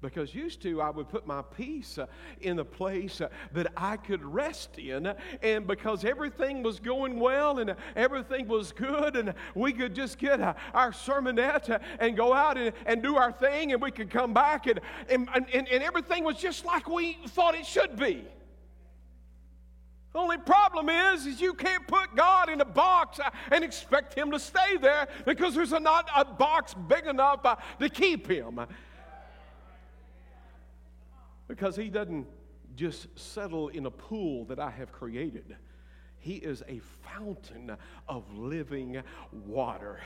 Because 0.00 0.34
used 0.34 0.62
to, 0.62 0.80
I 0.80 0.88
would 0.88 1.10
put 1.10 1.26
my 1.26 1.42
peace 1.42 1.98
uh, 1.98 2.06
in 2.40 2.58
a 2.58 2.64
place 2.64 3.20
uh, 3.20 3.28
that 3.52 3.70
I 3.76 3.98
could 3.98 4.24
rest 4.24 4.78
in. 4.78 5.12
And 5.42 5.66
because 5.66 6.06
everything 6.06 6.62
was 6.62 6.80
going 6.80 7.20
well 7.20 7.58
and 7.58 7.76
everything 7.94 8.48
was 8.48 8.72
good, 8.72 9.16
and 9.16 9.34
we 9.54 9.74
could 9.74 9.94
just 9.94 10.16
get 10.16 10.40
uh, 10.40 10.54
our 10.72 10.92
sermonette 10.92 11.82
and 11.98 12.16
go 12.16 12.32
out 12.32 12.56
and, 12.56 12.72
and 12.86 13.02
do 13.02 13.16
our 13.16 13.30
thing, 13.30 13.72
and 13.72 13.82
we 13.82 13.90
could 13.90 14.10
come 14.10 14.32
back, 14.32 14.66
and, 14.66 14.80
and, 15.10 15.28
and, 15.34 15.68
and 15.68 15.82
everything 15.82 16.24
was 16.24 16.36
just 16.36 16.64
like 16.64 16.88
we 16.88 17.18
thought 17.28 17.54
it 17.54 17.66
should 17.66 17.96
be. 17.96 18.24
Only 20.14 20.38
problem 20.38 20.88
is, 20.88 21.26
is 21.26 21.40
you 21.40 21.54
can't 21.54 21.86
put 21.86 22.16
God 22.16 22.48
in 22.48 22.60
a 22.60 22.64
box 22.64 23.20
uh, 23.20 23.30
and 23.52 23.62
expect 23.62 24.14
Him 24.14 24.32
to 24.32 24.40
stay 24.40 24.76
there 24.80 25.06
because 25.24 25.54
there's 25.54 25.70
not 25.70 26.08
a 26.16 26.24
box 26.24 26.74
big 26.74 27.06
enough 27.06 27.44
uh, 27.44 27.56
to 27.78 27.88
keep 27.88 28.26
Him. 28.26 28.60
Because 31.46 31.76
He 31.76 31.88
doesn't 31.88 32.26
just 32.74 33.06
settle 33.16 33.68
in 33.68 33.86
a 33.86 33.90
pool 33.90 34.46
that 34.46 34.58
I 34.58 34.70
have 34.70 34.90
created. 34.90 35.56
He 36.18 36.34
is 36.34 36.62
a 36.68 36.80
fountain 37.14 37.76
of 38.08 38.24
living 38.36 39.02
water. 39.46 40.00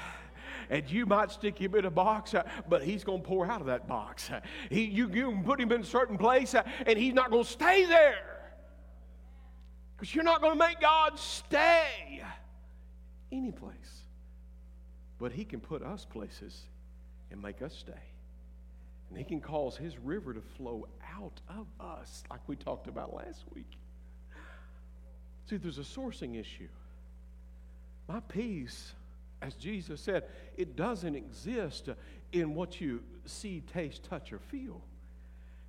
And 0.70 0.88
you 0.88 1.06
might 1.06 1.30
stick 1.30 1.58
him 1.58 1.74
in 1.74 1.84
a 1.84 1.90
box, 1.90 2.34
uh, 2.34 2.44
but 2.68 2.82
he's 2.82 3.02
going 3.02 3.22
to 3.22 3.26
pour 3.26 3.46
out 3.46 3.60
of 3.60 3.66
that 3.66 3.88
box. 3.88 4.30
He, 4.70 4.84
you, 4.84 5.10
you 5.10 5.30
can 5.32 5.42
put 5.42 5.60
him 5.60 5.72
in 5.72 5.80
a 5.80 5.84
certain 5.84 6.16
place, 6.16 6.54
and 6.54 6.98
he's 6.98 7.14
not 7.14 7.30
going 7.30 7.44
to 7.44 7.50
stay 7.50 7.84
there. 7.86 8.33
Because 9.96 10.14
you're 10.14 10.24
not 10.24 10.40
going 10.40 10.52
to 10.52 10.58
make 10.58 10.80
God 10.80 11.18
stay 11.18 12.22
any 13.30 13.52
place. 13.52 14.02
But 15.18 15.32
He 15.32 15.44
can 15.44 15.60
put 15.60 15.82
us 15.82 16.04
places 16.04 16.62
and 17.30 17.40
make 17.40 17.62
us 17.62 17.74
stay. 17.74 17.92
And 19.08 19.18
He 19.18 19.24
can 19.24 19.40
cause 19.40 19.76
His 19.76 19.98
river 19.98 20.34
to 20.34 20.40
flow 20.56 20.88
out 21.16 21.40
of 21.48 21.66
us, 21.80 22.24
like 22.30 22.40
we 22.46 22.56
talked 22.56 22.88
about 22.88 23.14
last 23.14 23.44
week. 23.54 23.70
See, 25.48 25.56
there's 25.56 25.78
a 25.78 25.82
sourcing 25.82 26.38
issue. 26.40 26.68
My 28.08 28.20
peace, 28.20 28.92
as 29.42 29.54
Jesus 29.54 30.00
said, 30.00 30.24
it 30.56 30.76
doesn't 30.76 31.14
exist 31.14 31.88
in 32.32 32.54
what 32.54 32.80
you 32.80 33.02
see, 33.26 33.62
taste, 33.72 34.04
touch, 34.04 34.32
or 34.32 34.38
feel. 34.38 34.80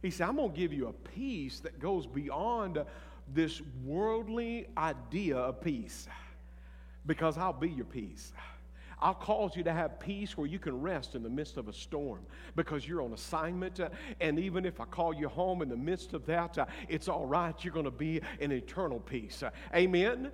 He 0.02 0.12
said, 0.12 0.28
I'm 0.28 0.36
going 0.36 0.52
to 0.52 0.58
give 0.58 0.74
you 0.74 0.88
a 0.88 0.94
peace 0.94 1.60
that 1.62 1.80
goes 1.80 2.06
beyond 2.06 2.84
this 3.34 3.62
worldly 3.84 4.68
idea 4.78 5.38
of 5.38 5.62
peace 5.62 6.08
because 7.06 7.38
I'll 7.38 7.54
be 7.54 7.70
your 7.70 7.86
peace. 7.86 8.34
I'll 9.02 9.14
cause 9.14 9.56
you 9.56 9.64
to 9.64 9.74
have 9.74 10.00
peace 10.00 10.38
where 10.38 10.48
you 10.48 10.58
can 10.58 10.82
rest 10.82 11.16
in 11.16 11.24
the 11.24 11.30
midst 11.30 11.58
of 11.58 11.68
a 11.68 11.74
storm 11.74 12.22
because 12.56 12.88
you're 12.88 13.02
on 13.02 13.14
assignment. 13.14 13.80
And 14.22 14.40
even 14.40 14.66
if 14.66 14.80
I 14.80 14.86
call 14.86 15.14
you 15.14 15.28
home 15.28 15.62
in 15.62 15.70
the 15.70 15.78
midst 15.78 16.14
of 16.14 16.26
that, 16.28 16.58
it's 16.88 17.08
all 17.08 17.26
right. 17.26 17.54
You're 17.64 17.74
going 17.74 17.86
to 17.86 17.92
be 17.92 18.22
in 18.40 18.52
eternal 18.52 19.00
peace. 19.00 19.44
Amen. 19.76 20.32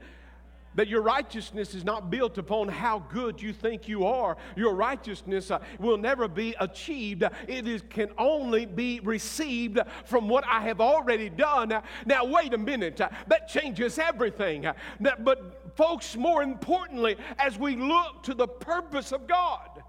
That 0.75 0.87
your 0.87 1.01
righteousness 1.01 1.75
is 1.75 1.83
not 1.83 2.09
built 2.09 2.37
upon 2.37 2.69
how 2.69 2.99
good 2.99 3.41
you 3.41 3.51
think 3.51 3.87
you 3.87 4.05
are. 4.05 4.37
Your 4.55 4.73
righteousness 4.73 5.51
uh, 5.51 5.59
will 5.79 5.97
never 5.97 6.27
be 6.29 6.55
achieved. 6.59 7.23
It 7.47 7.67
is, 7.67 7.81
can 7.89 8.09
only 8.17 8.65
be 8.65 9.01
received 9.01 9.79
from 10.05 10.29
what 10.29 10.45
I 10.47 10.61
have 10.61 10.79
already 10.79 11.29
done. 11.29 11.81
Now, 12.05 12.25
wait 12.25 12.53
a 12.53 12.57
minute. 12.57 12.97
That 12.97 13.47
changes 13.49 13.99
everything. 13.99 14.65
But, 14.99 15.75
folks, 15.75 16.15
more 16.15 16.41
importantly, 16.41 17.17
as 17.37 17.59
we 17.59 17.75
look 17.75 18.23
to 18.23 18.33
the 18.33 18.47
purpose 18.47 19.11
of 19.11 19.27
God, 19.27 19.83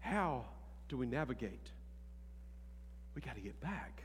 how 0.00 0.44
do 0.88 0.96
we 0.96 1.06
navigate? 1.06 1.70
We 3.14 3.20
got 3.20 3.34
to 3.34 3.40
get 3.40 3.60
back 3.60 4.02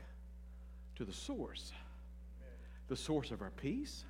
to 0.96 1.04
the 1.04 1.12
source 1.12 1.72
the 2.92 2.96
source 2.96 3.30
of 3.30 3.40
our 3.40 3.52
peace, 3.52 4.04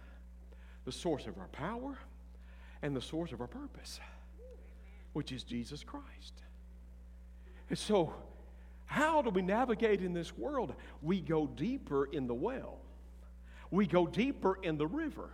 the 0.84 0.90
source 0.90 1.28
of 1.28 1.38
our 1.38 1.46
power, 1.46 1.96
and 2.82 2.96
the 2.96 3.00
source 3.00 3.30
of 3.30 3.40
our 3.40 3.46
purpose, 3.46 4.00
which 5.12 5.30
is 5.30 5.44
Jesus 5.44 5.84
Christ. 5.84 6.42
And 7.70 7.78
so, 7.78 8.12
how 8.86 9.22
do 9.22 9.30
we 9.30 9.40
navigate 9.40 10.02
in 10.02 10.12
this 10.12 10.36
world? 10.36 10.74
We 11.00 11.20
go 11.20 11.46
deeper 11.46 12.06
in 12.06 12.26
the 12.26 12.34
well, 12.34 12.80
we 13.70 13.86
go 13.86 14.04
deeper 14.04 14.58
in 14.64 14.78
the 14.78 14.88
river. 14.88 15.30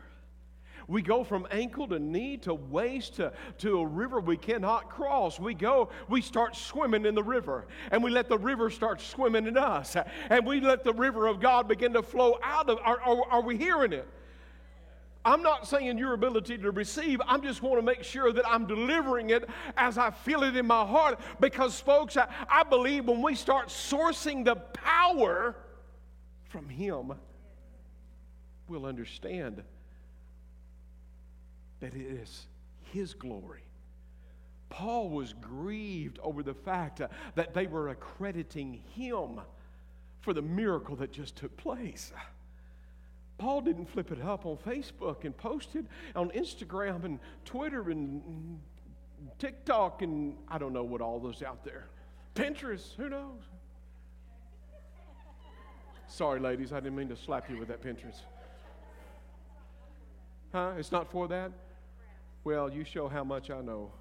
We 0.89 1.03
go 1.03 1.23
from 1.23 1.47
ankle 1.51 1.87
to 1.89 1.99
knee 1.99 2.39
to 2.39 2.55
waist 2.55 3.17
to, 3.17 3.33
to 3.59 3.81
a 3.81 3.87
river 3.87 4.21
we 4.21 4.39
cannot 4.39 4.89
cross. 4.89 5.39
We 5.39 5.53
go, 5.53 5.91
we 6.09 6.23
start 6.23 6.57
swimming 6.57 7.05
in 7.05 7.15
the 7.15 7.23
river, 7.23 7.67
and 7.91 8.03
we 8.03 8.11
let 8.11 8.31
the 8.31 8.39
river 8.39 8.71
start 8.71 9.03
swimming 9.03 9.47
in 9.47 9.59
us. 9.59 9.97
And 10.31 10.47
we 10.47 10.63
let 10.63 10.85
the 10.85 10.95
river 10.95 11.27
of 11.27 11.41
God 11.41 11.69
begin 11.69 11.93
to 11.93 12.03
flow 12.03 12.39
out 12.43 12.71
of 12.71 12.79
are, 12.83 12.99
are, 13.03 13.23
are 13.31 13.43
we 13.43 13.59
hearing 13.59 13.93
it? 13.93 14.09
I'm 15.27 15.43
not 15.43 15.69
saying 15.69 15.99
your 15.99 16.15
ability 16.15 16.57
to 16.57 16.71
receive. 16.71 17.21
I 17.27 17.37
just 17.37 17.61
want 17.63 17.77
to 17.77 17.83
make 17.83 18.03
sure 18.03 18.33
that 18.33 18.49
I'm 18.49 18.67
delivering 18.67 19.29
it 19.29 19.47
as 19.77 19.99
I 19.99 20.11
feel 20.11 20.43
it 20.43 20.57
in 20.57 20.67
my 20.67 20.87
heart. 20.87 21.21
Because, 21.39 21.79
folks, 21.79 22.17
I, 22.17 22.29
I 22.49 22.63
believe 22.63 23.05
when 23.05 23.21
we 23.21 23.35
start 23.35 23.69
sourcing 23.69 24.43
the 24.43 24.57
power 24.57 25.55
from 26.45 26.71
Him, 26.71 27.13
we'll 28.69 28.87
understand 28.87 29.63
that 31.81 31.95
it 31.95 32.07
is 32.07 32.47
His 32.93 33.15
glory. 33.15 33.63
Paul 34.71 35.09
was 35.09 35.33
grieved 35.33 36.19
over 36.23 36.43
the 36.43 36.55
fact 36.55 37.01
uh, 37.01 37.09
that 37.35 37.55
they 37.55 37.67
were 37.67 37.89
accrediting 37.89 38.83
him 38.95 39.41
for 40.21 40.35
the 40.35 40.43
miracle 40.43 40.97
that 40.97 41.13
just 41.13 41.37
took 41.37 41.57
place. 41.57 42.13
Paul 43.39 43.61
didn't 43.61 43.87
flip 43.87 44.11
it 44.11 44.21
up 44.21 44.47
on 44.47 44.57
Facebook 44.57 45.25
and 45.25 45.37
post 45.37 45.77
it 45.77 45.87
on 46.17 46.31
Instagram 46.31 47.05
and 47.05 47.21
Twitter 47.45 47.91
and 47.91 48.61
TikTok 49.39 50.03
and 50.03 50.37
I 50.49 50.59
don't 50.59 50.73
know 50.73 50.85
what 50.85 51.01
all 51.01 51.21
those 51.21 51.43
out 51.43 51.65
there. 51.65 51.87
Pinterest, 52.35 52.95
who 52.97 53.09
knows? 53.09 53.43
Sorry, 56.09 56.41
ladies, 56.41 56.73
I 56.73 56.81
didn't 56.81 56.97
mean 56.97 57.09
to 57.09 57.17
slap 57.17 57.49
you 57.49 57.59
with 57.59 57.69
that 57.69 57.83
Pinterest. 57.83 58.21
Huh? 60.53 60.73
It's 60.79 60.91
not 60.91 61.11
for 61.11 61.29
that? 61.29 61.53
Well, 62.49 62.73
you 62.73 62.83
show 62.83 63.09
how 63.09 63.25
much 63.25 63.51
I 63.51 63.61
know. 63.61 63.93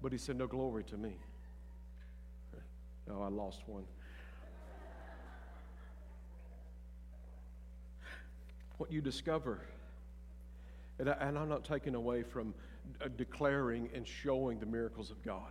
But 0.00 0.12
he 0.12 0.18
said, 0.18 0.36
No 0.36 0.46
glory 0.46 0.84
to 0.84 0.96
me. 0.96 1.16
No, 3.08 3.20
I 3.20 3.30
lost 3.30 3.64
one. 3.66 3.82
what 8.76 8.92
you 8.92 9.00
discover, 9.00 9.58
and, 11.00 11.10
I, 11.10 11.26
am 11.26 11.48
not 11.48 11.64
taking 11.64 11.96
away 11.96 12.22
from 12.22 12.54
uh, 13.02 13.08
declaring 13.16 13.90
and 13.92 14.06
showing 14.06 14.60
the 14.60 14.66
miracles 14.66 15.10
of 15.10 15.20
God. 15.24 15.50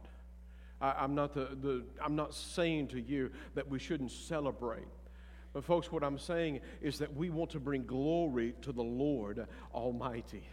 I, 0.79 1.03
am 1.03 1.13
not 1.13 1.33
the, 1.33 1.57
the, 1.61 1.83
I'm 2.01 2.15
not 2.15 2.33
saying 2.33 2.87
to 2.89 3.01
you 3.01 3.31
that 3.53 3.67
we 3.67 3.79
shouldn't 3.79 4.11
celebrate. 4.11 4.87
But, 5.53 5.63
folks, 5.63 5.91
what 5.91 6.03
I'm 6.03 6.19
saying 6.19 6.61
is 6.81 6.99
that 6.99 7.15
we 7.15 7.29
want 7.29 7.51
to 7.51 7.59
bring 7.59 7.85
glory 7.85 8.53
to 8.61 8.71
the 8.71 8.83
Lord 8.83 9.47
Almighty 9.73 10.43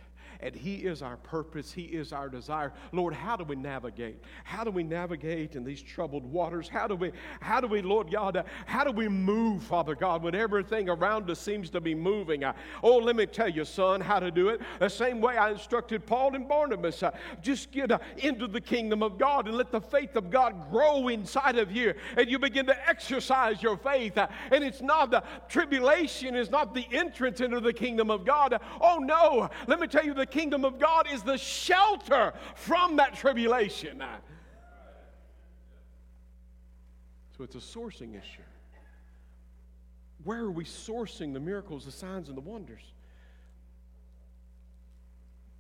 and 0.41 0.55
He 0.55 0.77
is 0.77 1.03
our 1.03 1.17
purpose, 1.19 1.73
He 1.73 1.83
is 1.83 2.13
our 2.13 2.29
desire. 2.29 2.73
Lord, 2.93 3.15
how 3.15 3.37
do 3.37 3.45
we 3.45 3.57
navigate? 3.57 4.23
How 4.45 4.65
do 4.65 4.71
we 4.71 4.83
navigate 4.83 5.57
in 5.57 5.65
these 5.65 5.83
troubled 5.83 6.25
waters? 6.25 6.69
How 6.69 6.87
do 6.87 6.95
we, 6.95 7.13
how 7.41 7.61
do 7.61 7.67
we, 7.67 7.83
Lord 7.83 8.11
God, 8.11 8.45
how 8.67 8.85
do 8.85 8.91
we 8.91 9.09
move, 9.09 9.63
Father 9.63 9.95
God, 9.95 10.23
when 10.23 10.35
everything 10.35 10.89
around 10.89 11.31
us 11.31 11.41
seems 11.41 11.71
to 11.71 11.81
be 11.81 11.95
moving? 11.95 12.45
Uh, 12.45 12.53
oh, 12.83 12.97
let 12.97 13.17
me 13.17 13.27
tell 13.27 13.49
you, 13.49 13.65
son, 13.65 14.01
how 14.01 14.19
to 14.19 14.31
do 14.31 14.49
it. 14.49 14.61
The 14.79 14.89
same 14.89 15.21
way 15.21 15.37
I 15.37 15.51
instructed 15.53 16.07
Paul 16.07 16.35
and 16.35 16.49
Barnabas. 16.49 17.03
Uh, 17.03 17.11
just 17.43 17.71
get 17.73 17.91
uh, 17.91 17.99
into 18.19 18.47
the 18.47 18.61
kingdom 18.61 19.03
of 19.03 19.19
God 19.19 19.49
and 19.49 19.57
let 19.57 19.71
the 19.71 19.81
faith 19.81 20.17
of 20.17 20.31
God 20.31 20.71
grow 20.71 21.09
inside 21.09 21.59
of 21.59 21.73
you. 21.73 21.95
And 22.17 22.31
you 22.31 22.39
begin 22.39 22.67
to 22.67 22.89
exercise 22.89 23.63
your 23.63 23.77
faith. 23.77 24.17
And 24.17 24.65
it's 24.65 24.83
not 24.83 25.11
the 25.11 25.23
tribulation, 25.49 26.35
is 26.35 26.51
not 26.51 26.75
the 26.75 26.87
entrance 26.93 27.41
into 27.41 27.61
the 27.61 27.73
kingdom 27.73 28.11
of 28.11 28.25
God. 28.25 28.61
Oh, 28.81 28.99
no. 28.99 29.49
Let 29.67 29.81
me 29.81 29.87
tell 29.87 30.05
you, 30.05 30.15
the 30.15 30.24
kingdom 30.27 30.65
of 30.65 30.79
God 30.79 31.07
is 31.13 31.23
the 31.23 31.39
shelter 31.39 32.33
from 32.55 32.97
that 32.97 33.15
tribulation. 33.15 34.03
So 37.37 37.45
it's 37.45 37.57
a 37.57 37.59
sourcing 37.59 38.19
issue. 38.19 38.43
Where 40.23 40.41
are 40.41 40.51
we 40.51 40.65
sourcing 40.65 41.33
the 41.33 41.41
miracles, 41.41 41.85
the 41.85 41.93
signs, 41.93 42.29
and 42.29 42.37
the 42.37 42.41
wonders? 42.41 42.83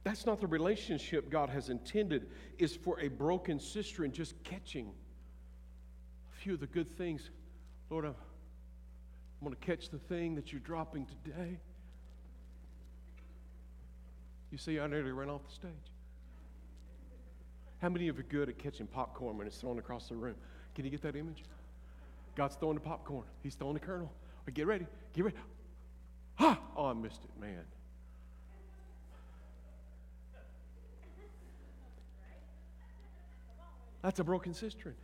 That's 0.04 0.26
not 0.26 0.40
the 0.40 0.46
relationship 0.46 1.30
God 1.30 1.48
has 1.50 1.70
intended, 1.70 2.28
is 2.58 2.76
for 2.76 3.00
a 3.00 3.08
broken 3.08 3.58
cistern 3.58 4.06
and 4.06 4.14
just 4.14 4.34
catching 4.44 4.92
a 6.32 6.36
few 6.36 6.54
of 6.54 6.60
the 6.60 6.66
good 6.66 6.96
things. 6.96 7.30
Lord, 7.90 8.04
I'm, 8.04 8.14
I'm 8.14 9.46
going 9.46 9.54
to 9.54 9.66
catch 9.66 9.88
the 9.90 9.98
thing 9.98 10.34
that 10.36 10.52
you're 10.52 10.60
dropping 10.60 11.06
today. 11.06 11.58
You 14.54 14.58
see, 14.58 14.78
I 14.78 14.86
nearly 14.86 15.10
ran 15.10 15.30
off 15.30 15.44
the 15.48 15.52
stage. 15.52 15.72
How 17.82 17.88
many 17.88 18.06
of 18.06 18.14
you 18.14 18.20
are 18.20 18.26
good 18.28 18.48
at 18.48 18.56
catching 18.56 18.86
popcorn 18.86 19.36
when 19.36 19.48
it's 19.48 19.56
thrown 19.56 19.80
across 19.80 20.08
the 20.08 20.14
room? 20.14 20.36
Can 20.76 20.84
you 20.84 20.92
get 20.92 21.02
that 21.02 21.16
image? 21.16 21.42
God's 22.36 22.54
throwing 22.54 22.76
the 22.76 22.80
popcorn. 22.80 23.24
He's 23.42 23.56
throwing 23.56 23.74
the 23.74 23.80
kernel. 23.80 24.12
Right, 24.46 24.54
get 24.54 24.68
ready. 24.68 24.86
Get 25.12 25.24
ready. 25.24 25.36
Ah! 26.38 26.60
Oh, 26.76 26.86
I 26.86 26.92
missed 26.92 27.24
it, 27.24 27.40
man. 27.40 27.64
That's 34.02 34.20
a 34.20 34.24
broken 34.24 34.54
cistern. 34.54 34.94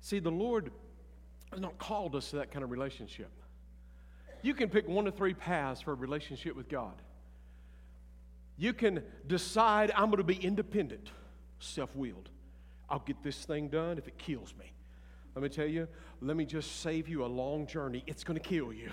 See, 0.00 0.18
the 0.18 0.30
Lord 0.30 0.70
has 1.50 1.60
not 1.60 1.76
called 1.76 2.16
us 2.16 2.30
to 2.30 2.36
that 2.36 2.52
kind 2.52 2.64
of 2.64 2.70
relationship. 2.70 3.30
You 4.40 4.54
can 4.54 4.70
pick 4.70 4.88
one 4.88 5.06
of 5.06 5.14
three 5.14 5.34
paths 5.34 5.82
for 5.82 5.92
a 5.92 5.94
relationship 5.94 6.56
with 6.56 6.70
God. 6.70 6.94
You 8.58 8.72
can 8.72 9.04
decide 9.28 9.92
I'm 9.94 10.06
going 10.06 10.18
to 10.18 10.24
be 10.24 10.34
independent, 10.34 11.10
self 11.60 11.94
willed. 11.94 12.28
I'll 12.90 13.04
get 13.06 13.22
this 13.22 13.44
thing 13.44 13.68
done 13.68 13.98
if 13.98 14.08
it 14.08 14.18
kills 14.18 14.52
me. 14.58 14.72
Let 15.34 15.42
me 15.44 15.48
tell 15.48 15.66
you, 15.66 15.86
let 16.20 16.36
me 16.36 16.44
just 16.44 16.80
save 16.80 17.06
you 17.08 17.24
a 17.24 17.26
long 17.26 17.66
journey. 17.66 18.02
It's 18.08 18.24
going 18.24 18.38
to 18.38 18.46
kill 18.46 18.72
you. 18.72 18.90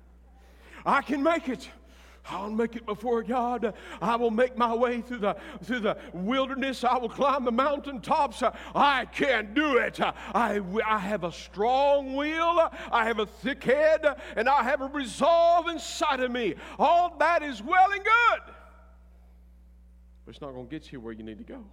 I 0.86 1.02
can 1.02 1.22
make 1.22 1.50
it. 1.50 1.68
I'll 2.30 2.50
make 2.50 2.76
it 2.76 2.86
before 2.86 3.22
God. 3.22 3.74
I 4.00 4.16
will 4.16 4.30
make 4.30 4.56
my 4.56 4.72
way 4.74 5.00
through 5.00 5.18
the, 5.18 5.36
through 5.64 5.80
the 5.80 5.98
wilderness. 6.14 6.84
I 6.84 6.96
will 6.96 7.08
climb 7.08 7.44
the 7.44 7.52
mountaintops. 7.52 8.42
I 8.74 9.04
can 9.06 9.52
do 9.52 9.76
it. 9.76 10.00
I, 10.00 10.60
I 10.86 10.98
have 10.98 11.24
a 11.24 11.32
strong 11.32 12.14
will. 12.14 12.70
I 12.92 13.04
have 13.06 13.18
a 13.18 13.26
thick 13.26 13.64
head. 13.64 14.06
And 14.36 14.48
I 14.48 14.62
have 14.62 14.80
a 14.80 14.86
resolve 14.86 15.68
inside 15.68 16.20
of 16.20 16.30
me. 16.30 16.54
All 16.78 17.16
that 17.18 17.42
is 17.42 17.60
well 17.60 17.90
and 17.90 18.04
good 18.04 18.51
but 20.24 20.34
it's 20.34 20.40
not 20.40 20.52
going 20.52 20.66
to 20.66 20.70
get 20.70 20.92
you 20.92 21.00
where 21.00 21.12
you 21.12 21.22
need 21.22 21.38
to 21.38 21.44
go. 21.44 21.64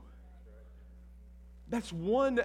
That's 1.70 1.94
one 1.94 2.42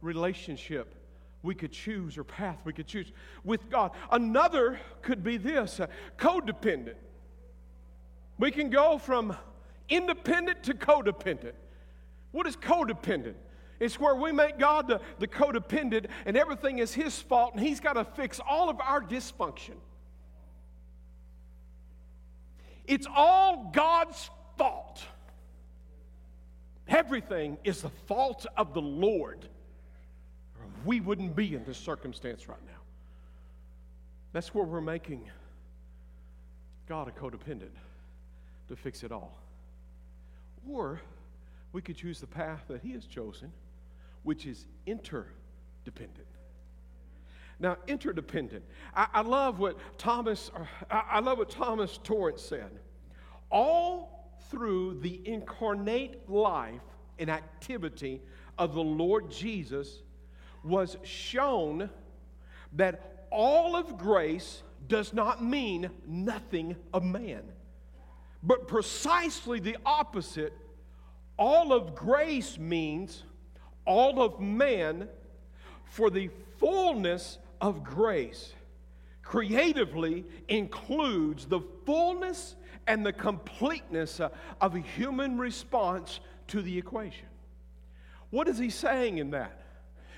relationship 0.00 0.94
we 1.42 1.54
could 1.54 1.72
choose 1.72 2.18
or 2.18 2.24
path 2.24 2.58
we 2.64 2.72
could 2.72 2.86
choose 2.86 3.10
with 3.44 3.70
God. 3.70 3.92
Another 4.10 4.78
could 5.02 5.24
be 5.24 5.38
this 5.38 5.80
uh, 5.80 5.86
codependent. 6.18 6.96
We 8.38 8.50
can 8.50 8.70
go 8.70 8.98
from 8.98 9.36
independent 9.88 10.62
to 10.64 10.74
codependent. 10.74 11.52
What 12.32 12.46
is 12.46 12.56
codependent? 12.56 13.34
It's 13.80 13.98
where 13.98 14.14
we 14.14 14.30
make 14.30 14.58
God 14.58 14.86
the, 14.86 15.00
the 15.18 15.26
codependent 15.26 16.06
and 16.26 16.36
everything 16.36 16.78
is 16.78 16.92
His 16.92 17.18
fault 17.18 17.54
and 17.54 17.62
He's 17.62 17.80
got 17.80 17.94
to 17.94 18.04
fix 18.04 18.38
all 18.46 18.68
of 18.68 18.78
our 18.80 19.00
dysfunction. 19.00 19.76
It's 22.86 23.06
all 23.14 23.70
God's 23.72 24.28
fault. 24.58 25.02
Everything 26.90 27.56
is 27.62 27.82
the 27.82 27.90
fault 28.06 28.46
of 28.56 28.74
the 28.74 28.82
Lord. 28.82 29.48
Or 30.58 30.66
we 30.84 31.00
wouldn't 31.00 31.36
be 31.36 31.54
in 31.54 31.64
this 31.64 31.78
circumstance 31.78 32.48
right 32.48 32.58
now. 32.66 32.80
That's 34.32 34.52
where 34.54 34.64
we're 34.64 34.80
making 34.80 35.24
God 36.88 37.08
a 37.08 37.12
codependent 37.12 37.70
to 38.68 38.76
fix 38.76 39.04
it 39.04 39.12
all. 39.12 39.38
Or 40.68 41.00
we 41.72 41.80
could 41.80 41.96
choose 41.96 42.20
the 42.20 42.26
path 42.26 42.64
that 42.68 42.82
He 42.82 42.92
has 42.92 43.06
chosen, 43.06 43.52
which 44.24 44.46
is 44.46 44.66
interdependent. 44.86 46.26
Now, 47.60 47.76
interdependent. 47.86 48.64
I, 48.94 49.06
I 49.14 49.20
love 49.20 49.58
what 49.60 49.76
Thomas. 49.98 50.50
I, 50.90 51.02
I 51.12 51.20
love 51.20 51.38
what 51.38 51.50
Thomas 51.50 51.98
Torrance 52.02 52.42
said. 52.42 52.70
All 53.50 54.19
through 54.50 54.98
the 55.00 55.20
incarnate 55.24 56.28
life 56.28 56.82
and 57.18 57.30
activity 57.30 58.20
of 58.58 58.74
the 58.74 58.82
Lord 58.82 59.30
Jesus 59.30 60.02
was 60.64 60.96
shown 61.02 61.88
that 62.74 63.26
all 63.30 63.76
of 63.76 63.96
grace 63.96 64.62
does 64.88 65.12
not 65.12 65.42
mean 65.42 65.90
nothing 66.06 66.76
of 66.92 67.04
man, 67.04 67.42
but 68.42 68.66
precisely 68.66 69.60
the 69.60 69.76
opposite. 69.86 70.52
All 71.38 71.72
of 71.72 71.94
grace 71.94 72.58
means 72.58 73.22
all 73.86 74.20
of 74.20 74.40
man 74.40 75.08
for 75.84 76.10
the 76.10 76.28
fullness 76.58 77.38
of 77.60 77.84
grace 77.84 78.52
creatively 79.22 80.24
includes 80.48 81.46
the 81.46 81.60
fullness 81.86 82.56
and 82.90 83.06
the 83.06 83.12
completeness 83.12 84.18
uh, 84.18 84.30
of 84.60 84.74
a 84.74 84.80
human 84.80 85.38
response 85.38 86.18
to 86.48 86.60
the 86.60 86.76
equation. 86.76 87.28
What 88.30 88.48
is 88.48 88.58
he 88.58 88.68
saying 88.68 89.18
in 89.18 89.30
that? 89.30 89.56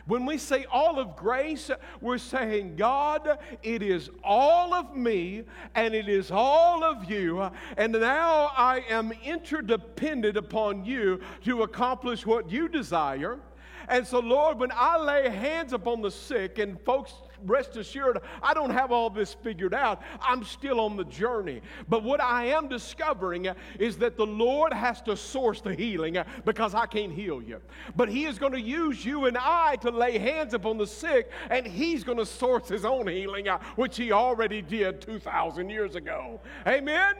When 0.07 0.25
we 0.25 0.39
say 0.39 0.65
all 0.73 0.99
of 0.99 1.15
grace, 1.15 1.71
we're 2.01 2.17
saying, 2.17 2.77
God, 2.77 3.39
it 3.63 3.83
is 3.83 4.09
all 4.25 4.73
of 4.73 4.97
me 4.97 5.45
and 5.75 5.95
it 5.95 6.09
is 6.09 6.31
all 6.31 6.83
of 6.83 7.11
you. 7.11 7.51
And 7.77 7.93
now 7.93 8.51
I 8.57 8.83
am 8.89 9.13
interdependent 9.23 10.39
upon 10.39 10.87
you 10.87 11.21
to 11.45 11.65
accomplish 11.65 12.25
what 12.25 12.51
you 12.51 12.69
desire. 12.69 13.39
And 13.87 14.07
so, 14.07 14.19
Lord, 14.19 14.59
when 14.59 14.73
I 14.75 14.97
lay 14.97 15.29
hands 15.29 15.75
upon 15.75 16.01
the 16.01 16.11
sick, 16.11 16.59
and 16.59 16.81
folks 16.81 17.13
rest 17.45 17.77
assured, 17.77 18.19
I 18.43 18.55
don't 18.55 18.71
have 18.71 18.93
all 18.93 19.11
this 19.11 19.35
figured 19.35 19.75
out. 19.75 20.03
I'm 20.21 20.45
still 20.45 20.81
on 20.81 20.97
the 20.97 21.05
journey. 21.05 21.61
But 21.89 22.03
what 22.03 22.21
I 22.21 22.47
am 22.47 22.69
discovering 22.69 23.49
is 23.79 23.99
that 23.99 24.17
the 24.17 24.27
Lord 24.27 24.73
has 24.73 25.01
to 25.03 25.17
source 25.17 25.61
the 25.61 25.75
healing 25.75 26.19
because 26.45 26.75
I 26.75 26.87
can't 26.87 27.13
heal 27.13 27.43
you. 27.43 27.61
But 27.97 28.09
He 28.09 28.25
is 28.25 28.39
going 28.39 28.53
to 28.53 28.61
use 28.61 29.05
you 29.05 29.27
and 29.27 29.37
I 29.39 29.77
to 29.77 29.91
lay 29.91 30.19
hands 30.19 30.55
upon 30.55 30.79
the 30.79 30.87
sick, 30.87 31.31
and 31.51 31.67
He's 31.67 32.05
going 32.05 32.19
to 32.19 32.27
source 32.27 32.69
His 32.69 32.85
own 32.85 33.07
healing, 33.07 33.47
which 33.77 33.97
He 33.97 34.13
already 34.13 34.63
did 34.63 35.01
2,000 35.01 35.69
years 35.69 35.95
ago. 35.95 36.41
Amen? 36.67 37.15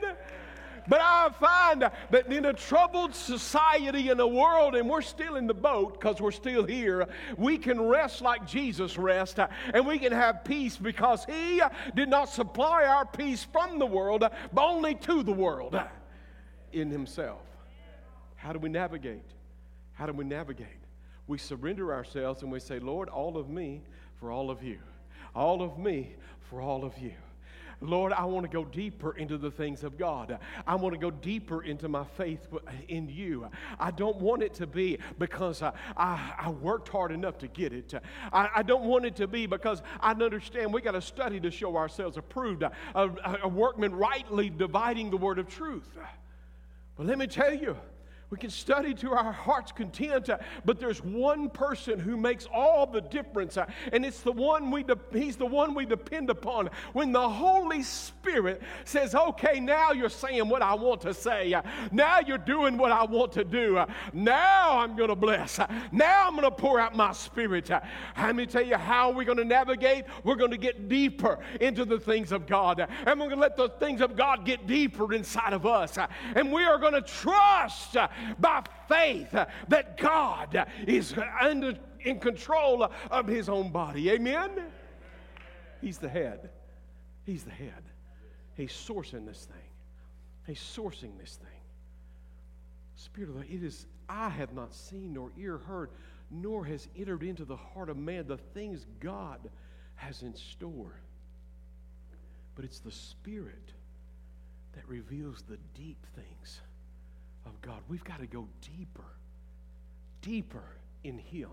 But 0.87 1.01
I 1.01 1.29
find 1.39 1.89
that 2.11 2.31
in 2.31 2.45
a 2.45 2.53
troubled 2.53 3.15
society 3.15 4.09
in 4.09 4.19
a 4.19 4.27
world, 4.27 4.75
and 4.75 4.89
we're 4.89 5.01
still 5.01 5.35
in 5.35 5.47
the 5.47 5.53
boat 5.53 5.99
because 5.99 6.19
we're 6.19 6.31
still 6.31 6.65
here, 6.65 7.07
we 7.37 7.57
can 7.57 7.81
rest 7.81 8.21
like 8.21 8.45
Jesus 8.45 8.97
rest, 8.97 9.39
and 9.73 9.87
we 9.87 9.99
can 9.99 10.11
have 10.11 10.43
peace 10.43 10.77
because 10.77 11.25
He 11.25 11.61
did 11.95 12.09
not 12.09 12.29
supply 12.29 12.85
our 12.85 13.05
peace 13.05 13.45
from 13.51 13.79
the 13.79 13.85
world, 13.85 14.23
but 14.53 14.63
only 14.63 14.95
to 14.95 15.23
the 15.23 15.31
world 15.31 15.79
in 16.71 16.89
Himself. 16.89 17.41
How 18.35 18.51
do 18.51 18.59
we 18.59 18.69
navigate? 18.69 19.23
How 19.93 20.05
do 20.05 20.13
we 20.13 20.25
navigate? 20.25 20.67
We 21.27 21.37
surrender 21.37 21.93
ourselves 21.93 22.41
and 22.41 22.51
we 22.51 22.59
say, 22.59 22.79
Lord, 22.79 23.07
all 23.07 23.37
of 23.37 23.49
me 23.49 23.83
for 24.19 24.31
all 24.31 24.51
of 24.51 24.61
you. 24.61 24.79
All 25.33 25.61
of 25.61 25.79
me 25.79 26.15
for 26.49 26.61
all 26.61 26.83
of 26.83 26.97
you. 26.97 27.13
Lord, 27.83 28.13
I 28.13 28.23
want 28.25 28.45
to 28.45 28.49
go 28.49 28.63
deeper 28.63 29.15
into 29.17 29.37
the 29.37 29.51
things 29.51 29.83
of 29.83 29.97
God. 29.97 30.39
I 30.65 30.75
want 30.75 30.93
to 30.93 30.99
go 30.99 31.11
deeper 31.11 31.63
into 31.63 31.89
my 31.89 32.05
faith 32.17 32.47
in 32.87 33.09
you. 33.09 33.49
I 33.79 33.91
don't 33.91 34.17
want 34.17 34.41
it 34.41 34.53
to 34.55 34.67
be 34.67 34.99
because 35.19 35.61
I, 35.61 35.73
I, 35.97 36.33
I 36.39 36.49
worked 36.49 36.87
hard 36.87 37.11
enough 37.11 37.37
to 37.39 37.47
get 37.47 37.73
it. 37.73 37.93
I, 38.31 38.49
I, 38.55 38.63
don't 38.63 38.85
want 38.85 39.05
it 39.05 39.17
to 39.17 39.27
be 39.27 39.45
because 39.45 39.81
I 39.99 40.11
understand 40.11 40.73
we 40.73 40.81
got 40.81 40.91
to 40.91 41.01
study 41.01 41.39
to 41.41 41.51
show 41.51 41.75
ourselves 41.75 42.15
approved, 42.15 42.63
a, 42.63 42.71
a, 42.95 43.39
a 43.43 43.47
workman 43.47 43.93
rightly 43.93 44.49
dividing 44.49 45.09
the 45.09 45.17
word 45.17 45.37
of 45.37 45.49
truth. 45.49 45.97
But 46.95 47.07
let 47.07 47.17
me 47.17 47.27
tell 47.27 47.53
you, 47.53 47.77
we 48.33 48.39
can 48.39 48.49
study 48.49 48.95
to 48.95 49.11
our 49.11 49.31
heart's 49.31 49.71
content, 49.71 50.27
uh, 50.27 50.39
but 50.65 50.79
there's 50.79 51.03
one 51.03 51.51
person 51.51 51.99
who 51.99 52.17
makes 52.17 52.47
all 52.51 52.87
the 52.87 52.99
difference, 52.99 53.57
uh, 53.57 53.67
and 53.91 54.03
it's 54.03 54.21
the 54.21 54.31
one 54.31 54.71
we 54.71 54.81
de- 54.81 54.97
he's 55.11 55.35
the 55.35 55.45
one 55.45 55.75
we 55.75 55.85
depend 55.85 56.31
upon. 56.31 56.67
When 56.93 57.11
the 57.11 57.29
Holy 57.29 57.83
Spirit 57.83 58.63
says, 58.85 59.13
"Okay, 59.13 59.59
now 59.59 59.91
you're 59.91 60.09
saying 60.09 60.49
what 60.49 60.63
I 60.63 60.73
want 60.73 61.01
to 61.01 61.13
say. 61.13 61.53
Uh, 61.53 61.61
now 61.91 62.21
you're 62.25 62.39
doing 62.39 62.75
what 62.75 62.91
I 62.91 63.03
want 63.03 63.33
to 63.33 63.43
do. 63.43 63.85
Now 64.13 64.79
I'm 64.79 64.95
going 64.95 65.09
to 65.09 65.15
bless. 65.15 65.59
Now 65.91 66.27
I'm 66.27 66.35
going 66.35 66.49
to 66.49 66.49
pour 66.49 66.79
out 66.79 66.95
my 66.95 67.11
spirit." 67.11 67.69
Let 68.17 68.35
me 68.35 68.47
tell 68.47 68.65
you 68.65 68.77
how 68.77 69.11
we're 69.11 69.25
going 69.25 69.37
to 69.37 69.45
navigate. 69.45 70.05
We're 70.23 70.37
going 70.37 70.49
to 70.49 70.57
get 70.57 70.89
deeper 70.89 71.37
into 71.61 71.85
the 71.85 71.99
things 71.99 72.31
of 72.31 72.47
God, 72.47 72.79
and 72.79 73.19
we're 73.19 73.27
going 73.27 73.37
to 73.37 73.41
let 73.41 73.57
the 73.57 73.69
things 73.69 74.01
of 74.01 74.15
God 74.15 74.43
get 74.43 74.65
deeper 74.65 75.13
inside 75.13 75.53
of 75.53 75.67
us, 75.67 75.99
and 76.33 76.51
we 76.51 76.63
are 76.63 76.79
going 76.79 76.93
to 76.93 77.01
trust 77.01 77.95
by 78.39 78.63
faith 78.87 79.31
that 79.31 79.97
God 79.97 80.67
is 80.87 81.13
under, 81.39 81.73
in 82.01 82.19
control 82.19 82.89
of 83.11 83.27
his 83.27 83.49
own 83.49 83.71
body. 83.71 84.09
Amen? 84.11 84.51
He's 85.81 85.97
the 85.97 86.09
head. 86.09 86.49
He's 87.25 87.43
the 87.43 87.51
head. 87.51 87.83
He's 88.55 88.71
sourcing 88.71 89.25
this 89.25 89.45
thing. 89.45 89.57
He's 90.45 90.59
sourcing 90.59 91.17
this 91.19 91.35
thing. 91.35 91.49
Spirit 92.95 93.29
of 93.29 93.35
the 93.35 93.53
it 93.53 93.63
is 93.63 93.85
I 94.07 94.29
have 94.29 94.53
not 94.53 94.73
seen 94.73 95.13
nor 95.13 95.31
ear 95.37 95.57
heard, 95.57 95.89
nor 96.29 96.65
has 96.65 96.87
entered 96.97 97.23
into 97.23 97.45
the 97.45 97.55
heart 97.55 97.89
of 97.89 97.97
man 97.97 98.27
the 98.27 98.37
things 98.37 98.85
God 98.99 99.39
has 99.95 100.21
in 100.21 100.35
store. 100.35 100.99
But 102.55 102.65
it's 102.65 102.79
the 102.79 102.91
Spirit 102.91 103.73
that 104.73 104.87
reveals 104.87 105.43
the 105.43 105.57
deep 105.75 106.05
things 106.15 106.61
of 107.45 107.61
God. 107.61 107.79
We've 107.87 108.03
got 108.03 108.19
to 108.19 108.27
go 108.27 108.47
deeper, 108.61 109.05
deeper 110.21 110.63
in 111.03 111.17
Him. 111.17 111.49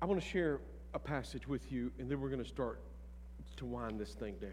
I 0.00 0.06
want 0.06 0.20
to 0.20 0.26
share 0.26 0.60
a 0.92 0.98
passage 0.98 1.48
with 1.48 1.72
you, 1.72 1.90
and 1.98 2.10
then 2.10 2.20
we're 2.20 2.28
going 2.28 2.42
to 2.42 2.48
start 2.48 2.80
to 3.56 3.66
wind 3.66 3.98
this 3.98 4.14
thing 4.14 4.34
down. 4.40 4.50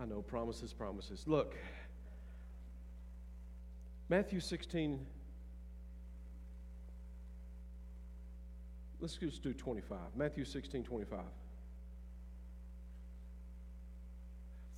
I 0.00 0.04
know, 0.06 0.22
promises, 0.22 0.72
promises. 0.72 1.24
Look, 1.26 1.56
Matthew 4.08 4.40
16. 4.40 5.04
Let's 9.00 9.16
just 9.16 9.42
do 9.42 9.52
25. 9.52 9.98
Matthew 10.16 10.44
16, 10.44 10.82
25. 10.84 11.20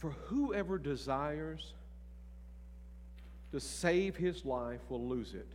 For 0.00 0.10
whoever 0.10 0.78
desires 0.78 1.74
to 3.52 3.60
save 3.60 4.16
his 4.16 4.44
life 4.44 4.80
will 4.88 5.06
lose 5.06 5.34
it. 5.34 5.46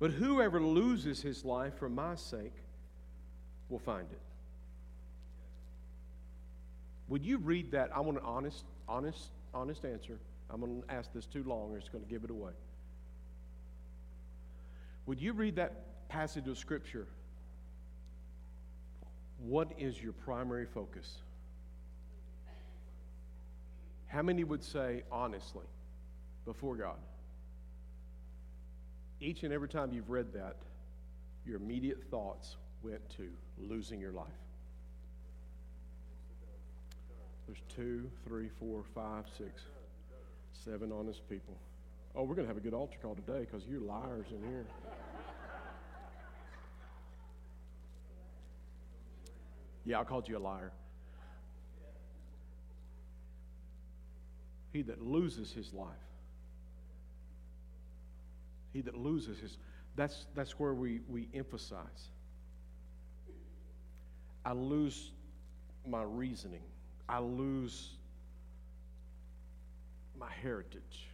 But 0.00 0.10
whoever 0.10 0.60
loses 0.60 1.22
his 1.22 1.44
life 1.44 1.74
for 1.78 1.88
my 1.88 2.16
sake 2.16 2.54
will 3.68 3.78
find 3.78 4.06
it. 4.10 4.20
Would 7.08 7.24
you 7.24 7.38
read 7.38 7.70
that? 7.70 7.90
I 7.94 8.00
want 8.00 8.18
an 8.18 8.24
honest, 8.24 8.64
honest, 8.88 9.28
honest 9.54 9.84
answer. 9.84 10.18
I'm 10.50 10.60
going 10.60 10.82
to 10.82 10.92
ask 10.92 11.12
this 11.12 11.26
too 11.26 11.44
long, 11.44 11.70
or 11.72 11.78
it's 11.78 11.88
going 11.88 12.04
to 12.04 12.10
give 12.10 12.24
it 12.24 12.30
away. 12.30 12.52
Would 15.06 15.20
you 15.20 15.32
read 15.32 15.56
that 15.56 16.08
passage 16.08 16.48
of 16.48 16.58
Scripture? 16.58 17.06
What 19.38 19.70
is 19.78 20.02
your 20.02 20.12
primary 20.12 20.66
focus? 20.66 21.18
How 24.08 24.22
many 24.22 24.42
would 24.42 24.64
say, 24.64 25.02
honestly, 25.12 25.66
before 26.44 26.76
God? 26.76 26.96
Each 29.20 29.42
and 29.42 29.52
every 29.52 29.68
time 29.68 29.92
you've 29.92 30.10
read 30.10 30.32
that, 30.32 30.56
your 31.46 31.56
immediate 31.56 32.02
thoughts 32.10 32.56
went 32.82 33.00
to 33.16 33.28
losing 33.58 34.00
your 34.00 34.12
life. 34.12 34.26
There's 37.46 37.62
two, 37.74 38.10
three, 38.26 38.48
four, 38.58 38.82
five, 38.94 39.24
six, 39.36 39.62
seven 40.64 40.92
honest 40.92 41.28
people. 41.28 41.54
Oh, 42.14 42.22
we're 42.22 42.34
going 42.34 42.46
to 42.46 42.52
have 42.52 42.56
a 42.56 42.64
good 42.64 42.74
altar 42.74 42.98
call 43.00 43.14
today 43.14 43.40
because 43.40 43.66
you're 43.68 43.80
liars 43.80 44.26
in 44.30 44.48
here. 44.48 44.64
Yeah, 49.84 50.00
I 50.00 50.04
called 50.04 50.28
you 50.28 50.36
a 50.36 50.38
liar. 50.38 50.70
He 54.78 54.82
that 54.82 55.02
loses 55.02 55.50
his 55.50 55.74
life. 55.74 55.88
He 58.72 58.80
that 58.82 58.96
loses 58.96 59.40
his 59.40 59.58
that's 59.96 60.26
that's 60.36 60.52
where 60.52 60.72
we, 60.72 61.00
we 61.08 61.26
emphasize. 61.34 62.12
I 64.44 64.52
lose 64.52 65.10
my 65.84 66.04
reasoning. 66.04 66.62
I 67.08 67.18
lose 67.18 67.96
my 70.16 70.30
heritage. 70.40 71.08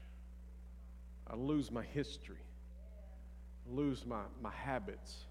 I 1.26 1.34
lose 1.34 1.70
my 1.70 1.84
history. 1.84 2.44
I 3.66 3.74
lose 3.74 4.04
my, 4.04 4.24
my 4.42 4.52
habits. 4.52 5.24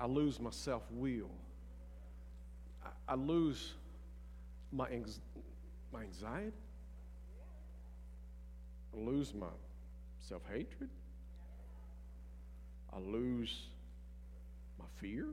I 0.00 0.06
lose 0.06 0.40
my 0.40 0.48
self 0.48 0.84
will. 0.92 1.28
I, 2.82 3.12
I, 3.12 3.16
lose 3.16 3.74
my, 4.72 4.88
anx 4.88 5.20
my 5.92 6.04
anxiety. 6.04 6.54
I 8.94 9.00
lose 9.00 9.34
my 9.34 9.46
self 10.20 10.42
hatred. 10.50 10.90
I 12.92 12.98
lose 12.98 13.66
my 14.78 14.86
fear. 15.00 15.26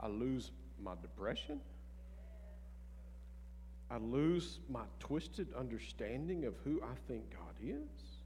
I 0.00 0.08
lose 0.08 0.50
my 0.82 0.94
depression. 1.00 1.60
I 3.90 3.98
lose 3.98 4.58
my 4.68 4.82
twisted 4.98 5.48
understanding 5.56 6.44
of 6.44 6.54
who 6.64 6.80
I 6.82 6.94
think 7.06 7.30
God 7.30 7.54
is. 7.62 8.16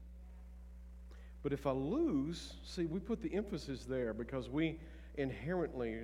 But 1.43 1.53
if 1.53 1.65
I 1.65 1.71
lose, 1.71 2.53
see, 2.63 2.85
we 2.85 2.99
put 2.99 3.21
the 3.21 3.33
emphasis 3.33 3.85
there 3.85 4.13
because 4.13 4.49
we 4.49 4.79
inherently, 5.15 5.97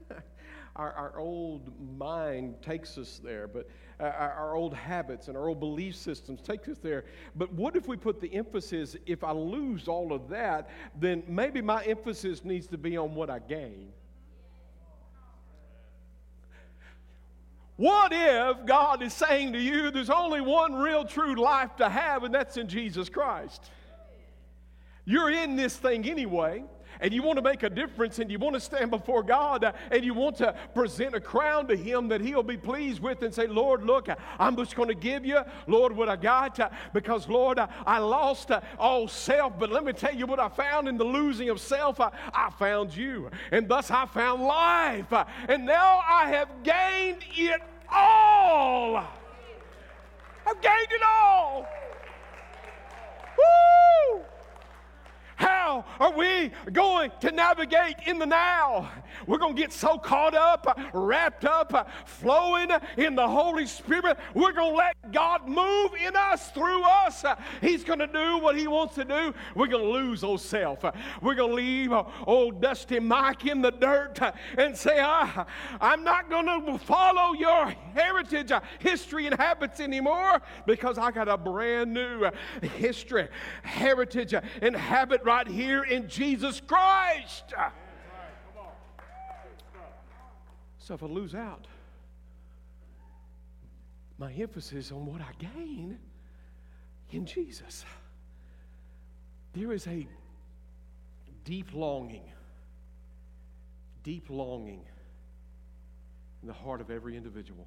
our, 0.76 0.92
our 0.92 1.18
old 1.18 1.72
mind 1.98 2.54
takes 2.62 2.98
us 2.98 3.20
there, 3.24 3.48
but 3.48 3.68
uh, 3.98 4.04
our, 4.04 4.32
our 4.32 4.54
old 4.54 4.74
habits 4.74 5.28
and 5.28 5.36
our 5.36 5.48
old 5.48 5.60
belief 5.60 5.96
systems 5.96 6.40
take 6.42 6.68
us 6.68 6.78
there. 6.78 7.04
But 7.34 7.52
what 7.52 7.76
if 7.76 7.88
we 7.88 7.96
put 7.96 8.20
the 8.20 8.32
emphasis, 8.34 8.96
if 9.06 9.24
I 9.24 9.32
lose 9.32 9.88
all 9.88 10.12
of 10.12 10.28
that, 10.28 10.68
then 10.98 11.22
maybe 11.26 11.62
my 11.62 11.82
emphasis 11.84 12.44
needs 12.44 12.66
to 12.68 12.78
be 12.78 12.96
on 12.96 13.14
what 13.14 13.30
I 13.30 13.38
gain. 13.38 13.88
What 17.76 18.12
if 18.14 18.64
God 18.64 19.02
is 19.02 19.12
saying 19.12 19.52
to 19.52 19.60
you, 19.60 19.90
there's 19.90 20.10
only 20.10 20.40
one 20.40 20.74
real 20.74 21.04
true 21.04 21.34
life 21.34 21.76
to 21.76 21.88
have, 21.88 22.24
and 22.24 22.34
that's 22.34 22.56
in 22.56 22.68
Jesus 22.68 23.08
Christ? 23.08 23.70
You're 25.04 25.30
in 25.30 25.56
this 25.56 25.76
thing 25.76 26.08
anyway 26.08 26.64
and 27.00 27.12
you 27.12 27.22
want 27.22 27.36
to 27.36 27.42
make 27.42 27.62
a 27.62 27.70
difference 27.70 28.18
and 28.18 28.30
you 28.30 28.38
want 28.38 28.54
to 28.54 28.60
stand 28.60 28.90
before 28.90 29.22
God 29.22 29.74
and 29.90 30.04
you 30.04 30.14
want 30.14 30.36
to 30.38 30.54
present 30.74 31.14
a 31.14 31.20
crown 31.20 31.66
to 31.68 31.76
Him 31.76 32.08
that 32.08 32.20
He'll 32.20 32.42
be 32.42 32.56
pleased 32.56 33.00
with 33.00 33.22
and 33.22 33.34
say, 33.34 33.46
Lord, 33.46 33.84
look, 33.84 34.08
I'm 34.38 34.56
just 34.56 34.74
going 34.76 34.88
to 34.88 34.94
give 34.94 35.24
you, 35.24 35.40
Lord, 35.66 35.94
what 35.94 36.08
I 36.08 36.16
got 36.16 36.72
because, 36.92 37.28
Lord, 37.28 37.58
I 37.58 37.98
lost 37.98 38.50
all 38.78 39.08
self. 39.08 39.58
But 39.58 39.70
let 39.70 39.84
me 39.84 39.92
tell 39.92 40.14
you 40.14 40.26
what 40.26 40.40
I 40.40 40.48
found 40.48 40.88
in 40.88 40.96
the 40.96 41.04
losing 41.04 41.50
of 41.50 41.60
self. 41.60 42.00
I 42.00 42.50
found 42.58 42.94
you, 42.94 43.30
and 43.50 43.68
thus 43.68 43.90
I 43.90 44.06
found 44.06 44.42
life. 44.42 45.12
And 45.48 45.66
now 45.66 46.02
I 46.06 46.28
have 46.30 46.48
gained 46.62 47.24
it 47.36 47.60
all. 47.90 48.96
I've 50.46 50.60
gained 50.60 50.90
it 50.90 51.02
all. 51.02 51.66
Woo! 53.36 54.24
How 55.36 55.84
are 56.00 56.16
we 56.16 56.50
going 56.72 57.12
to 57.20 57.30
navigate 57.30 57.96
in 58.06 58.18
the 58.18 58.24
now? 58.24 58.90
We're 59.26 59.38
going 59.38 59.54
to 59.54 59.60
get 59.60 59.72
so 59.72 59.98
caught 59.98 60.34
up, 60.34 60.78
wrapped 60.94 61.44
up, 61.44 61.90
flowing 62.06 62.70
in 62.96 63.14
the 63.14 63.28
Holy 63.28 63.66
Spirit. 63.66 64.18
We're 64.34 64.52
going 64.52 64.72
to 64.72 64.76
let 64.76 65.12
God 65.12 65.46
move 65.46 65.92
in 65.94 66.16
us, 66.16 66.50
through 66.50 66.82
us. 66.82 67.24
He's 67.60 67.84
going 67.84 67.98
to 67.98 68.06
do 68.06 68.38
what 68.38 68.56
He 68.56 68.66
wants 68.66 68.94
to 68.94 69.04
do. 69.04 69.34
We're 69.54 69.66
going 69.66 69.84
to 69.84 69.90
lose 69.90 70.24
old 70.24 70.40
self. 70.40 70.84
We're 71.20 71.34
going 71.34 71.50
to 71.50 71.56
leave 71.56 71.92
old 72.26 72.62
Dusty 72.62 72.98
Mike 72.98 73.44
in 73.44 73.60
the 73.60 73.72
dirt 73.72 74.18
and 74.56 74.74
say, 74.76 75.00
ah, 75.02 75.46
I'm 75.80 76.02
not 76.02 76.30
going 76.30 76.46
to 76.46 76.78
follow 76.78 77.34
your 77.34 77.74
heritage, 77.94 78.52
history, 78.78 79.26
and 79.26 79.34
habits 79.34 79.80
anymore 79.80 80.40
because 80.66 80.96
I 80.96 81.10
got 81.10 81.28
a 81.28 81.36
brand 81.36 81.92
new 81.92 82.30
history, 82.62 83.28
heritage, 83.62 84.34
and 84.62 84.74
habit 84.74 85.24
right 85.26 85.48
here 85.48 85.82
in 85.82 86.08
Jesus 86.08 86.60
Christ. 86.60 87.52
So 90.78 90.94
if 90.94 91.02
I 91.02 91.06
lose 91.06 91.34
out, 91.34 91.66
my 94.18 94.32
emphasis 94.32 94.92
on 94.92 95.04
what 95.04 95.20
I 95.20 95.32
gain 95.38 95.98
in 97.10 97.26
Jesus. 97.26 97.84
There 99.52 99.72
is 99.72 99.86
a 99.88 100.06
deep 101.44 101.74
longing, 101.74 102.22
deep 104.04 104.30
longing 104.30 104.84
in 106.42 106.48
the 106.48 106.54
heart 106.54 106.80
of 106.80 106.90
every 106.90 107.16
individual. 107.16 107.66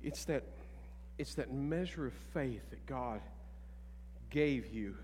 It's 0.00 0.24
that, 0.26 0.44
it's 1.18 1.34
that 1.34 1.52
measure 1.52 2.06
of 2.06 2.12
faith 2.32 2.62
that 2.70 2.86
God 2.86 3.20
gave 4.34 4.66
you 4.74 4.96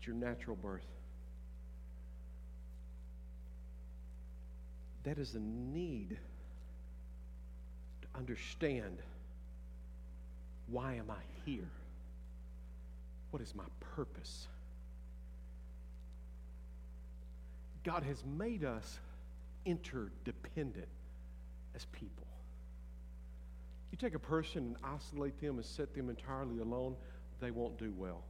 at 0.00 0.06
your 0.06 0.16
natural 0.16 0.56
birth. 0.56 0.86
That 5.04 5.18
is 5.18 5.34
a 5.34 5.40
need 5.40 6.16
to 8.00 8.08
understand 8.18 8.96
why 10.68 10.94
am 10.94 11.10
I 11.10 11.20
here? 11.44 11.68
What 13.30 13.42
is 13.42 13.54
my 13.54 13.64
purpose? 13.94 14.48
God 17.84 18.02
has 18.04 18.24
made 18.38 18.64
us 18.64 18.98
interdependent 19.66 20.88
as 21.74 21.84
people. 21.92 22.26
You 23.92 23.98
take 23.98 24.14
a 24.14 24.18
person 24.18 24.62
and 24.62 24.76
isolate 24.82 25.38
them 25.42 25.56
and 25.56 25.64
set 25.64 25.94
them 25.94 26.08
entirely 26.08 26.58
alone, 26.58 26.96
they 27.40 27.50
won't 27.50 27.78
do 27.78 27.92
well. 27.96 28.22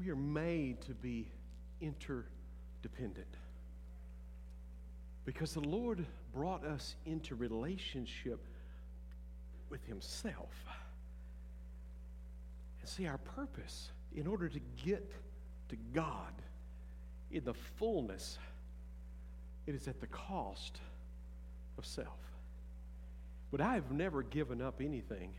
We 0.00 0.10
are 0.10 0.16
made 0.16 0.80
to 0.82 0.94
be 0.94 1.28
interdependent 1.80 3.36
because 5.24 5.54
the 5.54 5.60
Lord 5.60 6.04
brought 6.34 6.64
us 6.64 6.96
into 7.06 7.34
relationship 7.34 8.40
with 9.70 9.84
Himself. 9.86 10.52
And 12.80 12.88
see, 12.88 13.06
our 13.06 13.18
purpose 13.18 13.90
in 14.14 14.26
order 14.26 14.48
to 14.48 14.60
get 14.84 15.10
to 15.68 15.76
God 15.92 16.32
in 17.30 17.44
the 17.44 17.54
fullness, 17.54 18.38
it 19.66 19.74
is 19.74 19.88
at 19.88 20.00
the 20.00 20.06
cost 20.06 20.78
of 21.78 21.86
self. 21.86 22.18
But 23.50 23.60
I 23.60 23.74
have 23.74 23.90
never 23.90 24.22
given 24.22 24.60
up 24.60 24.80
anything 24.80 25.32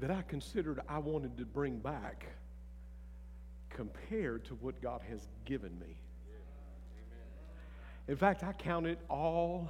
that 0.00 0.10
I 0.10 0.22
considered 0.22 0.80
I 0.88 0.98
wanted 0.98 1.36
to 1.38 1.44
bring 1.44 1.78
back 1.78 2.26
compared 3.68 4.44
to 4.46 4.54
what 4.56 4.80
God 4.82 5.02
has 5.08 5.28
given 5.44 5.78
me. 5.78 6.00
In 8.08 8.16
fact, 8.16 8.42
I 8.42 8.52
count 8.52 8.86
it 8.86 8.98
all 9.08 9.68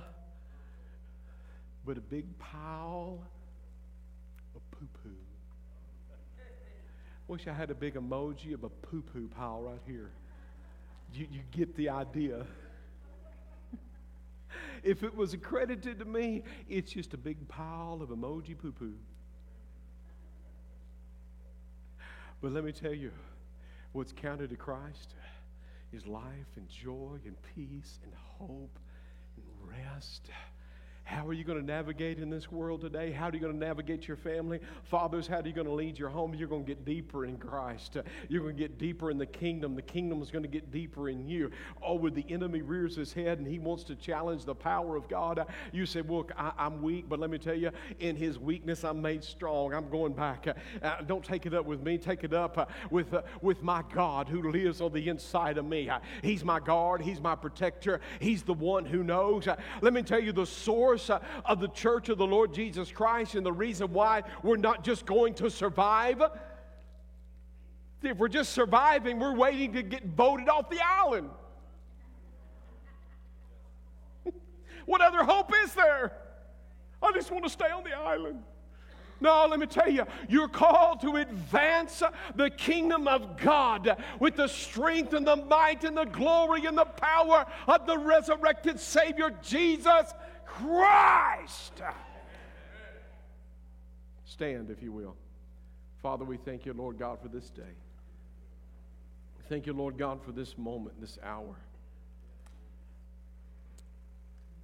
but 1.84 1.96
a 1.96 2.00
big 2.00 2.26
pile 2.38 3.18
of 4.54 4.70
poo 4.70 4.86
poo. 5.02 5.10
Wish 7.28 7.46
I 7.46 7.52
had 7.52 7.70
a 7.70 7.74
big 7.74 7.94
emoji 7.94 8.54
of 8.54 8.64
a 8.64 8.68
poo 8.68 9.02
poo 9.02 9.28
pile 9.28 9.62
right 9.62 9.80
here. 9.86 10.10
You, 11.12 11.26
you 11.30 11.40
get 11.50 11.74
the 11.76 11.88
idea. 11.88 12.44
if 14.82 15.02
it 15.02 15.14
was 15.14 15.32
accredited 15.32 15.98
to 16.00 16.04
me, 16.04 16.42
it's 16.68 16.92
just 16.92 17.14
a 17.14 17.18
big 17.18 17.48
pile 17.48 18.00
of 18.02 18.10
emoji 18.10 18.56
poo 18.58 18.72
poo. 18.72 18.94
But 22.40 22.52
let 22.52 22.64
me 22.64 22.72
tell 22.72 22.94
you, 22.94 23.10
what's 23.92 24.12
counted 24.12 24.48
to 24.50 24.56
Christ 24.56 25.14
is 25.92 26.06
life 26.06 26.56
and 26.56 26.66
joy 26.68 27.18
and 27.26 27.36
peace 27.54 27.98
and 28.02 28.12
hope 28.14 28.78
and 29.36 29.44
rest 29.68 30.30
how 31.10 31.26
are 31.26 31.32
you 31.32 31.42
going 31.42 31.58
to 31.58 31.66
navigate 31.66 32.20
in 32.20 32.30
this 32.30 32.52
world 32.52 32.80
today? 32.82 33.10
How 33.10 33.28
are 33.28 33.32
you 33.32 33.40
going 33.40 33.52
to 33.52 33.58
navigate 33.58 34.06
your 34.06 34.16
family? 34.16 34.60
Fathers, 34.84 35.26
how 35.26 35.40
are 35.40 35.46
you 35.46 35.52
going 35.52 35.66
to 35.66 35.72
lead 35.72 35.98
your 35.98 36.08
home? 36.08 36.34
You're 36.36 36.46
going 36.46 36.64
to 36.64 36.68
get 36.68 36.84
deeper 36.84 37.24
in 37.24 37.36
Christ. 37.36 37.96
You're 38.28 38.42
going 38.42 38.54
to 38.54 38.62
get 38.62 38.78
deeper 38.78 39.10
in 39.10 39.18
the 39.18 39.26
kingdom. 39.26 39.74
The 39.74 39.82
kingdom 39.82 40.22
is 40.22 40.30
going 40.30 40.44
to 40.44 40.48
get 40.48 40.70
deeper 40.70 41.08
in 41.08 41.26
you. 41.26 41.50
Oh, 41.82 41.96
when 41.96 42.14
the 42.14 42.24
enemy 42.28 42.62
rears 42.62 42.94
his 42.94 43.12
head 43.12 43.38
and 43.38 43.46
he 43.46 43.58
wants 43.58 43.82
to 43.84 43.96
challenge 43.96 44.44
the 44.44 44.54
power 44.54 44.94
of 44.94 45.08
God, 45.08 45.44
you 45.72 45.84
say, 45.84 46.00
Look, 46.02 46.30
I, 46.38 46.52
am 46.58 46.80
weak, 46.80 47.08
but 47.08 47.18
let 47.18 47.28
me 47.28 47.38
tell 47.38 47.56
you, 47.56 47.72
in 47.98 48.14
his 48.14 48.38
weakness, 48.38 48.84
I'm 48.84 49.02
made 49.02 49.24
strong. 49.24 49.74
I'm 49.74 49.90
going 49.90 50.12
back. 50.12 50.46
Uh, 50.80 51.02
don't 51.08 51.24
take 51.24 51.44
it 51.44 51.54
up 51.54 51.66
with 51.66 51.82
me. 51.82 51.98
Take 51.98 52.22
it 52.22 52.32
up 52.32 52.56
uh, 52.56 52.66
with, 52.88 53.12
uh, 53.14 53.22
with 53.42 53.64
my 53.64 53.82
God 53.92 54.28
who 54.28 54.52
lives 54.52 54.80
on 54.80 54.92
the 54.92 55.08
inside 55.08 55.58
of 55.58 55.64
me. 55.64 55.88
Uh, 55.88 55.98
he's 56.22 56.44
my 56.44 56.60
guard. 56.60 57.02
He's 57.02 57.20
my 57.20 57.34
protector. 57.34 58.00
He's 58.20 58.44
the 58.44 58.54
one 58.54 58.84
who 58.84 59.02
knows. 59.02 59.48
Uh, 59.48 59.56
let 59.80 59.92
me 59.92 60.02
tell 60.02 60.20
you, 60.20 60.30
the 60.30 60.46
source 60.46 60.99
uh, 61.08 61.20
of 61.44 61.60
the 61.60 61.68
church 61.68 62.08
of 62.08 62.18
the 62.18 62.26
Lord 62.26 62.52
Jesus 62.52 62.90
Christ 62.90 63.34
and 63.36 63.46
the 63.46 63.52
reason 63.52 63.92
why 63.92 64.24
we're 64.42 64.56
not 64.56 64.84
just 64.84 65.06
going 65.06 65.34
to 65.34 65.48
survive. 65.48 66.22
If 68.02 68.18
we're 68.18 68.28
just 68.28 68.52
surviving, 68.52 69.18
we're 69.18 69.34
waiting 69.34 69.72
to 69.74 69.82
get 69.82 70.04
voted 70.04 70.48
off 70.48 70.68
the 70.68 70.80
island. 70.84 71.30
what 74.86 75.00
other 75.00 75.22
hope 75.22 75.52
is 75.64 75.74
there? 75.74 76.12
I 77.02 77.12
just 77.12 77.30
want 77.30 77.44
to 77.44 77.50
stay 77.50 77.70
on 77.70 77.84
the 77.84 77.96
island. 77.96 78.42
No, 79.20 79.46
let 79.46 79.60
me 79.60 79.66
tell 79.66 79.88
you, 79.88 80.06
you're 80.28 80.48
called 80.48 81.02
to 81.02 81.16
advance 81.16 82.02
the 82.36 82.48
kingdom 82.48 83.06
of 83.06 83.36
God 83.36 84.02
with 84.18 84.36
the 84.36 84.48
strength 84.48 85.12
and 85.12 85.26
the 85.26 85.36
might 85.36 85.84
and 85.84 85.96
the 85.96 86.04
glory 86.04 86.64
and 86.64 86.76
the 86.76 86.86
power 86.86 87.44
of 87.66 87.86
the 87.86 87.98
resurrected 87.98 88.80
Savior 88.80 89.30
Jesus 89.42 90.14
Christ. 90.56 91.82
Stand, 94.24 94.70
if 94.70 94.82
you 94.82 94.92
will. 94.92 95.16
Father, 96.02 96.24
we 96.24 96.36
thank 96.36 96.64
you, 96.64 96.72
Lord 96.72 96.98
God, 96.98 97.18
for 97.20 97.28
this 97.28 97.50
day. 97.50 97.62
Thank 99.48 99.66
you, 99.66 99.72
Lord 99.72 99.98
God, 99.98 100.22
for 100.22 100.32
this 100.32 100.56
moment, 100.56 101.00
this 101.00 101.18
hour. 101.24 101.56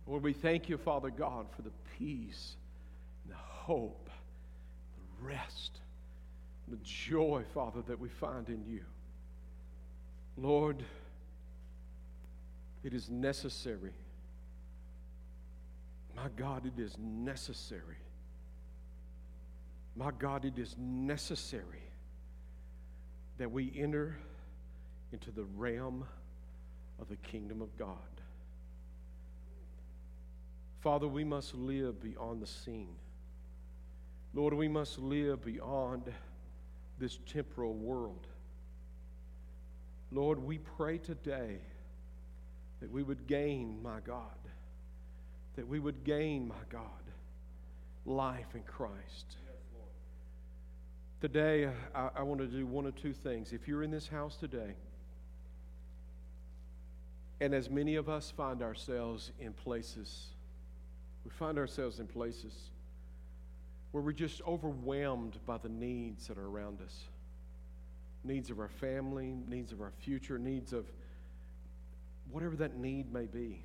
Lord, 0.06 0.22
we 0.22 0.32
thank 0.32 0.68
you, 0.68 0.78
Father 0.78 1.10
God, 1.10 1.46
for 1.54 1.62
the 1.62 1.72
peace 1.98 2.56
the 3.28 3.34
hope, 3.34 4.08
the 4.96 5.26
rest, 5.26 5.80
the 6.68 6.78
joy, 6.82 7.42
Father, 7.54 7.82
that 7.86 7.98
we 7.98 8.08
find 8.08 8.48
in 8.48 8.64
you. 8.66 8.84
Lord, 10.36 10.82
it 12.84 12.92
is 12.92 13.10
necessary 13.10 13.92
my 16.16 16.28
God, 16.36 16.64
it 16.66 16.80
is 16.80 16.96
necessary. 16.98 17.98
My 19.94 20.10
God, 20.18 20.44
it 20.44 20.58
is 20.58 20.74
necessary 20.78 21.82
that 23.38 23.50
we 23.50 23.72
enter 23.76 24.16
into 25.12 25.30
the 25.30 25.44
realm 25.56 26.04
of 26.98 27.08
the 27.08 27.16
kingdom 27.16 27.60
of 27.60 27.76
God. 27.76 27.96
Father, 30.80 31.06
we 31.06 31.24
must 31.24 31.54
live 31.54 32.02
beyond 32.02 32.40
the 32.40 32.46
scene. 32.46 32.96
Lord, 34.34 34.54
we 34.54 34.68
must 34.68 34.98
live 34.98 35.44
beyond 35.44 36.12
this 36.98 37.18
temporal 37.30 37.74
world. 37.74 38.26
Lord, 40.10 40.38
we 40.38 40.58
pray 40.58 40.98
today 40.98 41.58
that 42.80 42.90
we 42.90 43.02
would 43.02 43.26
gain, 43.26 43.82
my 43.82 44.00
God, 44.00 44.36
that 45.56 45.66
we 45.66 45.78
would 45.80 46.04
gain, 46.04 46.46
my 46.46 46.54
God, 46.70 46.82
life 48.04 48.54
in 48.54 48.62
Christ. 48.62 49.36
Today, 51.20 51.70
I, 51.94 52.10
I 52.16 52.22
want 52.22 52.40
to 52.40 52.46
do 52.46 52.66
one 52.66 52.86
of 52.86 52.94
two 52.94 53.12
things. 53.12 53.52
If 53.52 53.66
you're 53.66 53.82
in 53.82 53.90
this 53.90 54.06
house 54.06 54.36
today, 54.36 54.74
and 57.40 57.54
as 57.54 57.68
many 57.68 57.96
of 57.96 58.08
us 58.08 58.30
find 58.30 58.62
ourselves 58.62 59.32
in 59.40 59.52
places 59.52 60.28
We 61.26 61.30
find 61.30 61.58
ourselves 61.58 61.98
in 61.98 62.06
places 62.06 62.52
where 63.90 64.00
we're 64.00 64.12
just 64.12 64.40
overwhelmed 64.46 65.38
by 65.44 65.58
the 65.58 65.68
needs 65.68 66.28
that 66.28 66.38
are 66.38 66.46
around 66.46 66.80
us 66.80 67.04
needs 68.22 68.50
of 68.50 68.58
our 68.58 68.68
family, 68.68 69.34
needs 69.48 69.72
of 69.72 69.80
our 69.80 69.92
future, 70.00 70.38
needs 70.38 70.72
of 70.72 70.84
whatever 72.30 72.56
that 72.56 72.76
need 72.76 73.12
may 73.12 73.26
be. 73.26 73.62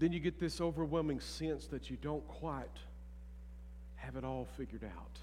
Then 0.00 0.12
you 0.12 0.18
get 0.18 0.40
this 0.40 0.60
overwhelming 0.60 1.20
sense 1.20 1.68
that 1.68 1.90
you 1.90 1.96
don't 1.96 2.26
quite 2.26 2.66
have 3.94 4.16
it 4.16 4.24
all 4.24 4.48
figured 4.56 4.82
out. 4.82 5.18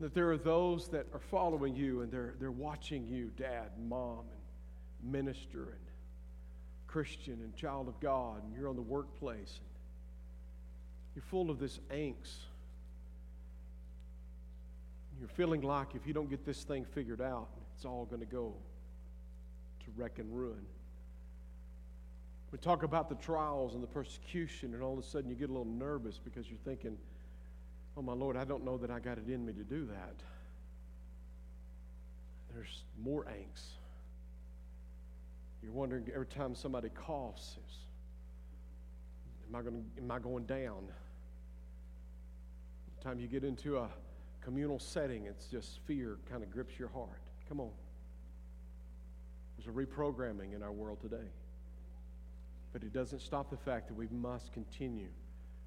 That 0.00 0.14
there 0.14 0.32
are 0.32 0.36
those 0.36 0.88
that 0.88 1.06
are 1.12 1.20
following 1.20 1.76
you 1.76 2.00
and 2.00 2.10
they're, 2.10 2.34
they're 2.40 2.50
watching 2.50 3.06
you, 3.06 3.30
dad, 3.36 3.70
mom, 3.78 4.24
and 4.32 5.12
minister, 5.12 5.62
and 5.62 5.86
Christian, 6.88 7.34
and 7.34 7.54
child 7.54 7.86
of 7.86 8.00
God, 8.00 8.42
and 8.42 8.52
you're 8.52 8.68
on 8.68 8.74
the 8.74 8.82
workplace. 8.82 9.60
And 9.60 9.68
you're 11.14 11.24
full 11.30 11.50
of 11.50 11.60
this 11.60 11.78
angst 11.92 12.46
you're 15.22 15.28
feeling 15.28 15.60
like 15.60 15.94
if 15.94 16.04
you 16.04 16.12
don't 16.12 16.28
get 16.28 16.44
this 16.44 16.64
thing 16.64 16.84
figured 16.84 17.20
out, 17.20 17.48
it's 17.76 17.84
all 17.84 18.06
going 18.06 18.18
to 18.18 18.26
go 18.26 18.54
to 19.84 19.86
wreck 19.96 20.18
and 20.18 20.36
ruin. 20.36 20.66
We 22.52 22.58
talk 22.58 22.82
about 22.82 23.08
the 23.08 23.14
trials 23.14 23.72
and 23.72 23.82
the 23.82 23.88
persecution, 23.88 24.74
and 24.74 24.82
all 24.82 24.92
of 24.92 24.98
a 24.98 25.02
sudden 25.02 25.30
you 25.30 25.34
get 25.34 25.48
a 25.48 25.52
little 25.52 25.64
nervous 25.64 26.20
because 26.22 26.50
you're 26.50 26.58
thinking, 26.66 26.98
oh 27.96 28.02
my 28.02 28.12
Lord, 28.12 28.36
I 28.36 28.44
don't 28.44 28.62
know 28.62 28.76
that 28.76 28.90
I 28.90 29.00
got 29.00 29.16
it 29.16 29.26
in 29.26 29.44
me 29.46 29.54
to 29.54 29.64
do 29.64 29.86
that. 29.86 30.14
There's 32.52 32.84
more 33.02 33.24
angst. 33.24 33.78
You're 35.62 35.72
wondering 35.72 36.06
every 36.14 36.26
time 36.26 36.54
somebody 36.54 36.90
coughs, 36.90 37.56
am 39.48 39.56
I, 39.56 39.62
going 39.62 39.84
am 39.96 40.10
I 40.10 40.18
going 40.18 40.44
down? 40.44 40.88
The 42.98 43.04
time 43.04 43.18
you 43.18 43.28
get 43.28 43.44
into 43.44 43.78
a 43.78 43.88
communal 44.42 44.78
setting, 44.78 45.24
it's 45.24 45.46
just 45.46 45.78
fear 45.86 46.18
kind 46.28 46.42
of 46.42 46.50
grips 46.50 46.78
your 46.78 46.88
heart. 46.88 47.22
Come 47.48 47.60
on. 47.60 47.70
There's 49.56 49.68
a 49.68 49.78
reprogramming 49.78 50.54
in 50.54 50.62
our 50.62 50.72
world 50.72 51.00
today. 51.00 51.30
But 52.72 52.82
it 52.82 52.92
doesn't 52.92 53.20
stop 53.20 53.50
the 53.50 53.56
fact 53.56 53.88
that 53.88 53.94
we 53.94 54.08
must 54.08 54.52
continue 54.52 55.10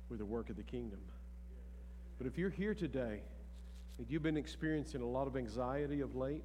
with 0.09 0.19
the 0.19 0.25
work 0.25 0.49
of 0.49 0.55
the 0.55 0.63
kingdom. 0.63 0.99
But 2.17 2.27
if 2.27 2.37
you're 2.37 2.49
here 2.49 2.73
today 2.73 3.21
and 3.97 4.09
you've 4.09 4.23
been 4.23 4.37
experiencing 4.37 5.01
a 5.01 5.07
lot 5.07 5.27
of 5.27 5.35
anxiety 5.35 6.01
of 6.01 6.15
late, 6.15 6.43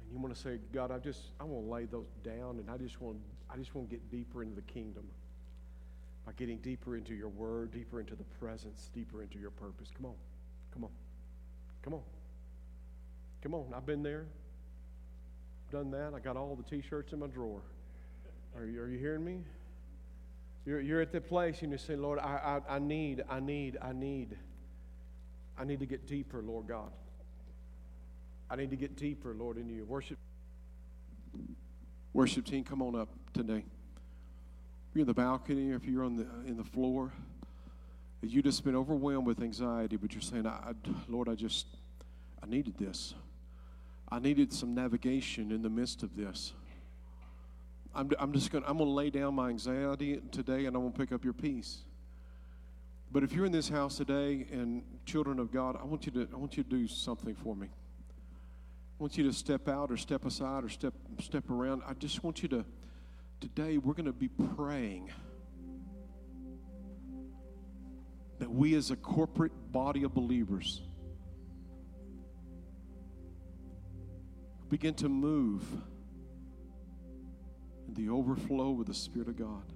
and 0.00 0.12
you 0.12 0.18
want 0.18 0.34
to 0.34 0.40
say, 0.40 0.58
God, 0.72 0.90
I 0.90 0.98
just 0.98 1.20
I 1.40 1.44
want 1.44 1.66
to 1.66 1.70
lay 1.70 1.84
those 1.84 2.06
down 2.22 2.58
and 2.58 2.70
I 2.70 2.76
just 2.76 3.00
want 3.00 3.18
I 3.50 3.56
just 3.56 3.74
want 3.74 3.88
to 3.90 3.94
get 3.94 4.10
deeper 4.10 4.42
into 4.42 4.54
the 4.54 4.62
kingdom 4.62 5.04
by 6.24 6.32
getting 6.32 6.58
deeper 6.58 6.96
into 6.96 7.14
your 7.14 7.28
word, 7.28 7.72
deeper 7.72 8.00
into 8.00 8.16
the 8.16 8.24
presence, 8.24 8.90
deeper 8.94 9.22
into 9.22 9.38
your 9.38 9.50
purpose. 9.50 9.88
Come 9.94 10.06
on. 10.06 10.14
Come 10.72 10.84
on. 10.84 10.90
Come 11.82 11.94
on. 11.94 12.02
Come 13.42 13.54
on. 13.54 13.66
I've 13.74 13.86
been 13.86 14.02
there. 14.02 14.26
Done 15.70 15.90
that. 15.92 16.14
I 16.14 16.20
got 16.20 16.36
all 16.36 16.56
the 16.56 16.62
t 16.62 16.82
shirts 16.82 17.12
in 17.12 17.20
my 17.20 17.26
drawer. 17.26 17.62
Are 18.56 18.64
you, 18.64 18.80
are 18.80 18.88
you 18.88 18.98
hearing 18.98 19.24
me? 19.24 19.38
You're, 20.64 20.80
you're 20.80 21.00
at 21.00 21.12
that 21.12 21.28
place 21.28 21.62
and 21.62 21.70
you 21.70 21.78
say, 21.78 21.96
Lord, 21.96 22.18
I, 22.18 22.60
I, 22.68 22.76
I 22.76 22.78
need, 22.78 23.22
I 23.28 23.40
need, 23.40 23.78
I 23.80 23.92
need. 23.92 24.36
I 25.58 25.64
need 25.64 25.80
to 25.80 25.86
get 25.86 26.06
deeper, 26.06 26.42
Lord 26.42 26.66
God. 26.66 26.90
I 28.50 28.56
need 28.56 28.70
to 28.70 28.76
get 28.76 28.96
deeper, 28.96 29.34
Lord, 29.34 29.56
in 29.58 29.68
you. 29.68 29.84
Worship. 29.84 30.18
Worship 32.12 32.46
team, 32.46 32.64
come 32.64 32.82
on 32.82 32.94
up 32.94 33.08
today. 33.32 33.64
If 34.88 34.94
you're 34.94 35.02
in 35.02 35.06
the 35.06 35.14
balcony, 35.14 35.72
or 35.72 35.76
if 35.76 35.84
you're 35.84 36.04
on 36.04 36.16
the 36.16 36.26
in 36.46 36.56
the 36.56 36.64
floor 36.64 37.12
you 38.22 38.42
just 38.42 38.64
been 38.64 38.76
overwhelmed 38.76 39.26
with 39.26 39.40
anxiety, 39.40 39.96
but 39.96 40.12
you're 40.12 40.22
saying, 40.22 40.46
I, 40.46 40.72
Lord, 41.08 41.28
I 41.28 41.34
just, 41.34 41.66
I 42.42 42.46
needed 42.46 42.78
this. 42.78 43.14
I 44.08 44.18
needed 44.18 44.52
some 44.52 44.74
navigation 44.74 45.52
in 45.52 45.62
the 45.62 45.68
midst 45.68 46.02
of 46.02 46.16
this. 46.16 46.52
I'm, 47.96 48.10
I'm 48.18 48.32
just 48.32 48.52
going 48.52 48.62
to, 48.62 48.70
I'm 48.70 48.76
going 48.76 48.90
to 48.90 48.94
lay 48.94 49.08
down 49.08 49.34
my 49.34 49.48
anxiety 49.48 50.20
today 50.30 50.66
and 50.66 50.76
I'm 50.76 50.82
going 50.82 50.92
to 50.92 50.98
pick 50.98 51.12
up 51.12 51.24
your 51.24 51.32
peace. 51.32 51.78
But 53.10 53.22
if 53.22 53.32
you're 53.32 53.46
in 53.46 53.52
this 53.52 53.70
house 53.70 53.96
today 53.96 54.46
and 54.52 54.82
children 55.06 55.38
of 55.38 55.50
God, 55.50 55.78
I 55.80 55.84
want 55.84 56.04
you 56.04 56.12
to, 56.12 56.28
I 56.30 56.36
want 56.36 56.58
you 56.58 56.62
to 56.62 56.68
do 56.68 56.86
something 56.86 57.34
for 57.34 57.56
me. 57.56 57.68
I 57.68 59.02
want 59.02 59.16
you 59.16 59.24
to 59.24 59.32
step 59.32 59.66
out 59.66 59.90
or 59.90 59.96
step 59.96 60.26
aside 60.26 60.64
or 60.64 60.68
step, 60.68 60.92
step 61.20 61.48
around. 61.48 61.82
I 61.86 61.94
just 61.94 62.22
want 62.22 62.42
you 62.42 62.48
to, 62.50 62.66
today 63.40 63.78
we're 63.78 63.94
going 63.94 64.06
to 64.06 64.12
be 64.12 64.28
praying 64.28 65.10
that 68.38 68.50
we 68.50 68.74
as 68.74 68.90
a 68.90 68.96
corporate 68.96 69.52
body 69.72 70.02
of 70.02 70.12
believers 70.12 70.82
begin 74.68 74.92
to 74.92 75.08
move 75.08 75.64
in 77.88 77.94
the 77.94 78.10
overflow 78.10 78.70
with 78.70 78.86
the 78.86 78.94
Spirit 78.94 79.28
of 79.28 79.36
God. 79.36 79.75